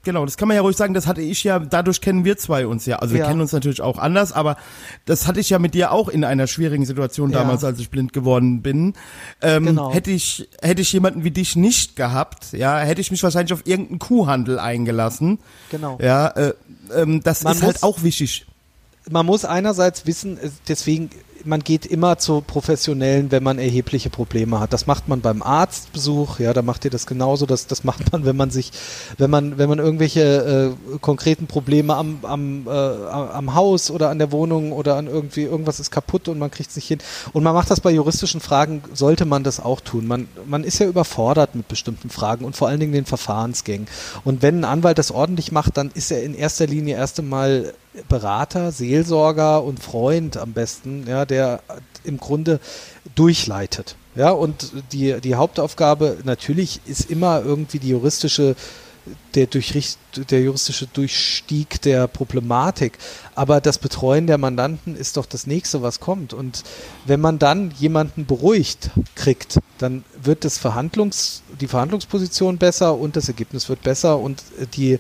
[0.04, 2.66] Genau, das kann man ja ruhig sagen, das hatte ich ja, dadurch kennen wir zwei
[2.66, 2.98] uns ja.
[2.98, 3.28] Also wir ja.
[3.28, 4.58] kennen uns natürlich auch anders, aber
[5.06, 7.40] das hatte ich ja mit dir auch in einer schwierigen Situation ja.
[7.40, 8.94] damals, als ich blind geworden bin.
[9.42, 9.94] Ähm, genau.
[9.94, 13.68] Hätte ich, hätte ich jemanden wie dich nicht gehabt, ja, hätte ich mich wahrscheinlich auf
[13.68, 15.38] irgendeinen Kuhhandel eingelassen.
[15.70, 16.00] Genau.
[16.02, 16.54] Ja, äh,
[16.96, 18.48] ähm, das man ist halt auch wichtig.
[19.10, 21.10] Man muss einerseits wissen, deswegen
[21.46, 24.74] man geht immer zu Professionellen, wenn man erhebliche Probleme hat.
[24.74, 27.46] Das macht man beim Arztbesuch, ja, da macht ihr das genauso.
[27.46, 28.72] Das, das macht man, wenn man sich,
[29.18, 34.20] wenn man, wenn man irgendwelche äh, konkreten Probleme am, am, äh, am Haus oder an
[34.20, 37.00] der Wohnung oder an irgendwie, irgendwas ist kaputt und man kriegt es nicht hin.
[37.34, 40.08] Und man macht das bei juristischen Fragen, sollte man das auch tun.
[40.08, 43.88] Man, man ist ja überfordert mit bestimmten Fragen und vor allen Dingen den Verfahrensgängen.
[44.24, 47.74] Und wenn ein Anwalt das ordentlich macht, dann ist er in erster Linie erst einmal
[48.08, 51.62] Berater, Seelsorger und Freund am besten, ja, der
[52.04, 52.60] im Grunde
[53.16, 53.96] durchleitet.
[54.16, 58.56] Ja, und die, die Hauptaufgabe natürlich ist immer irgendwie die juristische,
[59.36, 59.98] der, Durchricht,
[60.30, 62.98] der juristische Durchstieg der Problematik.
[63.36, 66.34] Aber das Betreuen der Mandanten ist doch das nächste, was kommt.
[66.34, 66.64] Und
[67.06, 73.28] wenn man dann jemanden beruhigt kriegt, dann wird das Verhandlungs, die Verhandlungsposition besser und das
[73.28, 74.44] Ergebnis wird besser und
[74.76, 75.00] die,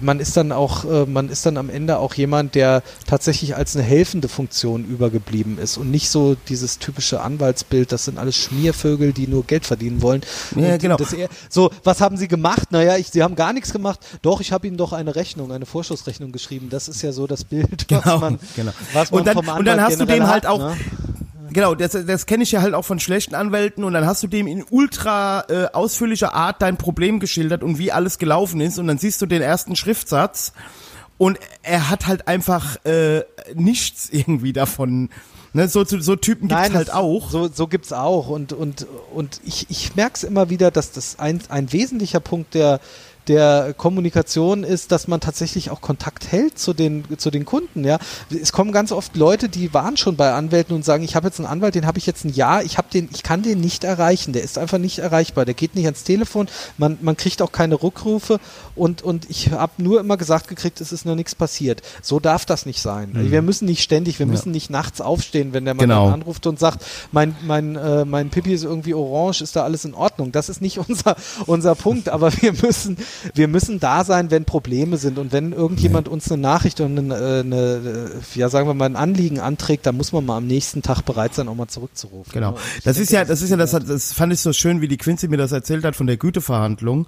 [0.00, 3.76] man ist dann auch, äh, man ist dann am Ende auch jemand, der tatsächlich als
[3.76, 9.12] eine helfende Funktion übergeblieben ist und nicht so dieses typische Anwaltsbild, das sind alles Schmiervögel,
[9.12, 10.22] die nur Geld verdienen wollen.
[10.56, 10.96] Ja, genau.
[11.16, 12.72] Eher, so, was haben sie gemacht?
[12.72, 14.00] Naja, ich, sie haben gar nichts gemacht.
[14.22, 16.68] Doch, ich habe ihnen doch eine Rechnung, eine Vorschussrechnung geschrieben.
[16.70, 18.72] Das ist ja so das Bild, was genau, man, genau.
[18.92, 20.76] was man und dann, vom Anwalt Und dann hast du dem halt auch, ne?
[21.52, 24.26] Genau, das, das kenne ich ja halt auch von schlechten Anwälten und dann hast du
[24.26, 28.86] dem in ultra äh, ausführlicher Art dein Problem geschildert und wie alles gelaufen ist und
[28.86, 30.52] dann siehst du den ersten Schriftsatz
[31.18, 33.22] und er hat halt einfach äh,
[33.54, 35.10] nichts irgendwie davon.
[35.54, 37.30] Ne, so, so Typen gibt's Nein, halt auch.
[37.30, 41.18] So, so gibt's auch und und und ich, ich merke es immer wieder, dass das
[41.18, 42.80] ein, ein wesentlicher Punkt der
[43.32, 47.84] der Kommunikation ist, dass man tatsächlich auch Kontakt hält zu den, zu den Kunden.
[47.84, 47.98] Ja,
[48.30, 51.38] es kommen ganz oft Leute, die waren schon bei Anwälten und sagen, ich habe jetzt
[51.40, 54.32] einen Anwalt, den habe ich jetzt ein Jahr, ich den, ich kann den nicht erreichen,
[54.32, 57.82] der ist einfach nicht erreichbar, der geht nicht ans Telefon, man, man kriegt auch keine
[57.82, 58.38] Rückrufe
[58.74, 61.82] und, und ich habe nur immer gesagt gekriegt, es ist noch nichts passiert.
[62.02, 63.12] So darf das nicht sein.
[63.12, 63.30] Mhm.
[63.30, 66.08] Wir müssen nicht ständig, wir müssen nicht nachts aufstehen, wenn der Mann Genau.
[66.08, 69.94] anruft und sagt, mein, mein, äh, mein Pipi ist irgendwie orange, ist da alles in
[69.94, 70.32] Ordnung.
[70.32, 72.96] Das ist nicht unser, unser Punkt, aber wir müssen,
[73.34, 77.14] wir müssen da sein, wenn Probleme sind und wenn irgendjemand uns eine Nachricht und eine,
[77.14, 80.46] äh, eine, äh, ja sagen wir mal, ein Anliegen anträgt, dann muss man mal am
[80.46, 82.32] nächsten Tag bereit sein, auch mal zurückzurufen.
[82.32, 82.56] Genau.
[82.84, 84.88] Das denke, ist ja, das ist ja, das, hat, das fand ich so schön, wie
[84.88, 87.06] die Quincy mir das erzählt hat von der Güteverhandlung.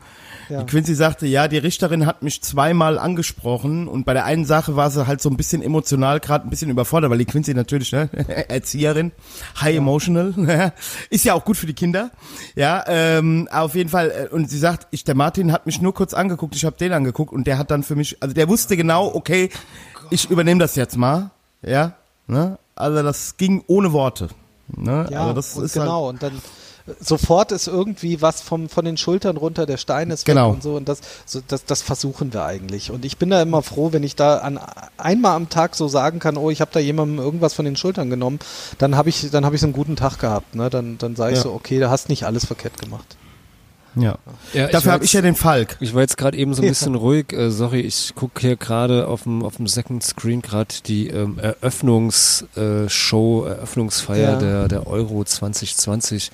[0.49, 0.62] Ja.
[0.62, 4.77] Die Quincy sagte, ja, die Richterin hat mich zweimal angesprochen und bei der einen Sache
[4.77, 7.93] war sie halt so ein bisschen emotional, gerade ein bisschen überfordert, weil die Quincy natürlich,
[7.93, 8.09] ne,
[8.49, 9.12] Erzieherin,
[9.61, 10.73] high emotional,
[11.11, 12.11] ist ja auch gut für die Kinder,
[12.55, 14.11] ja, ähm, auf jeden Fall.
[14.11, 16.93] äh, Und sie sagt, ich, der Martin hat mich nur kurz angeguckt, ich habe den
[16.93, 19.51] angeguckt und der hat dann für mich, also der wusste genau, okay,
[20.11, 21.31] ich übernehme das jetzt mal,
[21.62, 21.95] ja,
[22.27, 24.29] ne, also das ging ohne Worte.
[24.69, 25.07] Ne?
[25.11, 26.09] Ja, also das ist halt, genau.
[26.09, 26.33] und dann
[27.01, 30.48] sofort ist irgendwie was vom, von den Schultern runter, der Stein ist Genau.
[30.48, 30.74] weg und so.
[30.77, 32.90] Und das, so, das, das versuchen wir eigentlich.
[32.90, 34.61] Und ich bin da immer froh, wenn ich da an
[34.98, 38.11] einmal am Tag so sagen kann, oh, ich habe da jemandem irgendwas von den Schultern
[38.11, 38.39] genommen,
[38.78, 40.55] dann habe ich, dann habe ich so einen guten Tag gehabt.
[40.55, 40.69] Ne?
[40.70, 41.44] Dann, dann sage ich Ja.
[41.44, 43.16] so, okay, da hast nicht alles verkehrt gemacht.
[43.97, 44.19] Ja.
[44.53, 45.77] Ja, Dafür habe ich ja den Falk.
[45.81, 47.33] Ich war jetzt gerade eben so ein bisschen ruhig.
[47.33, 51.39] Äh, sorry, ich gucke hier gerade auf dem auf dem Second Screen gerade die ähm,
[51.39, 54.37] Eröffnungsshow, Eröffnungsfeier Ja.
[54.39, 56.31] der der Euro 2020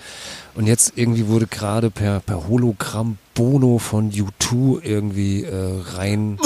[0.55, 6.39] und jetzt irgendwie wurde gerade per per Hologramm Bono von U2 irgendwie äh, rein.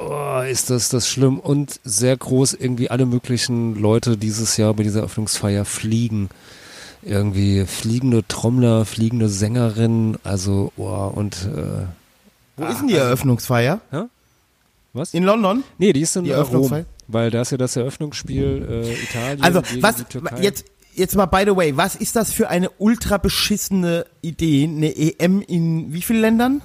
[0.00, 4.82] Oh, ist das das schlimm und sehr groß irgendwie alle möglichen Leute dieses Jahr bei
[4.82, 6.28] dieser Eröffnungsfeier fliegen
[7.04, 11.86] irgendwie fliegende Trommler, fliegende Sängerinnen, also oh, und äh,
[12.56, 13.80] Wo ist denn die Eröffnungsfeier?
[14.92, 15.12] was?
[15.14, 15.64] In London?
[15.78, 16.84] nee, die ist in die äh, Rom, Eröffnungsfeier?
[17.08, 20.40] weil da ist ja das Eröffnungsspiel äh, Italien Also, gegen was, die Türkei.
[20.42, 20.64] jetzt,
[20.94, 25.42] jetzt mal by the way, was ist das für eine ultra beschissene Idee, eine EM
[25.42, 26.62] in wie vielen Ländern?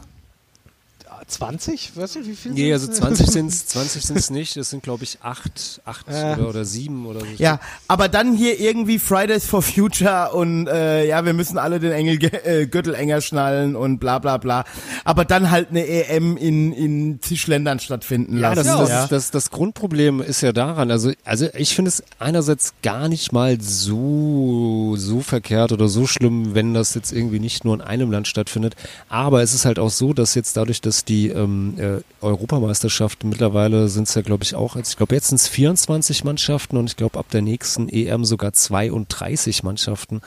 [1.30, 1.96] 20?
[1.96, 2.52] Weißt du, wie viel?
[2.52, 3.00] Nee, also sind's?
[3.00, 6.36] 20 sind's, 20 sind's nicht, es sind glaube ich acht, acht Ja.
[6.38, 7.26] oder, oder sieben oder so.
[7.38, 11.92] Ja, aber dann hier irgendwie Fridays for Future und äh, ja, wir müssen alle den
[11.92, 14.64] Engel, äh, Gürtel enger schnallen und bla bla bla.
[15.06, 18.68] Aber dann halt eine EM in, in zig Ländern stattfinden Ja, lassen.
[18.68, 19.08] das, ist das, ja.
[19.08, 23.60] das, das Grundproblem ist ja daran, also, also ich finde es einerseits gar nicht mal
[23.62, 28.28] so, so verkehrt oder so schlimm, wenn das jetzt irgendwie nicht nur in einem Land
[28.28, 28.76] stattfindet,
[29.10, 33.24] aber es ist halt auch so, dass jetzt dadurch, dass die ähm, äh, Europameisterschaft.
[33.24, 36.90] Mittlerweile sind es ja glaube ich auch, ich glaube jetzt sind es 24 Mannschaften und
[36.90, 40.22] ich glaube ab der nächsten EM sogar 32 Mannschaften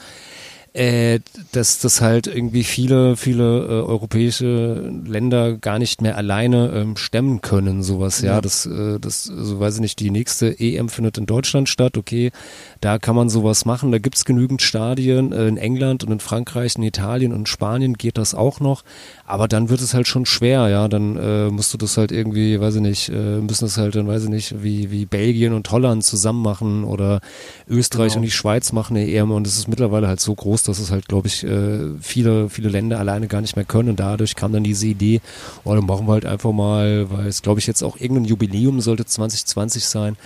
[0.74, 1.20] äh,
[1.53, 7.43] dass das halt irgendwie viele, viele äh, europäische Länder gar nicht mehr alleine ähm, stemmen
[7.43, 8.40] können, sowas, ja.
[8.40, 12.32] Das, äh, das, so weiß ich nicht, die nächste EM findet in Deutschland statt, okay,
[12.81, 16.77] da kann man sowas machen, da gibt's genügend Stadien, äh, in England und in Frankreich,
[16.77, 18.82] in Italien und in Spanien geht das auch noch,
[19.27, 22.59] aber dann wird es halt schon schwer, ja, dann äh, musst du das halt irgendwie,
[22.59, 25.70] weiß ich nicht, äh, müssen das halt dann, weiß ich nicht, wie, wie Belgien und
[25.70, 27.20] Holland zusammen machen oder
[27.69, 30.78] Österreich und die Schweiz machen eine EM und es ist mittlerweile halt so groß, dass
[30.78, 34.36] es halt, glaube ich, äh, viele, viele Länder alleine gar nicht mehr können und dadurch
[34.36, 35.20] kam dann diese Idee,
[35.64, 38.80] oh, dann machen wir halt einfach mal, weil es, glaube ich, jetzt auch irgendein Jubiläum
[38.80, 40.16] sollte 2020 sein,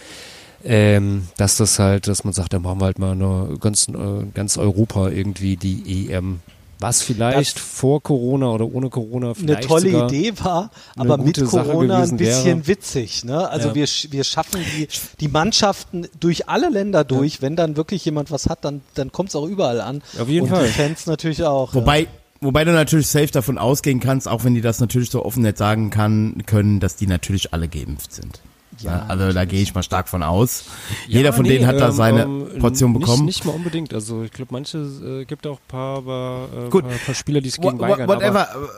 [0.65, 4.27] ähm, dass das halt, dass man sagt, dann machen wir halt mal eine, ganz, äh,
[4.35, 6.41] ganz Europa irgendwie die EM.
[6.79, 11.25] Was vielleicht vor Corona oder ohne Corona eine vielleicht tolle sogar Idee war, eine aber
[11.25, 12.67] mit Corona ein bisschen wäre.
[12.67, 13.25] witzig.
[13.25, 13.49] Ne?
[13.49, 13.75] Also Ja.
[13.75, 14.87] wir, sch- wir schaffen die,
[15.21, 17.41] die Mannschaften durch alle Länder durch.
[17.41, 20.03] Wenn dann wirklich jemand was hat, dann, dann kommt es auch überall an.
[20.21, 20.67] Auf jeden Und Fall.
[20.67, 21.75] die Fans natürlich auch.
[21.75, 22.09] Wobei,
[22.43, 25.57] wobei du natürlich safe davon ausgehen kannst, auch wenn die das natürlich so offen nicht
[25.57, 28.41] sagen kann, können, dass die natürlich alle geimpft sind.
[28.81, 30.65] Ja, also da gehe ich mal stark von aus.
[31.09, 33.25] Jeder von nee, denen hat da ähm, seine ähm, Portion nicht, bekommen.
[33.25, 33.95] Nicht mal unbedingt.
[33.95, 36.87] Also ich glaube, manche äh, gibt auch ein paar, aber, äh, Gut.
[36.89, 38.03] paar, paar Spieler, die Wha- gegen wha- weigern.
[38.11, 38.35] Aber, Whatever.
[38.55, 38.69] Wa-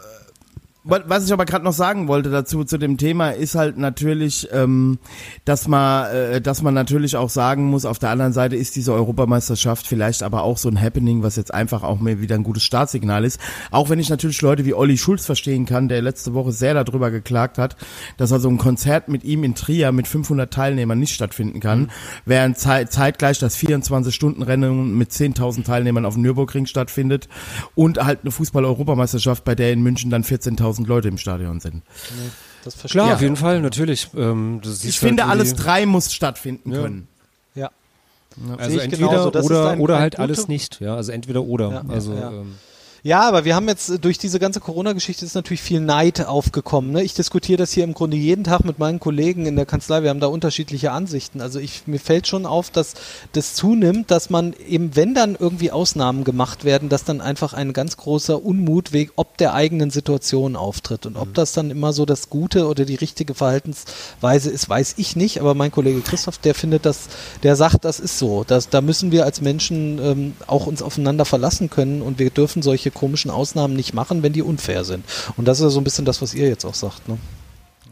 [0.90, 4.98] Was ich aber gerade noch sagen wollte dazu zu dem Thema ist halt natürlich, ähm,
[5.44, 7.84] dass man, äh, dass man natürlich auch sagen muss.
[7.84, 11.52] Auf der anderen Seite ist diese Europameisterschaft vielleicht aber auch so ein Happening, was jetzt
[11.52, 13.38] einfach auch mal wieder ein gutes Startsignal ist.
[13.70, 17.10] Auch wenn ich natürlich Leute wie Olli Schulz verstehen kann, der letzte Woche sehr darüber
[17.10, 17.76] geklagt hat,
[18.16, 21.88] dass also ein Konzert mit ihm in Trier mit 500 Teilnehmern nicht stattfinden kann, Mhm.
[22.24, 27.28] während zei zeitgleich das 24-Stunden-Rennen mit 10.000 Teilnehmern auf dem Nürburgring stattfindet
[27.74, 31.82] und halt eine Fußball-Europameisterschaft, bei der in München dann 14.000 Leute im Stadion sind.
[32.64, 33.14] das verstehe Klar, Ja.
[33.14, 34.08] auf jeden Fall, natürlich.
[34.16, 36.82] Ähm, Ich finde, halt alles drei muss stattfinden Ja.
[36.82, 37.08] können.
[37.54, 37.70] Ja.
[38.56, 39.40] Also entweder genauso.
[39.40, 40.80] Oder, ein- oder halt alles nicht.
[40.80, 41.70] Ja, also entweder oder.
[41.70, 42.30] Ja, also ja.
[42.30, 42.54] Ähm,
[43.04, 46.90] Ja, aber wir haben jetzt äh, durch diese ganze Corona-Geschichte ist natürlich viel Neid aufgekommen.
[46.90, 47.02] Ne?
[47.04, 50.02] Ich diskutiere das hier im Grunde jeden Tag mit meinen Kollegen in der Kanzlei.
[50.02, 51.40] Wir haben da unterschiedliche Ansichten.
[51.40, 52.94] Also ich, mir fällt schon auf, dass
[53.32, 57.72] das zunimmt, dass man eben, wenn dann irgendwie Ausnahmen gemacht werden, dass dann einfach ein
[57.72, 61.06] ganz großer Unmut wegen ob der eigenen Situation auftritt.
[61.06, 65.14] Und ob das dann immer so das Gute oder die richtige Verhaltensweise ist, weiß ich
[65.14, 65.40] nicht.
[65.40, 67.08] Aber mein Kollege Christoph, der findet das,
[67.44, 68.44] der sagt, das ist so.
[68.44, 72.62] Das, da müssen wir als Menschen ähm, auch uns aufeinander verlassen können und wir dürfen
[72.62, 75.04] solche komischen Ausnahmen nicht machen, wenn die unfair sind.
[75.36, 77.08] Und das ist ja so ein bisschen das, was ihr jetzt auch sagt.
[77.08, 77.18] Ne?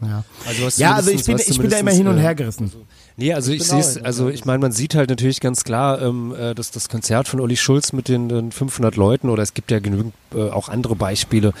[0.01, 2.71] Ja, Also, ja also ich bin, ich bin da immer hin und äh, her gerissen.
[3.19, 5.99] Nee, also ich Genau, sehe es, also ich meine, man sieht halt natürlich ganz klar,
[6.01, 9.55] ähm, äh, dass das Konzert von Uli Schulz mit den, den 500 Leuten oder es
[9.55, 11.53] gibt ja genügend äh, auch andere Beispiele,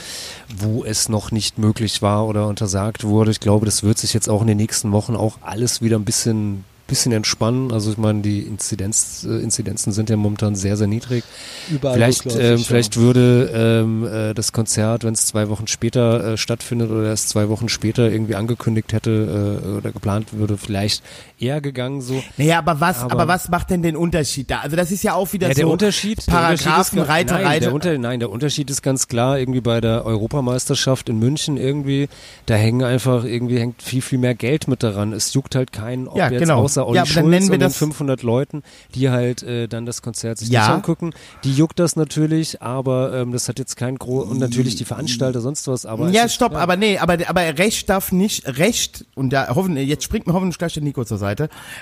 [0.55, 3.31] wo es noch nicht möglich war oder untersagt wurde.
[3.31, 6.05] Ich glaube, das wird sich jetzt auch in den nächsten Wochen auch alles wieder ein
[6.05, 7.71] bisschen bisschen entspannen.
[7.71, 11.23] Also ich meine, die Inzidenz, äh, Inzidenzen sind ja momentan sehr, sehr niedrig.
[11.69, 12.57] Überall Vielleicht, ähm, ja.
[12.57, 17.29] vielleicht würde ähm, äh, das Konzert, wenn es zwei Wochen später äh, stattfindet oder erst
[17.29, 21.03] zwei Wochen später irgendwie angekündigt hätte äh, oder geplant würde, vielleicht
[21.39, 22.21] eher gegangen so.
[22.37, 24.59] Naja, aber was, aber, Aber- was macht denn den Unterschied da?
[24.59, 27.33] Also das ist ja auch wieder Ja, so der Unterschied, der Unterschied Paragraphen, ga- Reiter,
[27.35, 27.59] nein, Reiter.
[27.65, 32.09] Der Unter, nein, der Unterschied ist ganz klar irgendwie bei der Europameisterschaft in München irgendwie,
[32.45, 35.13] da hängen einfach irgendwie hängt viel, viel mehr Geld mit daran.
[35.13, 36.61] Es juckt halt keinen, ob Ja, jetzt genau.
[36.61, 38.63] außer Olli Ja, Schulz nennen wir und das- 500 Leuten,
[38.95, 40.61] die halt äh, dann das Konzert sich Ja.
[40.61, 41.11] nicht angucken,
[41.43, 45.41] die juckt das natürlich, aber ähm, das hat jetzt kein gro und natürlich die Veranstalter
[45.41, 49.05] sonst was, aber ja, es ist- stopp, aber nee, aber, aber Recht darf nicht, Recht,
[49.15, 51.26] und da hoffen, jetzt springt mir hoffentlich gleich der Nico zur Seite,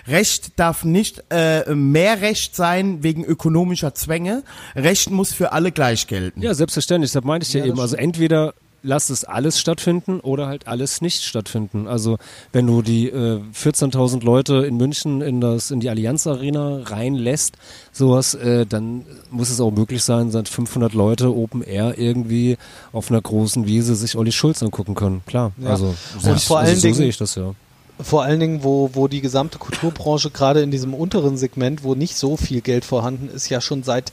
[0.08, 4.44] Recht darf nicht äh, mehr Recht sein wegen ökonomischer Zwänge.
[4.76, 6.42] Recht muss für alle gleich gelten.
[6.42, 7.12] Ja, selbstverständlich.
[7.12, 7.80] Das meinte ich ja, Ja, eben.
[7.80, 8.54] Also entweder
[8.88, 11.88] lass es alles stattfinden oder halt alles nicht stattfinden.
[11.88, 12.18] Also
[12.54, 17.56] wenn du die äh, 14.000 Leute in München in das in die Allianz Arena reinlässt,
[17.92, 22.58] sowas, äh, dann muss es auch möglich sein, dass 500 Leute Open Air irgendwie
[22.94, 25.24] auf einer großen Wiese sich Olli Schulz angucken können.
[25.26, 25.52] Klar.
[25.58, 25.70] Ja.
[25.72, 27.56] Also, Und vor allen also so Dingen- sehe ich das ja.
[28.00, 32.18] Vor allen Dingen, wo, wo die gesamte Kulturbranche gerade in diesem unteren Segment, wo nicht
[32.18, 34.12] so viel Geld vorhanden ist, ja schon seit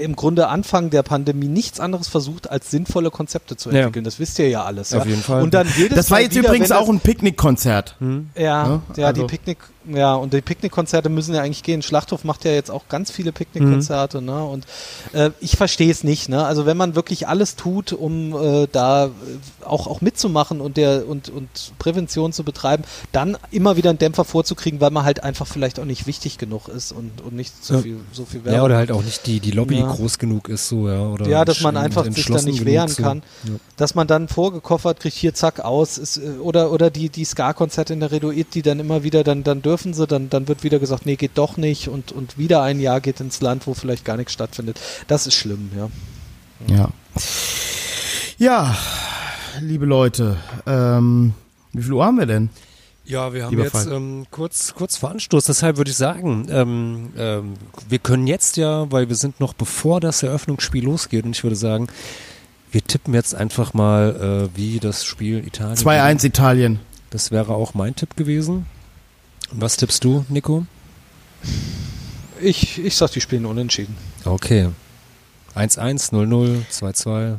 [0.00, 3.78] im Grunde Anfang der Pandemie nichts anderes versucht, als sinnvolle Konzepte zu Ja.
[3.80, 4.04] entwickeln.
[4.04, 4.92] Das wisst ihr ja alles.
[4.94, 5.10] Auf ja.
[5.10, 5.42] jeden Fall.
[5.42, 7.96] Und dann jedes Das war jetzt wieder, übrigens auch ein Picknickkonzert.
[8.36, 8.82] Ja, Ne?
[8.96, 9.58] ja, Also- die Picknick,
[9.88, 11.82] ja, und die Picknickkonzerte müssen ja eigentlich gehen.
[11.82, 14.42] Schlachthof macht ja jetzt auch ganz viele Picknickkonzerte, ne?
[14.44, 14.66] Und
[15.12, 16.44] äh, ich verstehe es nicht, ne?
[16.44, 19.10] Also wenn man wirklich alles tut, um äh, da äh,
[19.64, 21.48] auch, auch mitzumachen und der und, und
[21.78, 22.82] Prävention zu betreiben,
[23.12, 26.68] dann immer wieder einen Dämpfer vorzukriegen, weil man halt einfach vielleicht auch nicht wichtig genug
[26.68, 27.80] ist und, und nicht so Ja.
[27.80, 28.64] viel, so viel Ja, Werbung.
[28.66, 29.92] oder halt auch nicht die, die Lobby Ja.
[29.92, 31.00] groß genug ist, so, ja.
[31.00, 33.02] Oder ja, dass man einfach sich da entschlossen nicht genug, wehren so.
[33.02, 33.22] kann.
[33.44, 33.54] Ja.
[33.76, 37.92] Dass man dann vorgekoffert kriegt, hier zack aus, ist, äh, oder, oder die, die Ska-Konzerte
[37.92, 40.78] in der Reduit, die dann immer wieder, dann, dann dürfen sie, dann, dann wird wieder
[40.78, 44.04] gesagt, nee, geht doch nicht und, und wieder ein Jahr geht ins Land, wo vielleicht
[44.04, 44.80] gar nichts stattfindet.
[45.08, 45.88] Das ist schlimm, ja.
[46.68, 46.88] Ja.
[48.38, 48.76] Ja,
[49.60, 50.36] liebe Leute,
[50.66, 51.34] ähm,
[51.72, 52.50] wie viel Uhr haben wir denn?
[53.06, 55.44] Ja, wir haben jetzt ähm, kurz, kurz vor Anstoß.
[55.44, 57.54] Deshalb würde ich sagen, ähm, ähm,
[57.88, 61.56] wir können jetzt ja, weil wir sind noch bevor das Eröffnungsspiel losgeht, und ich würde
[61.56, 61.86] sagen,
[62.72, 65.76] wir tippen jetzt einfach mal, äh, wie das Spiel Italien.
[65.76, 66.80] 2-1 Italien.
[67.10, 68.66] Das wäre auch mein Tipp gewesen.
[69.52, 70.66] Und was tippst du, Nico?
[72.40, 73.96] Ich, ich sag, die spielen unentschieden.
[74.24, 74.70] Okay.
[75.54, 77.36] 1-1, 0-0, 2-2.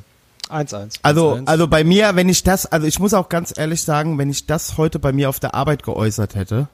[0.49, 0.99] 1-1.
[1.02, 1.48] Also, 1-1.
[1.48, 4.45] also bei mir, wenn ich das, also ich muss auch ganz ehrlich sagen, wenn ich
[4.45, 6.68] das heute bei mir auf der Arbeit geäußert hätte,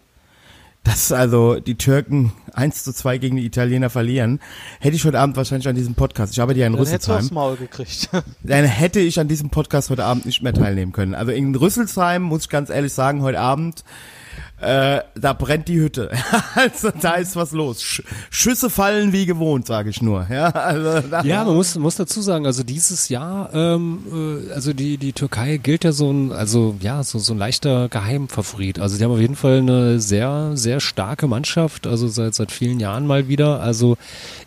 [0.83, 4.39] dass also die Türken 1 zu 2 gegen die Italiener verlieren,
[4.79, 7.33] hätte ich heute Abend wahrscheinlich an diesem Podcast, ich arbeite ja in hättest du Rüsselsheim,
[7.33, 8.09] Maul gekriegt.
[8.43, 11.15] dann hätte ich an diesem Podcast heute Abend nicht mehr teilnehmen können.
[11.15, 13.83] Also in Rüsselsheim, muss ich ganz ehrlich sagen, heute Abend,
[14.63, 16.09] äh, da brennt die Hütte.
[16.55, 17.81] also da ist was los.
[17.83, 20.27] Sch Schüsse fallen wie gewohnt, sage ich nur.
[20.29, 23.99] Ja, also Ja, man muss, muss dazu sagen, also dieses Jahr, ähm,
[24.49, 27.89] äh, also die, die Türkei gilt ja so ein, also ja, so, so ein leichter
[27.89, 28.79] Geheimfavorit.
[28.79, 32.79] Also die haben auf jeden Fall eine sehr, sehr starke Mannschaft, also seit, seit vielen
[32.79, 33.61] Jahren mal wieder.
[33.61, 33.97] Also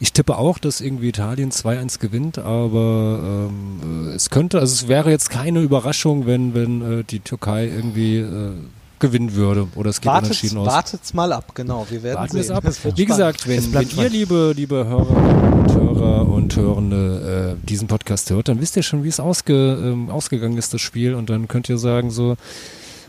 [0.00, 4.88] ich tippe auch, dass irgendwie Italien 2-1 gewinnt, aber ähm, äh, es könnte, also es
[4.88, 8.52] wäre jetzt keine Überraschung, wenn, wenn äh, die Türkei irgendwie äh,
[8.98, 10.66] gewinnen würde oder es geht Wartet's, unentschieden aus.
[10.66, 11.86] wartet's mal ab, genau.
[11.90, 12.56] Wir werden Warten es sehen.
[12.56, 12.64] ab.
[12.64, 15.10] Es Wie gesagt, wenn, Es wenn ihr, liebe, liebe Hörer
[15.56, 19.54] und Hörer und Hörende, äh, diesen Podcast hört, dann wisst ihr schon, wie es ausge,
[19.54, 21.14] ähm, ausgegangen ist, das Spiel.
[21.14, 22.36] Und dann könnt ihr sagen so,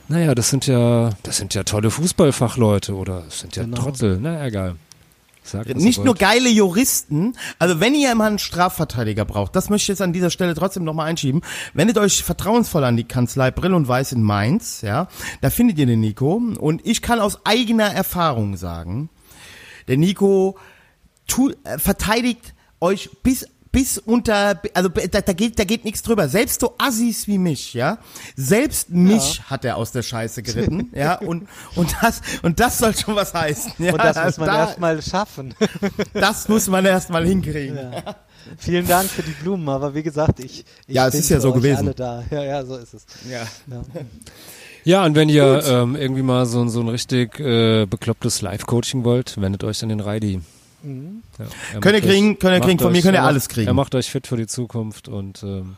[0.09, 3.77] naja, das sind ja, das sind ja tolle Fußballfachleute oder das sind ja Genau.
[3.77, 4.19] Trottel.
[4.21, 4.75] Na, egal.
[5.53, 9.87] Ihr Nicht nur geile Juristen, also wenn ihr mal einen Strafverteidiger braucht, das möchte ich
[9.89, 11.41] jetzt an dieser Stelle trotzdem nochmal einschieben,
[11.73, 15.07] wendet euch vertrauensvoll an die Kanzlei Brill und Weiß in Mainz, ja,
[15.41, 16.41] da findet ihr den Nico.
[16.59, 19.09] Und ich kann aus eigener Erfahrung sagen,
[19.87, 20.57] der Nico
[21.27, 23.47] tu, äh, verteidigt euch bis
[23.77, 26.27] bis unter, also da, da geht, da geht nichts drüber.
[26.29, 27.99] Selbst so Assis wie mich, ja,
[28.35, 32.97] selbst mich hat er aus der Scheiße geritten, ja, und und das und das soll
[32.97, 33.73] schon was heißen.
[33.77, 35.53] Ja, Und das muss man da, erstmal schaffen.
[36.13, 37.77] das muss man erstmal hinkriegen.
[37.77, 38.15] Ja.
[38.57, 41.35] Vielen Dank für die Blumen, aber wie gesagt, ich, ich Ja, es bin ist ja
[41.37, 41.77] für so gewesen.
[41.85, 42.23] Alle da.
[42.31, 43.05] Ja, ja, so ist es.
[43.29, 43.41] Ja.
[43.71, 43.81] Ja.
[44.85, 49.03] Ja, und wenn ihr ähm, irgendwie mal so, ein- so ein richtig äh, beklopptes Live-Coaching
[49.03, 50.41] wollt, wendet euch an den Reidi.
[50.83, 51.23] Mhm.
[51.39, 53.49] Ja, er Könnt ihr kriegen, könnt ihr kriegen, von mir euch- könnt ihr macht- alles
[53.49, 53.67] kriegen.
[53.67, 55.75] Er macht euch fit für die Zukunft und ähm,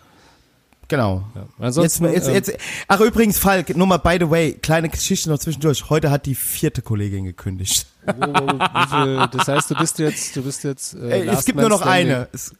[0.87, 1.23] Genau.
[1.35, 1.41] ja.
[1.41, 2.51] Jetzt, Ansonsten, jetzt, ähm, jetzt,
[2.87, 5.89] ach übrigens, Falk, nur mal by the way, kleine Geschichte noch zwischendurch.
[5.89, 7.85] Heute hat die vierte Kollegin gekündigt.
[8.05, 10.95] das heißt, du bist jetzt, du bist jetzt.
[10.95, 12.27] Äh, es gibt nur noch eine.
[12.33, 12.53] Es,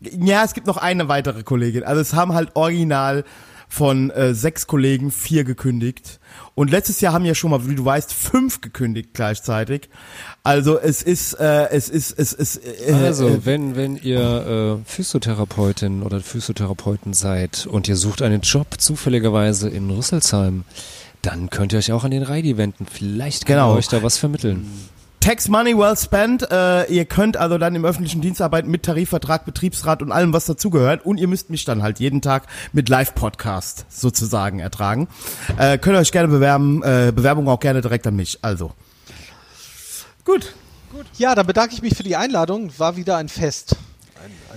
[0.00, 1.82] ja, es gibt noch eine weitere Kollegin.
[1.84, 3.24] Also es haben halt original
[3.72, 6.18] von äh, sechs Kollegen vier gekündigt.
[6.56, 9.88] Und letztes Jahr haben ja schon mal, wie du weißt, fünf gekündigt gleichzeitig.
[10.42, 12.56] Also es ist, äh, es ist, es ist.
[12.56, 18.40] Äh, Also, äh, wenn, wenn ihr äh, Physiotherapeutin oder Physiotherapeuten seid und ihr sucht einen
[18.40, 20.64] Job zufälligerweise in Rüsselsheim,
[21.22, 22.86] dann könnt ihr euch auch an den Reidi wenden.
[22.90, 23.74] Vielleicht kann Genau.
[23.74, 24.66] euch da was vermitteln.
[25.20, 26.50] Tax Money well spent.
[26.50, 30.46] Äh, ihr könnt also dann im öffentlichen Dienst arbeiten mit Tarifvertrag, Betriebsrat und allem, was
[30.46, 31.04] dazugehört.
[31.04, 35.08] Und ihr müsst mich dann halt jeden Tag mit Live-Podcast sozusagen ertragen.
[35.58, 36.82] Äh, könnt ihr euch gerne bewerben.
[36.82, 38.38] Äh, Bewerbung auch gerne direkt an mich.
[38.42, 38.72] Also.
[40.24, 40.54] Gut.
[41.18, 42.72] Ja, dann bedanke ich mich für die Einladung.
[42.78, 43.76] War wieder ein Fest.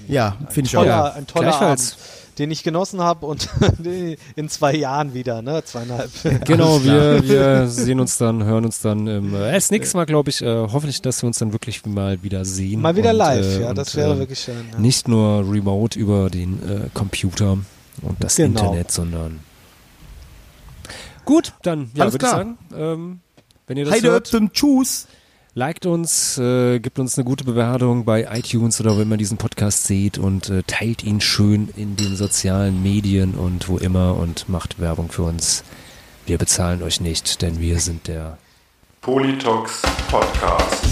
[0.08, 0.84] Ja, finde ich auch.
[0.84, 1.94] Ein toller gleichfalls.
[1.94, 3.50] Abend, den ich genossen habe und
[4.36, 5.64] in zwei Jahren wieder, ne?
[5.64, 6.12] Zweieinhalb.
[6.46, 10.30] Genau, wir, wir sehen uns dann, hören uns dann im, äh, das nächste Mal, glaube
[10.30, 12.82] ich, äh, hoffentlich, dass wir uns dann wirklich mal wieder sehen.
[12.82, 14.66] Mal wieder und, live, äh, ja, und, das wäre äh, wirklich schön.
[14.72, 14.80] Ja.
[14.80, 17.58] Nicht nur remote über den äh, Computer
[18.02, 18.60] und das Genau.
[18.62, 19.40] Internet, sondern.
[21.26, 22.38] Gut, dann ja, Alles würde ich klar.
[22.38, 23.20] sagen, ähm,
[23.68, 25.08] wenn ihr das Heide hört, Öptem, tschüss.
[25.56, 29.86] Liked uns, äh, gibt uns eine gute Bewertung bei iTunes oder wenn man diesen Podcast
[29.86, 34.80] seht und äh, teilt ihn schön in den sozialen Medien und wo immer und macht
[34.80, 35.64] Werbung für uns.
[36.26, 38.38] Wir bezahlen euch nicht, denn wir sind der.
[39.02, 40.86] Politox Podcast.